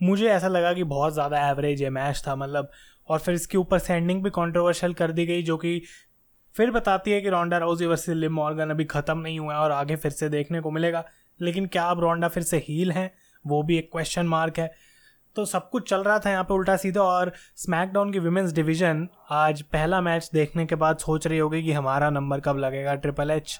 मुझे 0.00 0.28
ऐसा 0.28 0.48
लगा 0.48 0.72
कि 0.74 0.84
बहुत 0.86 1.12
ज़्यादा 1.12 1.48
एवरेज 1.48 1.82
है 1.82 1.90
मैच 1.92 2.22
था 2.26 2.36
मतलब। 2.36 2.70
और 3.08 3.18
फिर 3.18 3.34
इसके 3.34 3.58
ऊपर 3.58 3.78
सेंडिंग 3.80 4.22
भी 4.24 4.30
कंट्रोवर्शियल 4.32 4.94
कर 4.94 5.12
दी 5.12 5.26
गई, 5.26 5.42
जो 5.42 5.56
कि 5.56 5.80
फिर 6.54 6.70
बताती 6.70 7.10
है 7.10 7.20
कि 7.20 7.28
Ronda 7.28 7.58
Rousey 7.58 7.86
versus 7.86 8.14
Liv 8.16 8.32
Morgan 8.34 8.70
अभी 8.70 8.84
ख़त्म 8.86 9.18
नहीं 9.18 9.38
हुआ 9.38 9.54
है 9.54 9.60
और 9.60 9.70
आगे 9.72 9.96
फिर 9.96 10.10
से 10.12 10.28
देखने 10.30 10.60
को 10.60 10.70
मिलेगा। 10.70 11.04
लेकिन 11.40 11.66
क्या 11.66 11.84
अब 11.84 12.00
रोंडा 12.00 12.28
फिर 12.28 12.42
से 12.42 12.58
हील 12.58 12.92
हैं? 12.92 13.10
वो 13.44 13.62
भी 13.62 13.78
एक 13.78 13.90
क्वेश्चन 13.92 14.26
मार्क 14.26 14.58
है। 14.58 14.72
तो 15.36 15.44
सब 15.44 15.68
कुछ 15.70 15.88
चल 15.90 16.02
रहा 16.02 16.18
था 16.18 16.30
यहाँ 16.30 16.44
पे 16.44 16.54
उल्टा 16.54 16.76
सीधा 16.76 17.02
और 17.02 17.32
स्मैकडाउन 17.56 18.12
की 18.12 18.18
विमेंस 18.20 18.52
डिवीज़न 18.52 19.08
आज 19.32 19.62
पहला 19.72 20.00
मैच 20.00 20.30
देखने 20.34 20.66
के 20.66 20.74
बाद 20.76 20.98
सोच 20.98 21.26
रही 21.26 21.38
होगी 21.38 21.62
कि 21.62 21.72
हमारा 21.72 22.10
नंबर 22.10 22.40
कब 22.40 22.58
लगेगा 22.58 22.94
ट्रिपल 22.96 23.30
एच 23.30 23.58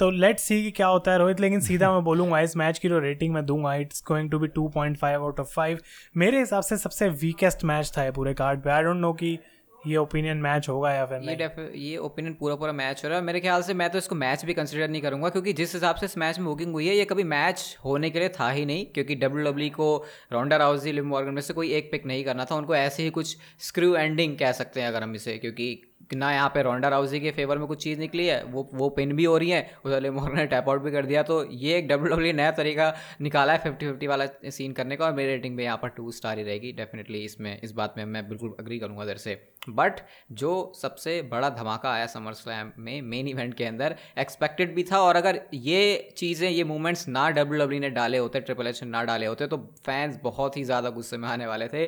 तो 0.00 0.10
लेट्स 0.10 0.42
सी 0.42 0.62
कि 0.62 0.70
क्या 0.70 0.86
होता 0.86 1.12
है 1.12 1.18
रोहित 1.18 1.40
लेकिन 1.40 1.60
सीधा 1.60 1.92
मैं 1.92 2.02
बोलूँगा 2.04 2.40
इस 2.40 2.56
मैच 2.56 2.78
की 2.78 2.88
जो 2.88 2.98
रेटिंग 2.98 3.34
मैं 3.34 3.44
दूँगा 3.46 3.74
it's 3.76 4.02
going 4.08 4.30
to 4.30 4.38
be 4.38 4.48
two 4.48 4.68
point 4.68 4.96
five 4.98 5.22
out 5.24 5.40
of 5.40 5.52
five 5.52 5.78
मेरे 6.16 6.38
हिसाब 6.38 6.62
से 6.62 6.76
सबसे 6.76 7.08
वीकेस्ट 7.22 7.64
मैच 7.64 7.92
था 7.96 8.04
ये 8.04 8.10
पूरे 8.10 8.34
कार्ड 8.34 8.62
पे। 8.62 8.70
आई 8.70 8.82
डोंट 8.82 8.96
नो 8.96 9.12
कि 9.12 9.38
ये 9.86 9.96
ओपिनियन 9.96 10.36
मैच 10.36 10.68
होगा 10.68 10.92
या 10.92 11.04
फिर 11.06 11.20
ये 11.24 11.80
ये 11.80 11.96
ओपिनियन 11.98 12.34
पूरा 12.34 12.54
पूरा 12.54 12.72
मैच 12.72 13.02
हो 13.04 13.08
रहा 13.08 13.18
है। 13.18 13.24
मेरे 13.24 13.40
ख्याल 13.40 13.62
से 13.62 13.74
मैं 13.74 13.88
तो 13.90 13.98
इसको 13.98 14.14
मैच 14.14 14.44
भी 14.44 14.54
कंसिडर 14.54 14.88
नहीं 14.88 15.02
करूँगा 15.02 15.28
क्योंकि 15.28 15.52
जिस 15.52 15.74
हिसाब 15.74 15.96
से 15.96 16.06
इस 16.06 16.16
मैच 16.18 16.38
में 16.38 16.46
बुकिंग 16.46 16.72
हुई 16.72 16.88
है 16.88 16.96
ये 16.96 17.04
कभी 17.04 17.24
मैच 17.24 17.76
होने 17.84 18.10
के 18.10 18.18
लिए 18.18 18.28
था 18.30 18.50
ही 18.50 18.64
नहीं 18.66 18.86
क्योंकि 18.86 19.14
डब्ल्यू 19.16 19.44
डब्ल्यू 19.44 19.68
e 19.68 19.72
को 19.72 20.04
रोंडा 20.32 20.56
राउजी 20.56 20.92
लिम 20.92 21.16
में 21.26 21.40
से 21.40 21.54
कोई 21.54 21.72
एक 21.72 21.90
पिक 21.92 22.06
नहीं 22.06 22.24
करना 22.24 22.44
था। 22.44 22.54
उनको 22.54 22.74
ऐसे 22.76 23.02
ही 23.02 23.10
कुछ 23.10 23.36
स्क्रू 23.60 23.94
एंडिंग 23.96 24.36
कह 24.38 24.52
सकते 24.52 24.80
हैं 24.80 24.88
अगर 24.88 25.02
हम 25.02 25.14
इसे 25.14 25.38
क्योंकि 25.38 25.70
ना 26.10 26.32
यहाँ 26.32 26.48
पे 26.48 26.62
रोंडा 26.62 26.88
राउजी 26.88 27.20
के 27.20 27.30
फेवर 27.30 27.58
में 27.58 27.66
कुछ 27.66 27.82
चीज़ 27.82 27.98
निकली 28.00 28.26
है, 28.26 28.42
वो 28.44 28.68
वो 28.74 28.88
पिन 28.90 29.12
भी 29.16 29.24
हो 29.24 29.36
रही 29.38 29.50
है 29.50 29.60
उधर 29.84 30.00
लिम 30.00 30.14
मॉर्गन 30.14 30.36
ने 30.36 30.46
टैप 30.46 30.68
आउट 30.68 30.82
भी 30.82 30.90
कर 30.90 31.06
दिया 31.06 31.22
तो 31.22 31.44
ये 31.46 31.76
एक 31.78 31.88
डब्ल्यू 31.88 32.14
डब्ल्यू 32.14 32.32
e 32.32 32.36
नया 32.36 32.50
तरीका 32.52 32.92
निकाला 33.20 33.52
है 33.52 33.58
फिफ्टी 33.58 33.86
फिफ्टी 33.86 34.06
वाला 34.06 34.26
सीन 34.48 34.72
करने 34.72 34.96
का 34.96 35.04
और 35.04 35.12
मेरी 35.14 35.28
रेटिंग 35.28 35.56
में 35.56 35.62
यहाँ 35.64 35.76
पर 35.78 35.88
टू 35.90 36.10
स्टार 36.12 36.38
ही 36.38 36.44
रहेगी 36.44 36.72
डेफिनेटली 36.72 37.24
इसमें, 37.24 37.60
इस 37.60 37.72
बात 37.72 37.94
में 37.98 38.04
मैं 38.06 38.28
बिल्कुल 38.28 38.54
अग्री 38.60 38.78
करूँगा 38.78 39.04
इधर 39.04 39.16
से। 39.18 39.40
बट 39.70 40.00
जो 40.32 40.50
सबसे 40.76 41.20
बड़ा 41.30 41.48
धमाका 41.50 41.90
आया 41.90 42.06
समर 42.08 42.32
स्लैम 42.34 42.70
में 42.78 43.00
मेन 43.04 43.28
इवेंट 43.28 43.54
के 43.54 43.64
अंदर 43.64 43.96
एक्सपेक्टेड 44.18 44.74
भी 44.74 44.82
था 44.84 45.00
और 45.00 45.16
अगर 45.16 45.40
ये 45.54 46.12
चीज़ें, 46.16 46.48
ये 46.50 46.64
मूवमेंट्स 46.64 47.06
ना 47.08 47.28
डब्ल्यू 47.30 47.58
डब्ल्यू 47.58 47.80
ने 47.80 47.90
डाले 47.90 48.18
होते 48.18 48.40
ट्रिपल 48.40 48.66
एच 48.66 48.82
ना 48.84 49.02
डाले 49.04 49.26
होते 49.26 49.46
तो 49.46 49.56
फैंस 49.86 50.18
बहुत 50.22 50.56
ही 50.56 50.64
ज़्यादा 50.64 50.90
गुस्से 50.90 51.16
में 51.16 51.28
आने 51.28 51.46
वाले 51.46 51.68
थे। 51.68 51.86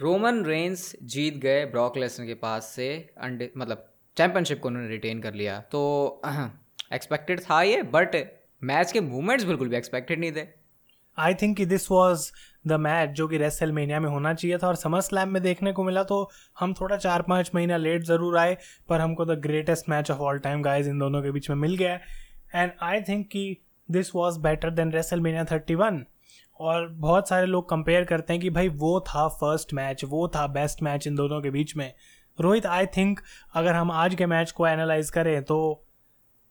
रोमन 0.00 0.44
रेंस 0.44 0.94
जीत 1.04 1.36
गए 1.36 1.64
ब्रॉक 1.66 1.96
लेसन 1.98 2.26
के 2.26 2.34
पास 2.36 2.66
से 2.66 2.88
अंडे 3.18 3.50
मतलब 3.56 3.84
चैंपियनशिप 4.16 4.60
को 4.60 4.68
उन्होंने 4.68 4.88
रिटेन 4.88 5.20
कर 5.20 5.34
लिया। 5.34 5.58
तो 5.72 6.22
एक्सपेक्टेड 6.92 7.40
था 7.40 7.60
ये 7.62 7.82
बट 7.92 8.16
मैच 8.62 8.92
के 8.92 9.00
मूवमेंट्स 9.00 9.44
बिल्कुल 9.44 9.68
भी 9.68 9.76
एक्सपेक्टेड 9.76 10.20
नहीं 10.20 10.32
थे। 10.32 10.46
आई 11.18 11.34
थिंक 11.34 11.56
कि 11.56 11.66
दिस 11.66 11.90
वॉज़ 11.90 12.30
द 12.68 12.72
मैच 12.80 13.10
जो 13.10 13.26
कि 13.28 13.38
रेसल 13.38 13.72
में 13.72 13.86
होना 13.98 14.32
चाहिए 14.34 14.58
था, 14.58 14.68
और 14.68 14.76
समर 14.76 15.00
स्लैम 15.00 15.28
में 15.28 15.42
देखने 15.42 15.72
को 15.72 15.84
मिला 15.84 16.02
तो 16.04 16.28
हम 16.60 16.72
थोड़ा 16.80 16.96
चार 16.96 17.22
पाँच 17.22 17.50
महीना 17.54 17.76
लेट 17.76 18.04
ज़रूर 18.04 18.38
आए, 18.38 18.56
पर 18.88 19.00
हमको 19.00 19.24
the 19.24 19.38
greatest 19.40 19.88
match 19.88 20.10
of 20.10 20.18
all 20.20 20.38
time 20.38 20.62
guys 20.62 20.88
इन 20.88 20.98
दोनों 20.98 21.22
के 21.22 21.30
बीच 21.30 21.50
में 21.50 21.56
मिल 21.56 21.76
गया 21.76 21.98
एंड 22.54 22.72
आई 22.82 23.00
थिंक 23.02 23.26
कि 23.26 23.56
this 23.88 24.14
was 24.14 24.38
better 24.40 24.70
than 24.70 24.92
WrestleMania 25.20 25.44
thirty 25.44 25.74
one 25.74 26.04
और 26.60 26.86
बहुत 27.00 27.28
सारे 27.28 27.46
लोग 27.46 27.68
कंपेयर 27.68 28.04
करते 28.04 28.32
हैं 28.32 28.42
कि 28.42 28.50
भाई 28.50 28.68
वो 28.68 28.98
था 29.00 29.26
फ़र्स्ट 29.34 29.74
मैच 29.74 30.04
वो 30.04 30.26
था 30.28 30.46
बेस्ट 30.48 30.82
मैच 30.82 31.06
इन 31.06 31.14
दोनों 31.14 31.40
के 31.42 31.50
बीच 31.50 31.76
में। 31.76 31.92
रोहित 32.38 32.66
आई 32.68 32.86
थिंक 32.86 33.20
अगर 33.54 33.74
हम 33.74 33.90
आज 33.92 34.14
के 34.14 34.26
मैच 34.26 34.50
को 34.50 34.66
एनालाइज 34.66 35.10
करें 35.10 35.42
तो 35.42 35.58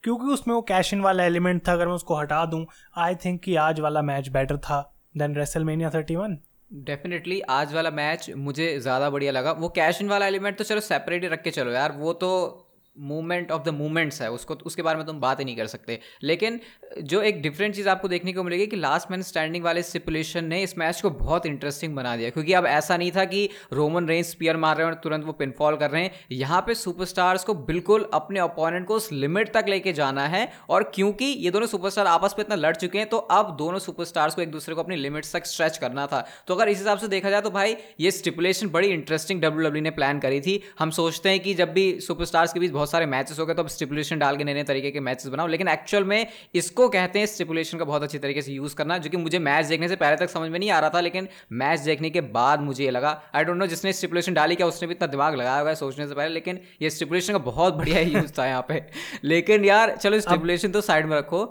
क्योंकि 0.03 0.25
उसमें 0.25 0.53
वो 0.55 0.61
कैश 0.61 0.93
इन 0.93 1.01
वाला 1.01 1.23
एलिमेंट 1.23 1.67
था, 1.67 1.73
अगर 1.73 1.87
मैं 1.87 1.93
उसको 1.93 2.15
हटा 2.15 2.45
दूँ 2.45 2.65
आई 2.97 3.15
थिंक 3.15 3.41
कि 3.41 3.55
आज 3.57 3.79
वाला 3.79 4.01
मैच 4.01 4.29
बेटर 4.29 4.57
था 4.59 4.81
than 5.17 5.35
WrestleMania 5.35 5.89
thirty 5.89 6.15
one 6.15 6.37
definitely 6.71 7.39
आज 7.49 7.73
वाला 7.73 7.91
मैच 7.91 8.29
मुझे 8.37 8.79
ज़्यादा 8.79 9.09
बढ़िया 9.09 9.31
लगा। 9.31 9.51
वो 9.51 9.69
कैश 9.69 10.01
इन 10.01 10.09
वाला 10.09 10.27
एलिमेंट 10.27 10.57
तो 10.57 10.63
चलो 10.63 10.79
सेपरेट 10.81 11.23
ही 11.23 11.29
रख 11.29 11.41
के 11.43 11.51
चलो 11.51 11.71
यार, 11.71 11.91
वो 11.91 12.13
तो 12.13 12.65
मूवमेंट 12.99 13.51
ऑफ़ 13.51 13.63
द 13.63 13.69
मूवमेंट्स 13.69 14.21
है, 14.21 14.31
उसको, 14.31 14.53
उसके 14.65 14.81
बारे 14.81 14.97
में 14.97 15.05
तुम 15.07 15.19
बात 15.19 15.39
ही 15.39 15.45
नहीं 15.45 15.55
कर 15.57 15.67
सकते। 15.67 15.99
लेकिन 16.23 16.59
जो 17.03 17.21
एक 17.21 17.41
डिफरेंट 17.41 17.75
चीज़ 17.75 17.89
आपको 17.89 18.07
देखने 18.07 18.33
को 18.33 18.43
मिलेगी 18.43 18.67
कि 18.67 18.75
लास्ट 18.75 19.11
मैन 19.11 19.21
स्टैंडिंग 19.21 19.63
वाले 19.63 19.83
सिपुलेशन 19.83 20.45
ने 20.45 20.61
इस 20.63 20.77
मैच 20.77 21.01
को 21.01 21.09
बहुत 21.09 21.45
इंटरेस्टिंग 21.45 21.95
बना 21.95 22.15
दिया। 22.17 22.29
क्योंकि 22.29 22.53
अब 22.53 22.65
ऐसा 22.65 22.97
नहीं 22.97 23.11
था 23.11 23.25
कि 23.25 23.49
रोमन 23.73 24.07
रेंज 24.07 24.25
स्पियर 24.25 24.57
मार 24.57 24.77
रहे 24.77 24.87
हैं 24.87 24.93
और 24.93 24.99
तुरंत 24.99 25.25
वो 25.25 25.33
पिनफॉल 25.33 25.75
कर 25.75 25.91
रहे 25.91 26.03
हैं। 26.03 26.11
यहाँ 26.31 26.61
पे 26.61 26.73
सुपरस्टार्स 26.75 27.43
को 27.43 27.53
बिल्कुल 27.53 28.09
अपने 28.13 28.39
अपोनेंट 28.39 28.87
को 28.87 28.95
उस 28.95 29.11
लिमिट 29.11 29.53
तक 29.53 29.65
लेके 29.69 29.93
जाना 29.93 30.27
है 30.27 30.51
और 30.69 30.83
क्योंकि 30.95 31.25
ये 31.25 31.51
दोनों 31.51 31.67
सुपरस्टार 31.67 32.07
आपस 32.07 32.35
में 32.39 32.45
इतना 32.45 32.55
लड़ 32.55 32.75
चुके 32.75 32.97
हैं 32.97 33.07
तो 33.09 33.17
अब 33.17 33.55
दोनों 33.55 33.79
सुपरस्टार्स 33.79 34.35
को 34.35 34.41
एक 34.41 34.51
दूसरे 34.51 34.75
को 34.75 34.81
अपनी 34.81 34.95
लिमिट्स 34.95 35.35
तक 35.35 35.45
स्ट्रेच 35.45 35.77
करना 35.77 36.07
था। 36.07 36.25
तो 36.47 36.55
अगर 36.55 36.69
इस 36.69 36.77
हिसाब 36.77 36.97
से 36.97 37.07
देखा 37.07 37.29
जाए 37.29 37.41
तो 37.41 37.49
भाई, 37.49 37.75
ये 37.99 38.11
स्टिपुलेशन 38.11 38.69
बड़ी 38.69 38.87
इंटरेस्टिंग 38.87 39.41
डब्ल्यू 39.41 39.81
ने 39.81 39.89
प्लान 39.91 40.19
करी 40.19 40.41
थी। 40.41 40.61
हम 40.79 40.89
सोचते 40.91 41.29
हैं 41.29 41.39
कि 41.39 41.53
जब 41.53 41.73
भी 41.73 41.99
सुपरस्टार्स 41.99 42.53
के 42.53 42.59
बीच 42.59 42.71
बहुत 42.71 42.88
सारे 42.89 43.05
मैचेस 43.05 43.39
हो 43.39 43.45
गए 43.45 43.53
तो 43.53 43.63
अब 43.63 43.69
स्टिपुलेशन 43.69 44.19
डाल 44.19 44.37
के 44.37 44.43
नए 44.43 44.53
नए 44.53 44.63
तरीके 44.63 44.91
के 44.91 44.99
मैचेस 44.99 45.27
बनाओ। 45.27 45.47
लेकिन 45.47 45.67
एक्चुअल 45.67 46.03
में 46.03 46.27
इसको 46.55 46.87
कहते 46.89 47.19
हैं 47.19 47.25
स्टिपुलेशन 47.25 47.77
का 47.77 47.85
बहुत 47.85 48.03
अच्छी 48.03 48.17
तरीके 48.17 48.41
से 48.41 48.51
यूज़ 48.51 48.75
करना 48.75 48.97
जो 48.97 49.09
कि 49.09 49.17
मुझे 49.17 49.39
मैच 49.39 49.65
देखने 49.65 49.87
से 49.87 49.95
पहले 49.95 50.17
तक 50.17 50.29
समझ 50.29 50.49
में 50.51 50.59
नहीं 50.59 50.69
आ 50.71 50.79
रहा 50.79 50.89
था 50.89 51.01
लेकिन 51.01 51.27
मैच 51.51 51.79
देखने 51.79 52.09
के 52.09 52.21
बाद 52.33 52.61
मुझे 52.61 52.83
ये 52.83 52.91
लगा। 52.91 53.11
आई 53.35 53.43
डोंट 53.43 53.57
नो 53.57 53.67
जिसने 53.67 53.93
स्टिपुलेशन 53.93 54.33
डाली 54.33 54.55
क्या 54.55 54.67
उसने 54.67 54.87
भी 54.87 54.93
इतना 54.93 55.07
दिमाग 55.07 55.35
लगाया 55.35 55.59
हुआ 55.59 55.69
है 55.69 55.75
सोचने 55.75 56.07
से 56.07 56.13
पहले? 56.13 56.33
लेकिन 56.33 56.59
ये 56.81 56.89
स्टिपुलेशन 56.89 57.33
का 57.33 57.39
बहुत 57.45 57.73
बढ़िया 57.73 57.99
यूज़ 57.99 58.31
था 58.39 58.45
यहाँ 58.47 58.65
पे। 58.67 58.83
लेकिन 59.23 59.65
यार 59.65 59.95
चलो 59.95 60.19
स्टिपुलेशन 60.19 60.71
तो 60.71 60.81
साइड 60.81 61.05
में 61.05 61.17
रखो। 61.17 61.43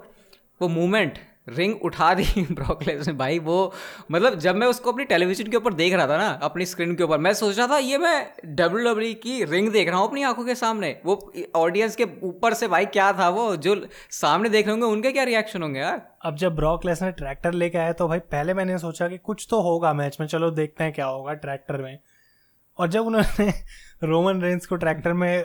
वो 0.61 0.69
मूवमेंट 0.69 1.19
रिंग 1.49 1.83
उठा 1.83 2.13
दी 2.15 2.25
ब्रॉक 2.51 2.83
लेसनर 2.87 3.15
भाई 3.15 3.39
वो 3.39 3.73
मतलब 4.11 4.39
जब 4.39 4.57
मैं 4.57 4.67
उसको 4.67 4.93
अपनी 4.93 5.05
टेलीविज़न 5.05 5.51
के 5.51 5.57
ऊपर 5.57 5.73
देख 5.73 5.95
रहा 5.95 6.07
था 6.09 6.17
ना, 6.19 6.29
अपनी 6.43 6.67
स्क्रीन 6.67 6.95
के 6.95 7.03
ऊपर, 7.03 7.19
मैं 7.19 7.33
सोच 7.35 7.59
रहा 7.59 7.67
था, 7.67 7.79
ये 7.79 7.99
मैं 7.99 8.33
डब्ल्यू 8.45 8.85
डब्ल्यू 8.85 9.13
e 9.13 9.15
की 9.15 9.45
रिंग 9.45 9.69
देख 9.69 9.89
रहा 9.89 9.99
हूँ 9.99 10.09
अपनी 10.09 10.23
आँखों 10.23 10.45
के 10.45 10.55
सामने। 10.55 10.91
वो 11.07 11.33
ऑडियंस 11.57 11.97
के 11.97 12.07
ऊपर 12.23 12.55
से 12.55 12.69
भाई 12.69 12.87
क्या 12.87 13.13
था 13.13 13.29
वो, 13.29 13.57
जो 13.57 13.87
सामने 14.11 14.49
देख 14.49 14.67
रहे 14.67 14.73
होंगे, 14.73 14.87
उनके 14.87 15.13
क्या 15.13 15.25
रिएक्शन 15.25 15.63
होंगे 15.63 15.81
यार? 15.81 16.03
अब 16.23 16.37
जब 16.37 16.57
ब्रॉक 16.57 16.85
लेसनर 16.85 17.11
ट्रैक्टर 17.11 17.53
लेके 17.53 17.79
आया 17.79 17.93
तो 17.93 18.09
भाई 18.09 18.19
पहले 18.19 18.55
मैंने 18.55 18.79
सोचा 18.79 19.09
कि 19.09 19.19
कुछ 19.19 19.47
तो 19.51 19.61
होगा 19.61 19.93
मैच 19.93 20.17
में, 20.21 20.27
चलो 20.27 20.51
देखते 20.51 20.85
हैं 20.85 20.93
क्या 20.93 21.07
होगा 21.07 21.35
ट्रैक्टर 21.35 21.83
में। 21.83 21.99
और 22.79 22.89
जब 22.89 23.07
उन्होंने 23.07 23.53
रोमन 24.05 24.43
रेंस 24.43 24.67
को 24.67 24.77
ट्रैक्टर 24.77 25.13
में 25.13 25.45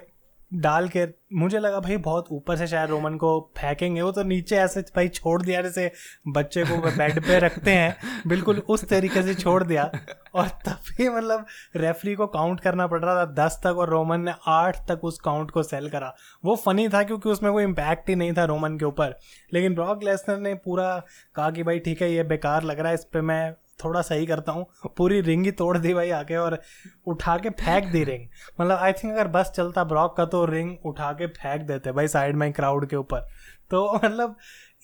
डाल 0.53 0.87
के, 0.87 1.05
मुझे 1.33 1.59
लगा 1.59 1.79
भाई 1.79 1.97
बहुत 1.97 2.27
ऊपर 2.31 2.55
से 2.55 2.67
शायद 2.67 2.89
रोमन 2.89 3.15
को 3.15 3.39
फेंकेंगे 3.57 4.01
वो 4.01 4.11
तो 4.11 4.23
नीचे 4.23 4.55
ऐसे 4.55 4.81
भाई 4.95 5.07
छोड़ 5.07 5.41
दिया, 5.41 5.61
जैसे 5.61 5.91
बच्चे 6.27 6.63
को 6.63 6.77
बेड 6.77 7.19
पे 7.19 7.39
रखते 7.39 7.71
हैं। 7.71 7.95
बिल्कुल 8.27 8.61
उस 8.69 8.87
तरीके 8.89 9.23
से 9.23 9.33
छोड़ 9.35 9.63
दिया। 9.63 9.89
और 10.35 10.47
तभी 10.67 11.09
मतलब 11.09 11.45
रेफरी 11.75 12.15
को 12.15 12.27
काउंट 12.27 12.59
करना 12.59 12.87
पड़ 12.87 12.99
रहा 12.99 13.15
था 13.15 13.25
दस 13.33 13.59
तक, 13.63 13.77
और 13.77 13.89
रोमन 13.89 14.21
ने 14.21 14.33
आठ 14.47 14.77
तक 14.87 15.03
उस 15.03 15.19
काउंट 15.19 15.51
को 15.51 15.63
सेल 15.63 15.89
करा। 15.89 16.13
वो 16.45 16.55
फनी 16.55 16.87
था, 16.89 17.03
क्योंकि 17.03 17.29
उसमें 17.29 17.51
कोई 17.53 17.63
इम्पैक्ट 17.63 18.09
ही 18.09 18.15
नहीं 18.15 18.33
था 18.33 18.45
रोमन 18.45 18.77
के 18.77 18.85
ऊपर। 18.85 19.17
लेकिन 19.53 19.75
ब्रॉक 19.75 20.03
लेसनर 20.03 20.37
ने 20.37 20.53
पूरा 20.55 20.97
कहा 21.35 21.49
कि 21.51 21.63
भाई 21.63 21.79
ठीक 21.79 22.01
है, 22.01 22.11
ये 22.13 22.23
बेकार 22.23 22.63
लग 22.63 22.79
रहा 22.79 22.87
है, 22.87 22.93
इस 22.93 23.03
पर 23.03 23.21
मैं 23.21 23.53
थोड़ा 23.79 24.01
सही 24.01 24.25
करता 24.25 24.51
हूँ। 24.51 24.65
पूरी 24.97 25.19
रिंग 25.21 25.45
ही 25.45 25.51
तोड़ 25.51 25.77
दी 25.77 25.93
भाई 25.93 26.09
आके 26.11 26.35
और 26.35 26.59
उठा 27.07 27.37
के 27.37 27.49
फेंक 27.51 27.91
दी 27.91 28.03
रिंग। 28.03 28.27
मतलब 28.61 28.77
आई 28.77 28.93
थिंक 28.93 29.13
अगर 29.13 29.27
बस 29.29 29.51
चलता 29.55 29.83
ब्रॉक 29.83 30.15
का 30.17 30.25
तो 30.25 30.43
रिंग 30.45 30.75
उठा 30.85 31.11
के 31.11 31.27
फेंक 31.29 31.61
देते 31.61 31.91
भाई 31.91 32.07
साइड 32.07 32.35
में 32.35 32.51
क्राउड 32.53 32.87
के 32.89 32.95
ऊपर। 32.95 33.27
तो 33.71 33.93
मतलब 33.95 34.35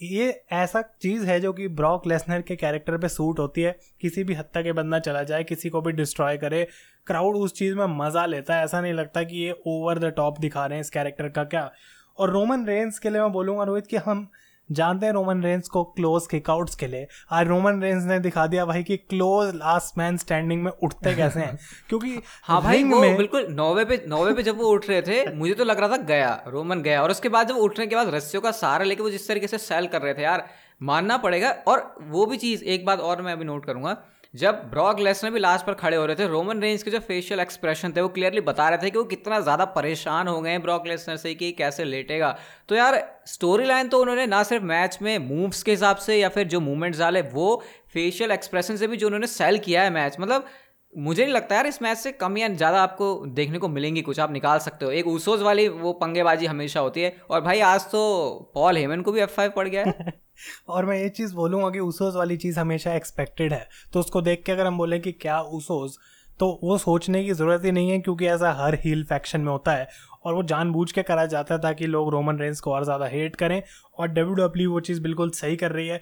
ये 0.01 0.29
ऐसा 0.53 0.81
चीज़ 1.01 1.25
है 1.25 1.39
जो 1.41 1.51
कि 1.53 1.67
ब्रॉक 1.69 2.05
लेसनर 2.07 2.41
के 2.41 2.55
कैरेक्टर 2.55 2.97
पे 2.97 3.07
सूट 3.09 3.39
होती 3.39 3.61
है। 3.61 3.77
किसी 4.01 4.23
भी 4.23 4.33
हद 4.33 4.45
तक 4.53 4.63
ये 4.65 4.73
बंदा 4.73 4.99
चला 4.99 5.23
जाए, 5.23 5.43
किसी 5.43 5.69
को 5.69 5.81
भी 5.81 5.91
डिस्ट्रॉय 5.91 6.37
करे 6.37 6.67
क्राउड 7.07 7.35
उस 7.35 7.53
चीज़ 7.53 7.75
में 7.75 7.85
मज़ा 7.97 8.25
लेता 8.25 8.55
है। 8.55 8.63
ऐसा 8.63 8.81
नहीं 8.81 8.93
लगता 8.93 9.23
कि 9.23 9.37
ये 9.37 9.55
ओवर 9.67 9.99
द 9.99 10.13
टॉप 10.17 10.39
दिखा 10.39 10.65
रहे 10.65 10.77
हैं 10.77 10.81
इस 10.81 10.89
कैरेक्टर 10.89 11.29
का 11.29 11.43
क्या। 11.45 11.69
और 12.17 12.29
रोमन 12.29 12.65
रेंस 12.65 12.99
के 12.99 13.09
लिए 13.09 13.21
मैं 13.21 13.31
बोलूँगा 13.31 13.63
रोहित 13.63 13.87
कि 13.87 13.97
हम 13.97 14.27
जानते 14.71 15.05
हैं 15.05 15.13
रोमन 15.13 15.41
रेंस 15.43 15.67
को 15.67 15.83
क्लोज 15.83 16.27
किकआउट्स 16.27 16.75
के 16.75 16.87
लिए। 16.87 17.07
आज 17.31 17.47
रोमन 17.47 17.81
रेंस 17.81 18.03
ने 18.03 18.19
दिखा 18.19 18.45
दिया 18.47 18.65
भाई 18.65 18.83
कि 18.83 18.97
क्लोज 18.97 19.53
लास्ट 19.55 19.97
मैन 19.97 20.17
स्टैंडिंग 20.17 20.63
में 20.63 20.71
उठते 20.73 21.13
कैसे 21.15 21.39
हैं। 21.39 21.57
क्योंकि 21.89 22.21
हाँ 22.43 22.61
भाई 22.61 22.83
वो 22.83 22.99
में... 23.01 23.17
बिल्कुल 23.17 23.47
नौवे 23.51 23.85
पे 23.85 24.03
नौवे 24.07 24.33
पे 24.33 24.43
जब 24.43 24.57
वो 24.57 24.69
उठ 24.69 24.89
रहे 24.89 25.01
थे 25.01 25.33
मुझे 25.35 25.53
तो 25.53 25.63
लग 25.63 25.79
रहा 25.79 25.89
था 25.89 25.97
गया 26.05 26.31
रोमन 26.47 26.81
गया। 26.81 27.01
और 27.03 27.11
उसके 27.11 27.29
बाद 27.29 27.47
जब 27.47 27.57
उठने 27.57 27.87
के 27.87 27.95
बाद 27.95 28.13
रस्सियों 28.15 28.41
का 28.41 28.51
सहारा 28.51 28.85
लेके 28.85 29.03
वो 29.03 29.09
जिस 29.09 29.27
तरीके 29.27 29.47
से 29.47 29.57
सेल 29.57 29.87
कर 29.87 30.01
रहे 30.01 30.13
थे 30.13 30.21
यार 30.21 30.47
मानना 30.81 31.17
पड़ेगा। 31.17 31.49
और 31.67 31.93
वो 32.09 32.25
भी 32.25 32.37
चीज़ 32.37 32.63
एक 32.63 32.85
बात 32.85 32.99
और 32.99 33.21
मैं 33.21 33.33
अभी 33.33 33.45
नोट 33.45 33.65
करूँगा 33.65 33.97
जब 34.33 34.55
ब्रॉक 34.71 34.99
लेसनर 34.99 35.31
भी 35.31 35.39
लास्ट 35.39 35.65
पर 35.65 35.73
खड़े 35.73 35.97
हो 35.97 36.05
रहे 36.05 36.15
थे 36.15 36.27
रोमन 36.27 36.59
रेंज 36.61 36.83
के 36.83 36.91
जो 36.91 36.99
फेशियल 36.99 37.39
एक्सप्रेशन 37.39 37.93
थे, 37.95 38.01
वो 38.01 38.07
क्लियरली 38.07 38.41
बता 38.41 38.67
रहे 38.69 38.77
थे 38.77 38.89
कि 38.89 38.97
वो 38.97 39.03
कितना 39.05 39.39
ज़्यादा 39.39 39.65
परेशान 39.67 40.27
हो 40.27 40.41
गए 40.41 40.49
हैं 40.49 40.61
ब्रॉक 40.61 40.87
लेसनर 40.87 41.15
से 41.17 41.33
कि 41.35 41.51
कैसे 41.51 41.83
लेटेगा। 41.83 42.35
तो 42.69 42.75
यार 42.75 43.01
स्टोरी 43.27 43.65
लाइन 43.65 43.87
तो 43.87 44.01
उन्होंने 44.01 44.25
ना 44.27 44.43
सिर्फ़ 44.43 44.63
मैच 44.65 44.99
में 45.01 45.17
मूव्स 45.19 45.63
के 45.63 45.71
हिसाब 45.71 45.97
से 45.97 46.17
या 46.17 46.29
फिर 46.29 46.47
जो 46.47 46.59
मूवमेंट्स 46.59 46.99
डाले, 46.99 47.21
वो 47.21 47.63
फेशियल 47.93 48.31
एक्सप्रेशन 48.31 48.75
से 48.75 48.87
भी 48.87 48.97
जो 48.97 49.07
उन्होंने 49.07 49.27
सेल 49.27 49.57
किया 49.59 49.83
है 49.83 49.89
मैच 49.89 50.17
मतलब 50.19 50.45
मुझे 50.93 51.23
नहीं 51.23 51.33
लगता 51.33 51.55
यार 51.55 51.67
इस 51.67 51.81
मैच 51.81 51.97
से 51.97 52.11
कम 52.11 52.37
या 52.37 52.47
ज़्यादा 52.49 52.81
आपको 52.81 53.25
देखने 53.25 53.57
को 53.57 53.67
मिलेंगी 53.67 54.01
कुछ, 54.01 54.19
आप 54.19 54.31
निकाल 54.31 54.59
सकते 54.59 54.85
हो। 54.85 54.91
एक 54.91 55.07
ऊसोज 55.07 55.41
वाली, 55.41 55.67
वो 55.67 55.93
पंगेबाजी 55.93 56.45
हमेशा 56.45 56.79
होती 56.79 57.01
है। 57.01 57.15
और 57.29 57.41
भाई, 57.41 57.59
आज 57.59 57.81
तो 57.81 58.51
पॉल 58.55 58.77
हेमन 58.77 59.01
को 59.01 59.11
भी 59.11 59.21
एफ़ 59.21 59.29
फाइव 59.29 59.51
पड़ 59.55 59.67
गया 59.67 59.83
है। 59.83 60.13
और 60.69 60.85
मैं 60.85 60.97
ये 60.97 61.09
चीज़ 61.09 61.35
बोलूँगा 61.35 61.69
कि 61.69 61.79
ऊसोज 61.79 62.15
वाली 62.15 62.37
चीज़ 62.37 62.59
हमेशा 62.59 62.93
एक्सपेक्टेड 62.93 63.53
है। 63.53 63.67
तो 63.93 63.99
उसको 63.99 64.21
देख 64.21 64.43
के 64.45 64.51
अगर 64.51 64.65
हम 64.65 64.77
बोलें 64.77 64.99
कि 65.01 65.11
क्या 65.11 65.41
ऊसोज 65.41 65.97
तो 66.39 66.59
वो 66.63 66.77
सोचने 66.77 67.23
की 67.23 67.33
ज़रूरत 67.33 67.65
ही 67.65 67.71
नहीं 67.71 67.89
है, 67.89 67.99
क्योंकि 67.99 68.27
ऐसा 68.27 68.51
हर 68.53 68.75
हील 68.75 69.03
फैक्शन 69.03 69.41
में 69.41 69.51
होता 69.51 69.71
है। 69.71 69.87
और 70.25 70.33
वो 70.33 70.43
जानबूझ 70.43 70.91
के 70.91 71.03
करा 71.03 71.25
जाता 71.25 71.53
है 71.55 71.61
ताकि 71.61 71.85
लोग 71.85 72.09
रोमन 72.11 72.37
रेंस 72.37 72.59
को 72.59 72.71
और 72.71 72.83
ज़्यादा 72.83 73.05
हेट 73.05 73.35
करें। 73.35 73.61
और 73.97 74.07
डब्ल्यू 74.07 74.33
डब्ल्यू 74.35 74.71
वो 74.71 74.79
चीज़ 74.79 75.01
बिल्कुल 75.01 75.29
सही 75.29 75.55
कर 75.55 75.71
रही 75.71 75.87
है। 75.87 76.01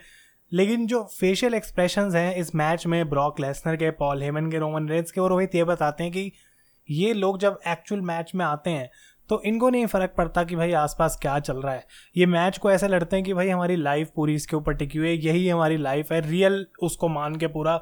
लेकिन 0.52 0.86
जो 0.88 1.04
फेशियल 1.20 1.54
एक्सप्रेशंस 1.54 2.16
हैं 2.16 2.36
इस 2.36 2.54
मैच 2.56 2.86
में 2.88 3.10
ब्रॉक 3.10 3.40
लेसनर 3.40 3.76
के 3.76 3.90
पॉल 3.92 4.24
हेमन 4.24 4.50
के 4.52 4.58
रोमन 4.58 4.88
रेंस 4.90 5.12
के 5.12 5.22
और 5.22 5.30
रोहित 5.30 5.56
ये 5.56 5.64
बताते 5.64 6.04
हैं 6.04 6.12
कि 6.14 6.32
ये 6.90 7.14
लोग 7.14 7.40
जब 7.40 7.60
एक्चुअल 7.68 8.02
मैच 8.02 8.32
में 8.36 8.46
आते 8.46 8.70
हैं 8.70 8.90
तो 9.30 9.42
इनको 9.46 9.70
नहीं 9.70 9.86
फ़र्क 9.86 10.14
पड़ता 10.18 10.44
कि 10.44 10.56
भाई 10.56 10.72
आसपास 10.72 11.18
क्या 11.22 11.38
चल 11.40 11.58
रहा 11.58 11.74
है। 11.74 11.86
ये 12.18 12.26
मैच 12.26 12.58
को 12.58 12.72
ऐसे 12.72 12.88
लड़ते 12.88 13.16
हैं 13.16 13.26
कि 13.26 13.34
भाई 13.34 13.50
हमारी 13.50 13.76
लाइफ 13.76 14.10
पूरी 14.16 14.36
इसके 14.36 14.56
ऊपर 14.56 14.74
टिकी 14.74 14.98
हुई 14.98 15.08
है, 15.08 15.16
यही 15.16 15.48
हमारी 15.50 15.78
लाइफ 15.78 16.12
है 16.12 16.20
रियल 16.30 16.66
उसको 16.84 17.08
मान 17.10 17.36
के 17.36 17.48
पूरा। 17.48 17.78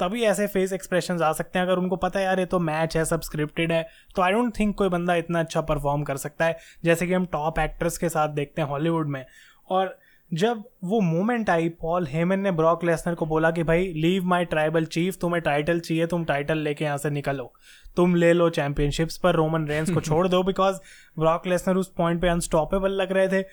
तभी 0.00 0.22
ऐसे 0.22 0.46
फेस 0.46 0.72
एक्सप्रेशन 0.72 1.22
आ 1.22 1.32
सकते 1.32 1.58
हैं, 1.58 1.66
अगर 1.66 1.78
उनको 1.78 1.96
पता 1.96 2.18
है, 2.18 2.24
यार, 2.24 2.40
ये 2.40 2.46
तो 2.46 2.58
मैच 2.60 2.96
है, 2.96 3.04
सब 3.04 3.20
स्क्रिप्टेड 3.20 3.72
है 3.72 3.86
तो 4.16 4.22
आई 4.22 4.32
डोंट 4.32 4.58
थिंक 4.58 4.76
कोई 4.78 4.88
बंदा 4.88 5.14
इतना 5.14 5.40
अच्छा 5.40 5.60
परफॉर्म 5.62 6.02
कर 6.02 6.16
सकता 6.16 6.44
है। 6.44 6.58
जैसे 6.84 7.06
कि 7.06 7.12
हम 7.12 7.26
टॉप 7.26 7.58
एक्ट्रेस 7.58 7.98
के 7.98 8.08
साथ 8.08 8.28
देखते 8.30 8.62
हैं 8.62 8.68
हॉलीवुड 8.68 9.08
में, 9.08 9.24
और 9.70 9.96
जब 10.34 10.64
वो 10.84 11.00
मोमेंट 11.00 11.50
आई 11.50 11.68
पॉल 11.68 12.06
हेमन 12.06 12.40
ने 12.40 12.50
ब्रॉक 12.50 12.84
लेसनर 12.84 13.14
को 13.14 13.26
बोला 13.26 13.50
कि 13.50 13.62
भाई 13.62 13.92
लीव 13.92 14.24
माय 14.24 14.44
ट्राइबल 14.44 14.84
चीफ 14.84 15.16
तुम्हें 15.16 15.42
टाइटल 15.42 15.80
चाहिए 15.80 16.06
तुम 16.06 16.24
टाइटल 16.24 16.58
लेके 16.58 16.84
यहाँ 16.84 16.98
से 16.98 17.10
निकलो। 17.10 17.52
तुम 17.96 18.14
ले 18.14 18.32
लो 18.32 18.50
चैंपियनशिप्स 18.50 19.16
पर 19.16 19.34
रोमन 19.34 19.68
रेंस 19.68 19.90
को 19.90 20.00
छोड़ 20.08 20.28
दो 20.28 20.42
बिकॉज़ 20.42 20.76
ब्रॉक 21.18 21.46
लेसनर 21.46 21.76
उस 21.76 21.92
पॉइंट 21.96 22.20
पे 22.20 22.28
अनस्टॉपेबल 22.28 22.90
लग 22.90 23.12
रहे 23.12 23.28
थे। 23.28 23.44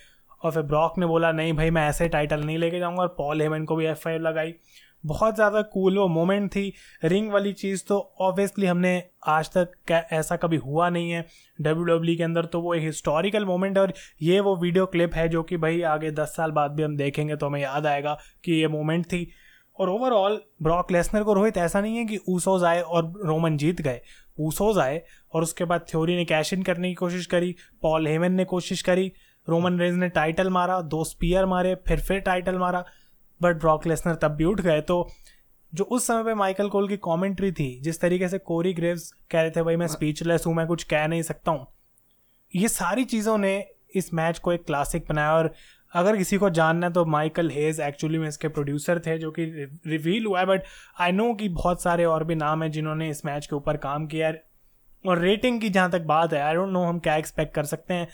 और 0.43 0.51
फिर 0.51 0.63
ब्रॉक 0.63 0.97
ने 0.97 1.05
बोला 1.05 1.31
नहीं 1.31 1.53
भाई 1.53 1.69
मैं 1.69 1.89
ऐसे 1.89 2.07
टाइटल 2.07 2.39
नहीं 2.39 2.57
लेके 2.57 2.79
जाऊँगा। 2.79 3.01
और 3.01 3.15
पॉल 3.17 3.41
हेमन 3.41 3.65
को 3.65 3.75
भी 3.75 3.85
एफ़ 3.85 4.09
लगाई। 4.09 4.55
बहुत 5.03 5.35
ज़्यादा 5.35 5.61
कूल 5.73 5.97
वो 5.97 6.07
मोमेंट 6.07 6.49
थी। 6.51 6.73
रिंग 7.03 7.31
वाली 7.31 7.53
चीज़ 7.53 7.83
तो 7.87 7.97
ऑब्वियसली 8.21 8.65
हमने 8.65 8.91
आज 9.27 9.49
तक 9.49 9.91
ऐसा 9.91 10.35
कभी 10.37 10.57
हुआ 10.57 10.89
नहीं 10.89 11.11
है। 11.11 11.25
डब्ल्यू 11.59 11.83
डब्ल्यू 11.85 12.15
के 12.17 12.23
अंदर 12.23 12.45
तो 12.45 12.61
वो 12.61 12.73
एक 12.73 12.83
हिस्टोरिकल 12.83 13.45
मोमेंट 13.45 13.77
है 13.77 13.83
और 13.83 13.93
ये 14.21 14.39
वो 14.39 14.55
वीडियो 14.57 14.85
क्लिप 14.87 15.13
है 15.15 15.27
जो 15.29 15.43
कि 15.43 15.57
भाई 15.57 15.81
आगे 15.89 16.11
दस 16.13 16.35
साल 16.35 16.51
बाद 16.51 16.71
भी 16.71 16.83
हम 16.83 16.97
देखेंगे 16.97 17.35
तो 17.35 17.45
हमें 17.45 17.61
याद 17.61 17.85
आएगा 17.87 18.17
कि 18.43 18.53
ये 18.53 18.67
मोमेंट 18.69 19.05
थी। 19.05 19.27
और 19.77 19.89
ओवरऑल 19.89 20.39
ब्रॉक 20.63 20.91
लेसनर 20.91 21.23
को 21.23 21.33
रोहित 21.33 21.57
ऐसा 21.57 21.81
नहीं 21.81 21.97
है 21.97 22.05
कि 22.05 22.17
ऊसोज 22.29 22.63
आए 22.63 22.81
और 22.81 23.13
रोमन 23.25 23.57
जीत 23.57 23.81
गए। 23.81 24.01
ऊसोज 24.39 24.77
आए 24.77 25.01
और 25.33 25.43
उसके 25.43 25.65
बाद 25.65 25.85
थ्योरी 25.89 26.15
ने 26.15 26.25
कैश 26.25 26.53
इन 26.53 26.63
करने 26.63 26.87
की 26.87 26.93
कोशिश 26.95 27.25
करी 27.25 27.55
पॉल 27.81 28.07
हेमन 28.07 28.31
ने 28.31 28.45
कोशिश 28.45 28.81
करी 28.81 29.11
रोमन 29.47 29.79
रेंज 29.79 29.95
ने 29.95 30.09
टाइटल 30.09 30.49
मारा, 30.49 30.81
दो 30.81 31.03
स्पीयर 31.03 31.45
मारे, 31.45 31.75
फिर 31.77 31.99
फिर 31.99 32.19
टाइटल 32.19 32.57
मारा। 32.57 32.83
बट 33.41 33.59
ब्रॉक 33.59 33.87
लेसनर 33.87 34.15
तब 34.15 34.31
भी 34.31 34.45
उठ 34.45 34.61
गए। 34.61 34.81
तो 34.81 35.07
जो 35.73 35.83
उस 35.85 36.07
समय 36.07 36.23
पे 36.23 36.33
माइकल 36.33 36.69
कोल 36.69 36.87
की 36.87 36.97
कमेंट्री 36.99 37.51
थी 37.51 37.69
जिस 37.83 37.99
तरीके 38.01 38.27
से 38.27 38.37
कोरी 38.39 38.73
ग्रेव्स 38.73 39.11
कह 39.31 39.41
रहे 39.41 39.51
थे 39.51 39.61
भाई 39.63 39.75
मैं 39.75 39.87
स्पीचलेस 39.87 40.47
हूँ 40.47 40.53
मैं 40.55 40.65
कुछ 40.67 40.83
कह 40.83 41.07
नहीं 41.07 41.21
सकता 41.21 41.51
हूँ। 41.51 41.67
ये 42.53 42.67
सारी 42.69 43.03
चीज़ों 43.05 43.37
ने 43.37 43.53
इस 43.95 44.13
मैच 44.13 44.39
को 44.39 44.51
एक 44.53 44.65
क्लासिक 44.65 45.05
बनाया। 45.09 45.33
और 45.33 45.53
अगर 45.93 46.17
किसी 46.17 46.37
को 46.37 46.49
जानना 46.49 46.87
है 46.87 46.93
तो 46.93 47.03
माइकल 47.05 47.49
हेज 47.49 47.79
एक्चुअली 47.79 48.17
में 48.17 48.27
इसके 48.27 48.47
प्रोड्यूसर 48.47 48.99
थे 48.99 49.17
जो 49.17 49.31
कि 49.31 49.45
रिवील 49.87 50.25
हुआ 50.25 50.39
है। 50.39 50.45
बट 50.45 50.63
आई 50.99 51.11
नो 51.11 51.33
कि 51.33 51.49
बहुत 51.49 51.81
सारे 51.81 52.05
और 52.05 52.23
भी 52.23 52.35
नाम 52.35 52.63
हैं 52.63 52.71
जिन्होंने 52.71 53.09
इस 53.09 53.25
मैच 53.25 53.45
के 53.45 53.55
ऊपर 53.55 53.77
काम 53.77 54.07
किया 54.07 54.27
है। 54.27 54.43
और 55.05 55.19
रेटिंग 55.19 55.59
की 55.61 55.69
जहाँ 55.69 55.91
तक 55.91 56.01
बात 56.05 56.33
है 56.33 56.41
आई 56.41 56.55
डोंट 56.55 56.69
नो 56.69 56.83
हम 56.83 56.99
क्या 56.99 57.15
एक्सपेक्ट 57.15 57.53
कर 57.53 57.63
सकते 57.65 57.93
हैं 57.93 58.07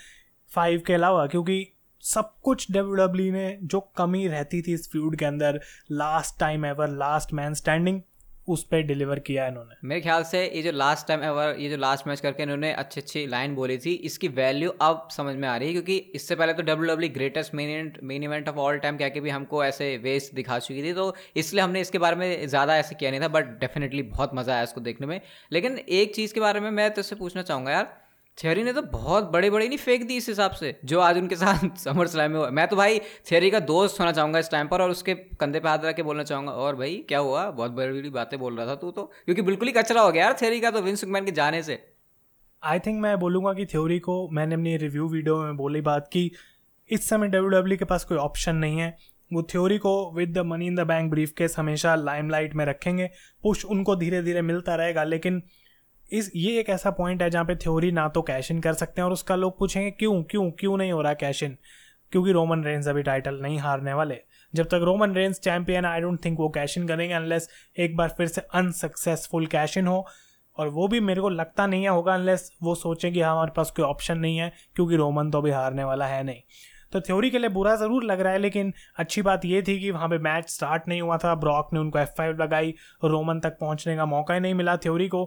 फाइव 0.52 0.84
के 0.88 0.94
अलावा 0.94 1.26
क्योंकि 1.28 1.66
सब 2.04 2.34
कुछ 2.44 2.72
डब्ल्यू 2.72 3.32
ने 3.34 3.58
जो 3.64 3.80
कमी 3.98 4.28
रहती 4.28 4.62
थी 4.62 4.74
इस 4.74 4.90
फ्यूड 4.92 5.16
के 5.20 5.26
अंदर 5.26 5.60
last 5.94 6.40
time 6.40 6.66
ever 6.66 6.98
last 6.98 7.34
man 7.34 7.54
standing 7.54 8.02
उस 8.48 8.64
पर 8.64 8.82
डिलीवर 8.82 9.20
किया 9.20 9.44
है 9.44 9.50
इन्होंने। 9.52 9.76
मेरे 9.88 10.02
ख्याल 10.02 10.24
से 10.24 10.44
ये 10.46 10.62
जो 10.62 10.72
लास्ट 10.72 11.08
टाइम 11.08 11.24
एवर 11.24 11.56
ये 11.60 11.70
जो 11.70 11.78
लास्ट 11.78 12.08
मैच 12.08 12.20
करके 12.20 12.44
इन्होंने 12.44 12.72
अच्छी 12.74 13.02
अच्छी 13.02 13.26
लाइन 13.28 13.56
बोली 13.56 13.78
थी, 13.78 13.94
इसकी 13.94 14.28
वैल्यू 14.28 14.70
अब 14.82 15.08
समझ 15.12 15.36
में 15.36 15.48
आ 15.48 15.56
रही 15.58 15.68
है, 15.68 15.74
क्योंकि 15.74 15.98
इससे 16.16 16.36
पहले 16.36 16.54
तो 16.54 16.64
W 16.64 16.94
W 16.94 17.10
greatest 17.14 17.54
main 17.56 17.92
main 18.04 18.24
event 18.24 18.50
of 18.50 18.58
all 18.58 18.78
time 18.78 18.98
क्या 18.98 19.10
कि 19.10 19.20
भी 19.20 19.30
हमको 19.30 19.64
ऐसे 19.66 19.96
वेस्ट 20.04 20.34
दिखा 20.36 20.60
चुकी 20.60 20.84
थी 20.84 20.94
तो 20.94 21.14
इसलिए 21.36 21.64
हमने 21.64 21.82
इसके 21.82 21.98
बारे 21.98 22.16
में 22.16 22.48
ज़्यादा 22.48 22.78
ऐसे 22.78 22.96
किया 22.96 23.12
नहीं 23.12 23.22
था 23.22 23.28
बट 23.30 23.60
डेफिनेटली 23.60 24.02
बहुत 24.06 24.36
मज़ा 24.36 24.54
आया 24.54 24.64
इसको 24.64 24.82
देखने 24.82 25.08
में। 25.08 25.20
लेकिन 25.52 25.78
एक 25.80 26.16
चीज़ 26.16 26.34
के 26.34 26.40
बारे 26.40 26.60
में 26.60 26.72
मैं 26.72 26.90
तुझसे 26.94 27.16
पूछना 27.16 27.42
चाहूँगा 27.44 27.72
यार 27.72 27.96
थेरी 28.38 28.64
ने 28.64 28.72
तो 28.74 28.82
बहुत 28.84 29.32
बड़े 29.32 29.50
बड़े 29.50 29.68
नहीं 29.68 29.78
फेंक 29.78 30.04
दी 30.08 30.16
इस 30.18 30.28
हिसाब 30.30 30.52
से, 30.52 30.76
जो 30.86 31.00
आज 31.00 31.18
उनके 31.18 31.36
साथ 31.36 31.78
समर 31.84 32.08
स्लैम 32.08 32.32
में 32.32 32.38
हुआ। 32.40 32.50
मैं 32.50 32.68
तो 32.68 32.76
भाई 32.76 33.00
थेरी 33.32 33.50
का 33.52 33.60
दोस्त 33.62 34.00
होना 34.00 34.12
चाहूँगा 34.12 34.40
इस 34.40 34.50
टाइम 34.52 34.68
पर 34.68 34.82
और 34.82 34.90
उसके 34.90 35.14
कंधे 35.40 35.60
पे 35.60 35.70
हाथ 35.70 35.86
रख 35.86 35.96
के 35.96 36.04
बोलना 36.04 36.24
चाहूँगा, 36.24 36.52
और 36.52 36.76
भाई 36.76 36.96
क्या 37.10 37.20
हुआ? 37.20 37.50
बहुत 37.52 37.72
बड़ी 37.72 37.94
बड़ी 37.94 38.10
बातें 38.12 38.40
बोल 38.40 38.58
रहा 38.58 38.68
था 38.68 38.76
तू 38.76 38.92
तो 38.92 39.04
क्योंकि 39.26 39.42
बिल्कुल 39.42 39.68
ही 39.68 39.74
कचरा 39.74 40.02
हो 40.02 40.12
गया 40.12 40.24
यार 40.24 40.38
थेरी 40.42 40.60
का 40.62 40.72
तो 40.72 40.82
विंस 40.82 41.04
मैन 41.06 41.26
के 41.26 41.32
जाने 41.34 41.64
से। 41.64 41.80
आई 42.64 42.80
थिंक 42.80 43.02
मैं 43.02 43.18
बोलूँगा 43.20 43.54
कि 43.54 43.66
थ्योरी 43.66 44.00
को 44.00 44.28
मैंने 44.32 44.56
अपनी 44.56 44.78
रिव्यू 44.78 45.08
वीडियो 45.10 45.42
में 45.44 45.58
बोली 45.58 45.82
बात 45.82 46.10
की, 46.14 46.32
इस 46.90 47.10
समय 47.10 47.28
डब्ल्यू 47.28 47.50
डब्ल्यू 47.52 47.78
के 47.78 47.86
पास 47.86 48.04
कोई 48.06 48.18
ऑप्शन 48.20 48.56
नहीं 48.56 48.80
है। 48.80 48.96
वो 49.32 49.44
थ्योरी 49.44 49.78
को 49.78 49.94
with 50.16 50.38
the 50.38 50.46
money 50.46 50.68
in 50.68 50.76
the 50.76 50.88
bank 50.88 51.10
briefcase 51.38 51.56
हमेशा 51.58 51.96
लाइमलाइट 51.96 52.54
में 52.56 52.66
रखेंगे 52.66 53.10
पुश 53.44 53.66
उनको 53.66 53.96
धीरे 53.96 54.22
धीरे 54.24 54.42
मिलता 54.42 54.76
रहेगा, 54.76 55.04
लेकिन 55.04 55.42
इस, 56.10 56.32
ये 56.36 56.60
एक 56.60 56.70
ऐसा 56.70 56.92
पॉइंट 56.92 57.22
है 57.22 57.30
जहाँ 57.30 57.46
पे 57.46 57.56
थ्योरी 57.56 57.92
ना 57.92 58.08
तो 58.08 58.22
कैश 58.22 58.52
इन 58.52 58.60
कर 58.62 58.74
सकते 58.74 59.02
हैं 59.02 59.06
और 59.06 59.14
उसका 59.14 59.36
लोग 59.36 59.58
पूछेंगे, 59.60 59.90
क्यों 59.92 60.22
क्यों 60.24 60.50
क्यों 60.52 60.78
नहीं 60.78 60.92
हो 60.92 61.02
रहा 61.02 61.14
कैश 61.16 61.44
इन 61.44 61.58
क्योंकि 62.12 62.32
रोमन 62.32 62.64
रेंज 62.64 62.88
अभी 62.88 63.02
टाइटल 63.04 63.40
नहीं 63.42 63.58
हारने 63.60 63.94
वाले। 63.94 64.18
जब 64.54 64.66
तक 64.66 64.82
Roman 64.84 65.14
Reigns 65.14 65.40
champion 65.40 65.86
I 65.86 66.02
don't 66.02 66.24
think 66.26 66.40
वो 66.40 66.50
कैश 66.50 66.78
इन 66.78 66.88
करेंगे 66.88 67.14
अनलेस 67.14 67.50
एक 67.78 67.96
बार 67.98 68.14
फिर 68.18 68.28
से 68.28 68.42
अनसक्सेसफुल 68.54 69.46
कैश 69.48 69.78
इन 69.78 69.88
हो। 69.88 70.06
और 70.58 70.68
वो 70.70 70.88
भी 70.88 71.00
मेरे 71.00 71.22
को 71.22 71.30
लगता 71.30 71.66
नहीं 71.68 71.84
है 71.84 71.90
होगा 71.90 72.14
अनलेस 72.14 72.52
वो 72.64 72.74
सोचें 72.76 73.12
कि 73.14 73.22
हाँ 73.22 73.32
हमारे 73.32 73.52
पास 73.56 73.72
कोई 73.72 73.86
ऑप्शन 73.86 74.18
नहीं 74.18 74.38
है, 74.38 74.52
क्योंकि 74.76 74.96
रोमन 74.96 75.30
तो 75.32 75.38
अभी 75.38 75.52
हारने 75.52 75.84
वाला 75.84 76.06
है 76.06 76.24
नहीं। 76.24 76.42
तो 76.94 77.02
थ्योरी 77.02 77.30
के 77.30 77.40
लिए 77.40 77.50
बुरा 77.50 77.76
ज़रूर 77.76 78.04
लग 78.04 78.20
रहा 78.22 78.34
है, 78.34 78.40
लेकिन 78.40 78.74
अच्छी 78.98 79.22
बात 79.22 79.46
ये 79.46 79.62
थी 79.62 79.80
कि 79.80 79.92
वहाँ 79.92 80.08
पे 80.10 80.18
मैच 80.20 80.50
स्टार्ट 80.50 80.88
नहीं 80.88 81.02
हुआ 81.02 81.18
था। 81.18 81.34
ब्रॉक 81.36 81.74
ने 81.74 81.80
उनको 81.80 82.00
एफ़ 82.00 82.10
फाइव 82.18 82.42
लगाई। 82.42 82.74
रोमन 83.04 83.40
तक 83.40 83.58
पहुँचने 83.60 83.96
का 83.96 84.06
मौका 84.06 84.34
ही 84.34 84.40
नहीं 84.40 84.54
मिला 84.54 84.76
थ्योरी 84.78 85.08
को। 85.08 85.24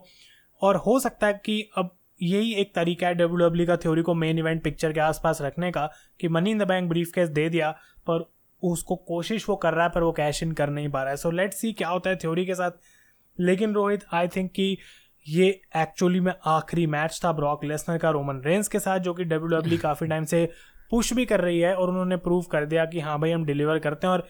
और 0.61 0.77
हो 0.77 0.99
सकता 1.01 1.27
है 1.27 1.41
कि 1.45 1.71
अब 1.77 1.97
यही 2.23 2.53
एक 2.55 2.75
तरीका 2.75 3.07
है 3.07 3.15
डब्ल्यू 3.15 3.49
डब्ल्यू 3.49 3.67
का 3.67 3.77
थ्योरी 3.77 4.03
को 4.03 4.15
मेन 4.15 4.39
इवेंट 4.39 4.63
पिक्चर 4.65 4.93
के 4.93 5.01
आसपास 5.01 5.43
रखने 5.43 5.71
का, 5.71 5.91
कि 6.21 6.29
money 6.29 6.51
in 6.51 6.59
the 6.59 6.63
bank 6.63 6.89
briefcase 7.15 7.29
दे 7.29 7.49
दिया, 7.49 7.71
पर 8.11 8.31
उसको 8.63 8.97
कोशिश 8.97 9.49
वो 9.49 9.57
कर 9.57 9.75
रहा 9.75 9.85
है, 9.85 9.91
पर 9.91 10.03
वो 10.03 10.13
कैश 10.13 10.43
इन 10.43 10.53
कर 10.53 10.71
नहीं 10.71 10.89
पा 10.89 11.03
रहा 11.03 11.11
है। 11.11 11.17
सो 11.17 11.31
लेट्स 11.31 11.61
सी 11.61 11.73
क्या 11.73 11.89
होता 11.89 12.11
है 12.11 12.17
थ्योरी 12.17 12.47
के 12.47 12.55
साथ। 12.55 12.71
लेकिन 13.41 13.73
रोहित 13.73 14.05
आई 14.13 14.29
थिंक 14.29 14.51
कि 14.53 14.77
ये 15.29 15.61
एक्चुअली 15.77 16.21
में 16.21 16.33
आखिरी 16.47 16.87
मैच 16.87 17.21
था 17.25 17.33
ब्रॉक 17.33 17.65
लेसनर 17.65 17.99
का 17.99 18.11
रोमन 18.11 18.43
रेंस 18.47 18.69
के 18.69 18.79
साथ, 18.79 18.99
जो 18.99 19.15
कि 19.15 19.25
डब्ल्यू 19.25 19.59
डब्ल्यू 19.59 19.79
काफ़ी 19.79 20.07
टाइम 20.07 20.25
से 20.25 20.49
पुश 20.91 21.13
भी 21.13 21.25
कर 21.25 21.41
रही 21.41 21.61
है, 21.61 21.75
और 21.75 21.89
उन्होंने 21.89 22.17
प्रूव 22.17 22.43
कर 22.43 22.65
दिया 22.67 22.85
कि 22.85 23.01
हाँ 23.01 23.19
भाई, 23.21 23.31
हम 23.31 23.45
डिलीवर 23.45 23.79
करते 23.79 24.07
हैं, 24.07 24.13
और 24.13 24.27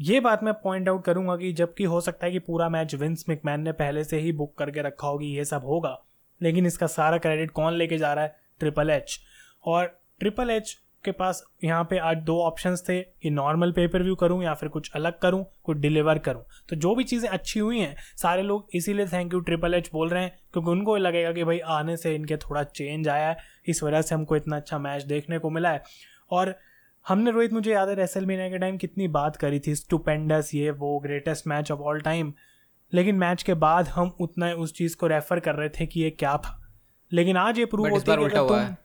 ये 0.00 0.18
बात 0.20 0.42
मैं 0.42 0.52
पॉइंट 0.54 0.88
आउट 0.88 1.04
करूँगा 1.04 1.36
कि 1.36 1.52
जबकि 1.52 1.84
हो 1.84 2.00
सकता 2.00 2.26
है 2.26 2.32
कि 2.32 2.38
पूरा 2.38 2.68
मैच 2.68 2.94
विंस 2.94 3.24
मिकमैन 3.28 3.60
ने 3.60 3.72
पहले 3.72 4.02
से 4.04 4.18
ही 4.18 4.32
बुक 4.32 4.54
करके 4.58 4.82
रखा 4.82 5.06
होगी 5.06 5.26
ये 5.36 5.44
सब 5.44 5.62
होगा, 5.64 5.96
लेकिन 6.40 6.66
इसका 6.66 6.86
सारा 6.86 7.18
क्रेडिट 7.18 7.50
कौन 7.50 7.74
लेके 7.74 7.98
जा 7.98 8.12
रहा 8.14 8.24
है? 8.24 8.36
ट्रिपल 8.60 8.90
एच 8.90 9.18
और 9.64 9.86
ट्रिपल 10.20 10.50
एच 10.50 10.76
के 11.04 11.12
पास 11.12 11.42
यहाँ 11.64 11.84
पे 11.84 11.98
आज 11.98 12.16
दो 12.18 12.38
ऑप्शंस 12.42 12.84
थे, 12.88 13.00
कि 13.00 13.30
नॉर्मल 13.30 13.72
पेपर 13.72 14.02
व्यू 14.02 14.14
करूँ 14.14 14.42
या 14.44 14.54
फिर 14.54 14.68
कुछ 14.68 14.90
अलग 14.94 15.18
करूँ, 15.18 15.44
कुछ 15.64 15.76
डिलीवर 15.76 16.18
करूँ। 16.18 16.44
तो 16.68 16.76
जो 16.76 16.94
भी 16.94 17.04
चीज़ें 17.04 17.28
अच्छी 17.30 17.60
हुई 17.60 17.80
हैं, 17.80 17.94
सारे 18.16 18.42
लोग 18.42 18.68
इसीलिए 18.74 19.06
थैंक 19.06 19.34
यू 19.34 19.40
ट्रिपल 19.40 19.74
एच 19.74 19.90
बोल 19.92 20.08
रहे 20.08 20.22
हैं, 20.22 20.38
क्योंकि 20.52 20.70
उनको 20.70 20.96
लगेगा 20.96 21.32
कि 21.32 21.44
भाई 21.44 21.58
आने 21.58 21.96
से 21.96 22.14
इनके 22.14 22.36
थोड़ा 22.38 22.62
चेंज 22.64 23.08
आया 23.08 23.28
है, 23.28 23.36
इस 23.66 23.82
वजह 23.82 24.02
से 24.02 24.14
हमको 24.14 24.36
इतना 24.36 24.56
अच्छा 24.56 24.78
मैच 24.78 25.02
देखने 25.04 25.38
को 25.38 25.50
मिला 25.50 25.70
है। 25.70 25.82
और 26.30 26.54
हमने 27.08 27.30
रोहित 27.30 27.52
मुझे 27.52 27.72
याद 27.72 27.88
है 27.88 27.94
रेसल 27.94 28.26
मीना 28.26 28.48
के 28.48 28.58
टाइम 28.58 28.76
कितनी 28.76 29.08
बात 29.08 29.36
करी 29.36 29.60
थी 29.60 29.74
स्टूपेंडस 29.74 30.50
ये 30.54 30.70
वो 30.70 30.98
greatest 30.98 31.46
match 31.46 31.70
of 31.72 31.80
all 31.80 32.00
time 32.00 32.32
लेकिन 32.92 33.14
मैच 33.14 33.42
के 33.42 33.54
बाद 33.54 33.88
हम 33.88 34.12
उतना 34.20 34.50
उस 34.54 34.74
चीज़ 34.74 34.96
को 34.96 35.06
रेफर 35.06 35.40
कर 35.40 35.54
रहे 35.54 35.68
थे 35.68 35.86
कि 35.86 36.00
ये 36.00 36.10
क्या 36.10 36.36
था। 36.36 36.72
लेकिन 37.12 37.36
आज 37.36 37.58
ये 37.58 37.64
प्रूव 37.64 37.88
होता 37.88 38.12
है 38.12 38.18
कि 38.18 38.24
अगर 38.24 38.48
तुम 38.48 38.76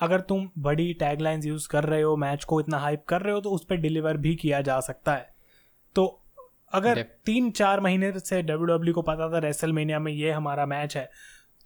अगर 0.00 0.20
तुम 0.20 0.50
बड़ी 0.58 0.92
टैगलाइंस 0.94 1.46
यूज़ 1.46 1.68
कर 1.68 1.84
रहे 1.84 2.02
हो 2.02 2.16
मैच 2.16 2.44
को 2.44 2.60
इतना 2.60 2.78
हाइप 2.78 3.04
कर 3.08 3.22
रहे 3.22 3.34
हो 3.34 3.40
तो 3.40 3.50
उस 3.50 3.64
पर 3.64 3.76
डिलीवर 3.76 4.16
भी 4.16 4.34
किया 4.34 4.60
जा 4.60 4.80
सकता 4.80 5.14
है। 5.14 5.28
तो 5.94 6.06
अगर 6.72 7.02
तीन 7.02 7.50
चार 7.50 7.80
महीने 7.80 8.12
से 8.18 8.42
डब्ल्यू 8.42 8.66
डब्ल्यू 8.66 8.94
को 8.94 9.02
पता 9.02 9.32
था 9.32 9.38
रेसल 9.38 9.72
में 9.72 10.08
ये 10.08 10.30
हमारा 10.30 10.66
मैच 10.66 10.96
है 10.96 11.10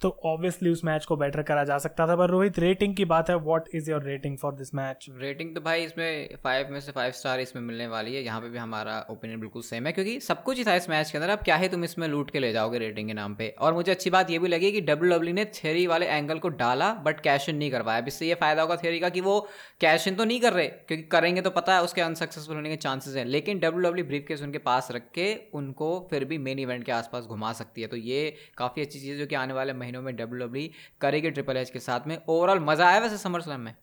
तो 0.00 0.08
ऑब्वियसली 0.24 0.70
उस 0.70 0.84
मैच 0.84 1.04
को 1.04 1.16
बेटर 1.16 1.42
करा 1.42 1.62
जा 1.64 1.76
सकता 1.78 2.06
था, 2.06 2.14
पर 2.16 2.30
रोहित 2.30 2.58
रेटिंग 2.58 2.94
की 2.96 3.04
बात 3.06 3.30
है 3.30 3.36
what 3.36 3.68
is 3.74 3.90
your 3.90 4.02
rating 4.04 4.36
for 4.38 4.54
this 4.54 4.74
match 4.74 5.06
rating 5.12 5.54
तो 5.54 5.60
भाई 5.60 5.84
इसमें 5.84 6.36
फाइव 6.44 6.68
में 6.70 6.80
से 6.80 6.92
फाइव 6.92 7.12
स्टार 7.12 7.40
इसमें 7.40 7.62
मिलने 7.62 7.86
वाली 7.86 8.14
है, 8.14 8.22
यहाँ 8.22 8.40
पे 8.40 8.48
भी 8.48 8.58
हमारा 8.58 8.98
ओपिनियन 9.10 9.40
बिल्कुल 9.40 9.62
सेम 9.62 9.86
है, 9.86 9.92
क्योंकि 9.92 10.18
सब 10.20 10.42
कुछ 10.42 10.58
ही 10.58 10.64
था 10.64 10.74
इस 10.74 10.88
मैच 10.90 11.10
के 11.10 11.18
अंदर, 11.18 11.30
अब 11.30 11.42
क्या 11.44 11.56
है 11.56 11.68
तुम 11.68 11.84
इसमें 11.84 12.06
लूट 12.08 12.30
के 12.30 12.40
ले 12.40 12.52
जाओगे 12.52 12.78
रेटिंग 12.78 13.08
के 13.08 13.14
नाम 13.14 13.34
पे? 13.34 13.48
और 13.50 13.74
मुझे 13.74 13.90
अच्छी 13.92 14.10
बात 14.10 14.30
ये 14.30 14.38
भी 14.38 14.48
लगी 14.48 14.72
कि 14.72 14.80
डब्ल्यू 14.82 15.10
डब्ल्यू 15.10 15.32
e 15.32 15.36
ने 15.36 15.44
थेरी 15.54 15.86
वाले 15.86 16.06
एंगल 16.08 16.38
को 16.38 16.48
डाला 16.56 16.92
बट 17.04 17.20
कैश 17.20 17.48
इन 17.48 17.56
नहीं 17.56 17.70
करवाया 17.70 17.98
अब 17.98 18.08
इससे 18.08 18.26
ये 18.26 18.34
फ़ायदा 18.36 18.62
होगा 18.62 18.76
थेरी 18.76 19.00
का 19.00 19.08
कि 19.08 19.20
वो 19.20 19.38
कैश 19.80 20.08
इन 20.08 20.14
तो 20.14 20.24
नहीं 20.24 20.40
कर 20.40 20.52
रहे, 20.52 20.66
क्योंकि 20.66 21.02
करेंगे 21.08 21.40
तो 21.40 21.50
पता 21.52 21.74
है, 21.74 21.82
उसके 21.82 22.00
अनसक्सेसफुल 22.02 22.56
होने 22.56 22.70
के 22.70 22.76
चांसेस 22.78 23.16
हैं। 23.16 23.24
लेकिन 23.26 23.58
डब्ल्यू 23.58 23.88
डब्ल्यू 23.88 24.04
ब्रीफ 24.06 24.24
केस 24.28 24.42
उनके 24.42 24.58
पास 24.60 24.88
रख 24.92 25.10
के 25.14 25.34
उनको 25.54 25.90
फिर 26.10 26.24
भी 26.24 26.38
मेन 26.40 26.58
इवेंट 26.58 26.84
के 26.84 26.92
आसपास 26.92 27.24
घुमा 27.26 27.52
सकती 27.54 27.82
है। 27.82 27.88
तो 27.88 27.96
ये 27.98 28.34
काफ़ी 28.58 28.82
अच्छी 28.82 29.00
चीज़ 29.00 29.18
जो 29.18 29.26
कि 29.26 29.34
आने 29.36 29.54
वाले 29.54 29.72
महीनों 29.84 30.02
में 30.02 30.14
डब्ल्यू 30.16 30.46
डब्ल्यू 30.46 30.68
करेगी 31.00 31.30
ट्रिपल 31.30 31.56
एच 31.56 31.70
के 31.70 31.78
साथ 31.80 32.06
में। 32.06 32.18
ओवरऑल 32.28 32.60
मज़ा 32.62 32.88
आया 32.88 33.00
वैसे 33.00 33.18
समर 33.18 33.40
स्लैम 33.40 33.60
में? 33.60 33.74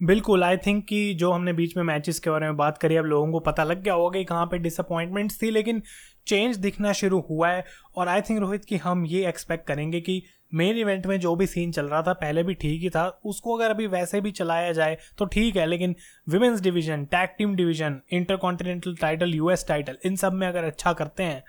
बिल्कुल 0.00 0.44
आई 0.44 0.56
थिंक 0.56 0.84
कि 0.88 1.14
जो 1.14 1.30
हमने 1.30 1.52
बीच 1.52 1.76
में 1.76 1.82
मैचेस 1.84 2.18
के 2.18 2.30
बारे 2.30 2.46
में 2.46 2.56
बात 2.56 2.78
करी, 2.78 2.96
अब 2.96 3.04
लोगों 3.04 3.30
को 3.32 3.40
पता 3.42 3.64
लग 3.64 3.82
गया 3.82 3.94
होगा 3.94 4.18
कि 4.18 4.24
कहाँ 4.24 4.46
पे 4.46 4.58
डिसअपॉइंटमेंट्स 4.58 5.42
थी, 5.42 5.50
लेकिन 5.50 5.82
चेंज 6.26 6.56
दिखना 6.58 6.92
शुरू 6.92 7.20
हुआ 7.20 7.48
है 7.48 7.64
और 7.96 8.08
आई 8.08 8.20
थिंक 8.20 8.40
रोहित 8.40 8.64
कि 8.64 8.76
हम 8.78 9.04
ये 9.06 9.26
एक्सपेक्ट 9.28 9.66
करेंगे 9.66 10.00
कि 10.00 10.22
मेन 10.52 10.76
इवेंट 10.78 11.06
में 11.06 11.18
जो 11.20 11.34
भी 11.36 11.46
सीन 11.46 11.72
चल 11.72 11.86
रहा 11.86 12.02
था, 12.02 12.12
पहले 12.14 12.42
भी 12.42 12.54
ठीक 12.54 12.80
ही 12.82 12.90
था, 12.90 13.06
उसको 13.24 13.56
अगर 13.56 13.70
अभी 13.70 13.86
वैसे 13.88 14.20
भी 14.20 14.30
चलाया 14.32 14.72
जाए 14.72 14.96
तो 15.18 15.24
ठीक 15.26 15.56
है, 15.56 15.66
लेकिन 15.66 15.94
women's 16.28 16.60
division 16.60 17.04
tag 17.06 17.28
team 17.38 17.54
division 17.56 18.00
intercontinental 18.38 18.96
title 19.00 19.34
US 19.34 19.66
title 19.68 19.98
इन 20.04 20.16
सब 20.16 20.32
में 20.32 20.46
अगर 20.48 20.64
अच्छा 20.64 20.92
करते 20.92 21.22
हैं 21.22 21.42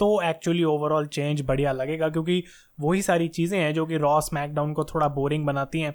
तो 0.00 0.20
एक्चुअली 0.22 0.64
ओवरऑल 0.64 1.06
चेंज 1.06 1.40
बढ़िया 1.42 1.72
लगेगा, 1.72 2.08
क्योंकि 2.08 2.42
वही 2.80 3.02
सारी 3.02 3.28
चीज़ें 3.28 3.58
हैं 3.58 3.72
जो 3.74 3.86
कि 3.86 3.96
रॉ 3.96 4.20
स्मैकडाउन 4.20 4.72
को 4.72 4.84
थोड़ा 4.84 5.08
बोरिंग 5.08 5.46
बनाती 5.46 5.80
हैं। 5.80 5.94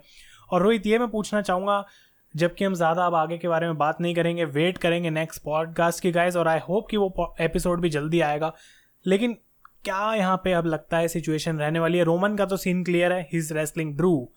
और 0.51 0.61
रोहित, 0.61 0.87
ये 0.87 0.99
मैं 0.99 1.09
पूछना 1.09 1.41
चाहूँगा, 1.41 1.83
जबकि 2.33 2.65
हम 2.65 2.73
ज़्यादा 2.73 3.05
अब 3.05 3.15
आगे 3.15 3.37
के 3.37 3.47
बारे 3.47 3.67
में 3.67 3.77
बात 3.77 4.01
नहीं 4.01 4.15
करेंगे 4.15 4.45
वेट 4.45 4.77
करेंगे 4.77 5.09
नेक्स्ट 5.09 5.43
पॉडकास्ट 5.43 6.01
की 6.01 6.11
गाइज़ 6.11 6.37
और 6.37 6.47
आई 6.47 6.59
होप 6.59 6.87
कि 6.89 6.97
वो 6.97 7.35
एपिसोड 7.41 7.81
भी 7.81 7.89
जल्दी 7.89 8.21
आएगा। 8.21 8.53
लेकिन 9.05 9.37
क्या 9.85 10.13
यहाँ 10.15 10.37
पे 10.43 10.51
अब 10.53 10.65
लगता 10.65 10.97
है 10.97 11.07
सिचुएशन 11.07 11.57
रहने 11.57 11.79
वाली 11.79 11.97
है? 11.97 12.03
रोमन 12.03 12.35
का 12.35 12.45
तो 12.45 12.57
सीन 12.57 12.83
क्लियर 12.83 13.13
है 13.13 13.27
हिज 13.33 13.51
रेसलिंग 13.51 13.95
ड्रू 13.97 14.29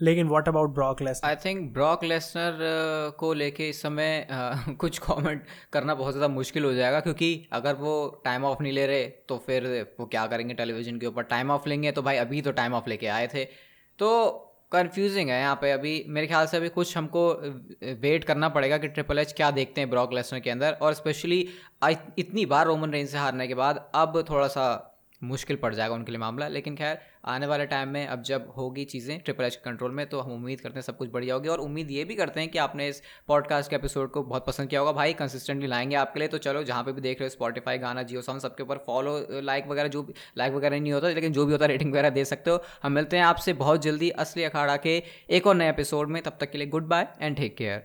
लेकिन 0.00 0.28
what 0.28 0.48
about 0.48 0.70
Brock 0.70 1.02
Lesnar 1.02 1.28
I 1.28 1.36
think 1.36 1.72
Brock 1.72 2.04
Lesnar 2.04 2.58
को 3.18 3.32
लेके 3.32 3.68
इस 3.68 3.82
समय 3.82 4.26
uh, 4.30 4.76
कुछ 4.80 4.98
कमेंट 4.98 5.44
करना 5.72 5.94
बहुत 5.94 6.12
ज़्यादा 6.12 6.28
मुश्किल 6.34 6.64
हो 6.64 6.72
जाएगा 6.74 7.00
क्योंकि 7.00 7.46
अगर 7.52 7.74
वो 7.74 8.22
टाइम 8.24 8.44
ऑफ़ 8.44 8.62
नहीं 8.62 8.72
ले 8.72 8.86
रहे 8.86 9.04
तो 9.28 9.36
फिर 9.46 9.66
वो 10.00 10.06
क्या 10.06 10.26
करेंगे 10.26 10.54
टेलीविज़न 10.54 10.98
के 10.98 11.06
ऊपर? 11.06 11.22
टाइम 11.22 11.50
ऑफ़ 11.50 11.68
लेंगे 11.68 11.92
तो 11.92 12.02
भाई 12.02 12.16
अभी 12.16 12.42
तो 12.42 12.52
टाइम 12.52 12.74
ऑफ़ 12.74 12.88
लेके 12.88 13.06
आए 13.06 13.26
थे। 13.34 13.44
तो 13.98 14.10
कन्फ्यूजिंग 14.72 15.28
है 15.30 15.40
यहाँ 15.40 15.58
पे 15.60 15.70
अभी। 15.70 16.04
मेरे 16.08 16.26
ख्याल 16.26 16.46
से 16.46 16.56
अभी 16.56 16.68
कुछ 16.68 16.96
हमको 16.96 17.28
वेट 18.00 18.24
करना 18.24 18.48
पड़ेगा 18.48 18.78
कि 18.78 18.88
ट्रिपल 18.88 19.18
एच 19.18 19.32
क्या 19.32 19.50
देखते 19.50 19.80
हैं 19.80 19.90
ब्रॉक 19.90 20.12
लेसनर 20.14 20.40
के 20.40 20.50
अंदर। 20.50 20.72
और 20.82 20.94
स्पेशली 20.94 21.40
इतनी 22.18 22.46
बार 22.46 22.66
रोमन 22.66 22.92
रेंज 22.92 23.08
से 23.08 23.18
हारने 23.18 23.48
के 23.48 23.54
बाद 23.54 23.84
अब 23.94 24.24
थोड़ा 24.30 24.48
सा 24.48 24.66
मुश्किल 25.22 25.56
पड़ 25.56 25.74
जाएगा 25.74 25.94
उनके 25.94 26.12
लिए 26.12 26.18
मामला। 26.20 26.48
लेकिन 26.48 26.76
खैर 26.76 26.98
आने 27.24 27.46
वाले 27.46 27.66
टाइम 27.66 27.88
में 27.88 28.06
अब 28.06 28.22
जब 28.22 28.52
होगी 28.56 28.84
चीज़ें 28.84 29.18
ट्रिपल 29.20 29.44
एच 29.44 29.56
कंट्रोल 29.56 29.90
में 29.90 30.04
तो 30.06 30.20
हम 30.20 30.32
उम्मीद 30.32 30.60
करते 30.60 30.74
हैं 30.74 30.82
सब 30.82 30.96
कुछ 30.96 31.10
बढ़िया 31.10 31.34
होगी। 31.34 31.48
और 31.48 31.58
उम्मीद 31.58 31.90
ये 31.90 32.04
भी 32.04 32.14
करते 32.14 32.40
हैं 32.40 32.48
कि 32.48 32.58
आपने 32.58 32.88
इस 32.88 33.02
पॉडकास्ट 33.28 33.70
के 33.70 33.76
एपिसोड 33.76 34.10
को 34.10 34.22
बहुत 34.22 34.46
पसंद 34.46 34.68
किया 34.68 34.80
होगा। 34.80 34.92
भाई 34.92 35.12
कंसिस्टेंटली 35.12 35.66
लाएँगे 35.66 35.96
आपके 35.96 36.20
लिए 36.20 36.28
तो 36.28 36.38
चलो, 36.38 36.62
जहाँ 36.62 36.82
पे 36.84 36.92
भी 36.92 37.00
देख 37.00 37.20
रहे 37.20 37.26
हो 37.26 37.30
स्पॉटीफाई 37.30 37.78
गाना 37.78 38.02
जियो 38.02 38.22
साउंड 38.22 38.40
सबके 38.40 38.62
ऊपर 38.62 38.78
फॉलो 38.86 39.40
लाइक 39.40 39.68
वगैरह 39.68 39.88
जो 39.88 40.02
भी 40.02 40.14
लाइक 40.38 40.52
वगैरह 40.52 40.80
नहीं 40.80 40.92
होता, 40.92 41.08
लेकिन 41.08 41.32
जो 41.32 41.46
भी 41.46 41.52
होता 41.52 41.64
है 41.64 41.70
रेटिंग 41.70 41.92
वगैरह 41.92 42.10
दे 42.10 42.24
सकते 42.24 42.50
हो। 42.50 42.62
हम 42.82 42.92
मिलते 42.92 43.16
हैं 43.16 43.24
आपसे 43.24 43.52
बहुत 43.54 43.82
जल्दी 43.82 44.10
असली 44.10 44.44
अखाड़ा 44.44 44.76
के 44.76 45.02
एक 45.30 45.46
और 45.46 45.54
नए 45.54 45.68
एपिसोड 45.70 46.08
में। 46.08 46.22
तब 46.22 46.36
तक 46.40 46.50
के 46.50 46.58
लिए 46.58 46.66
good 46.66 46.88
bye 46.88 47.08
and 47.20 47.36
take 47.36 47.56
care 47.56 47.82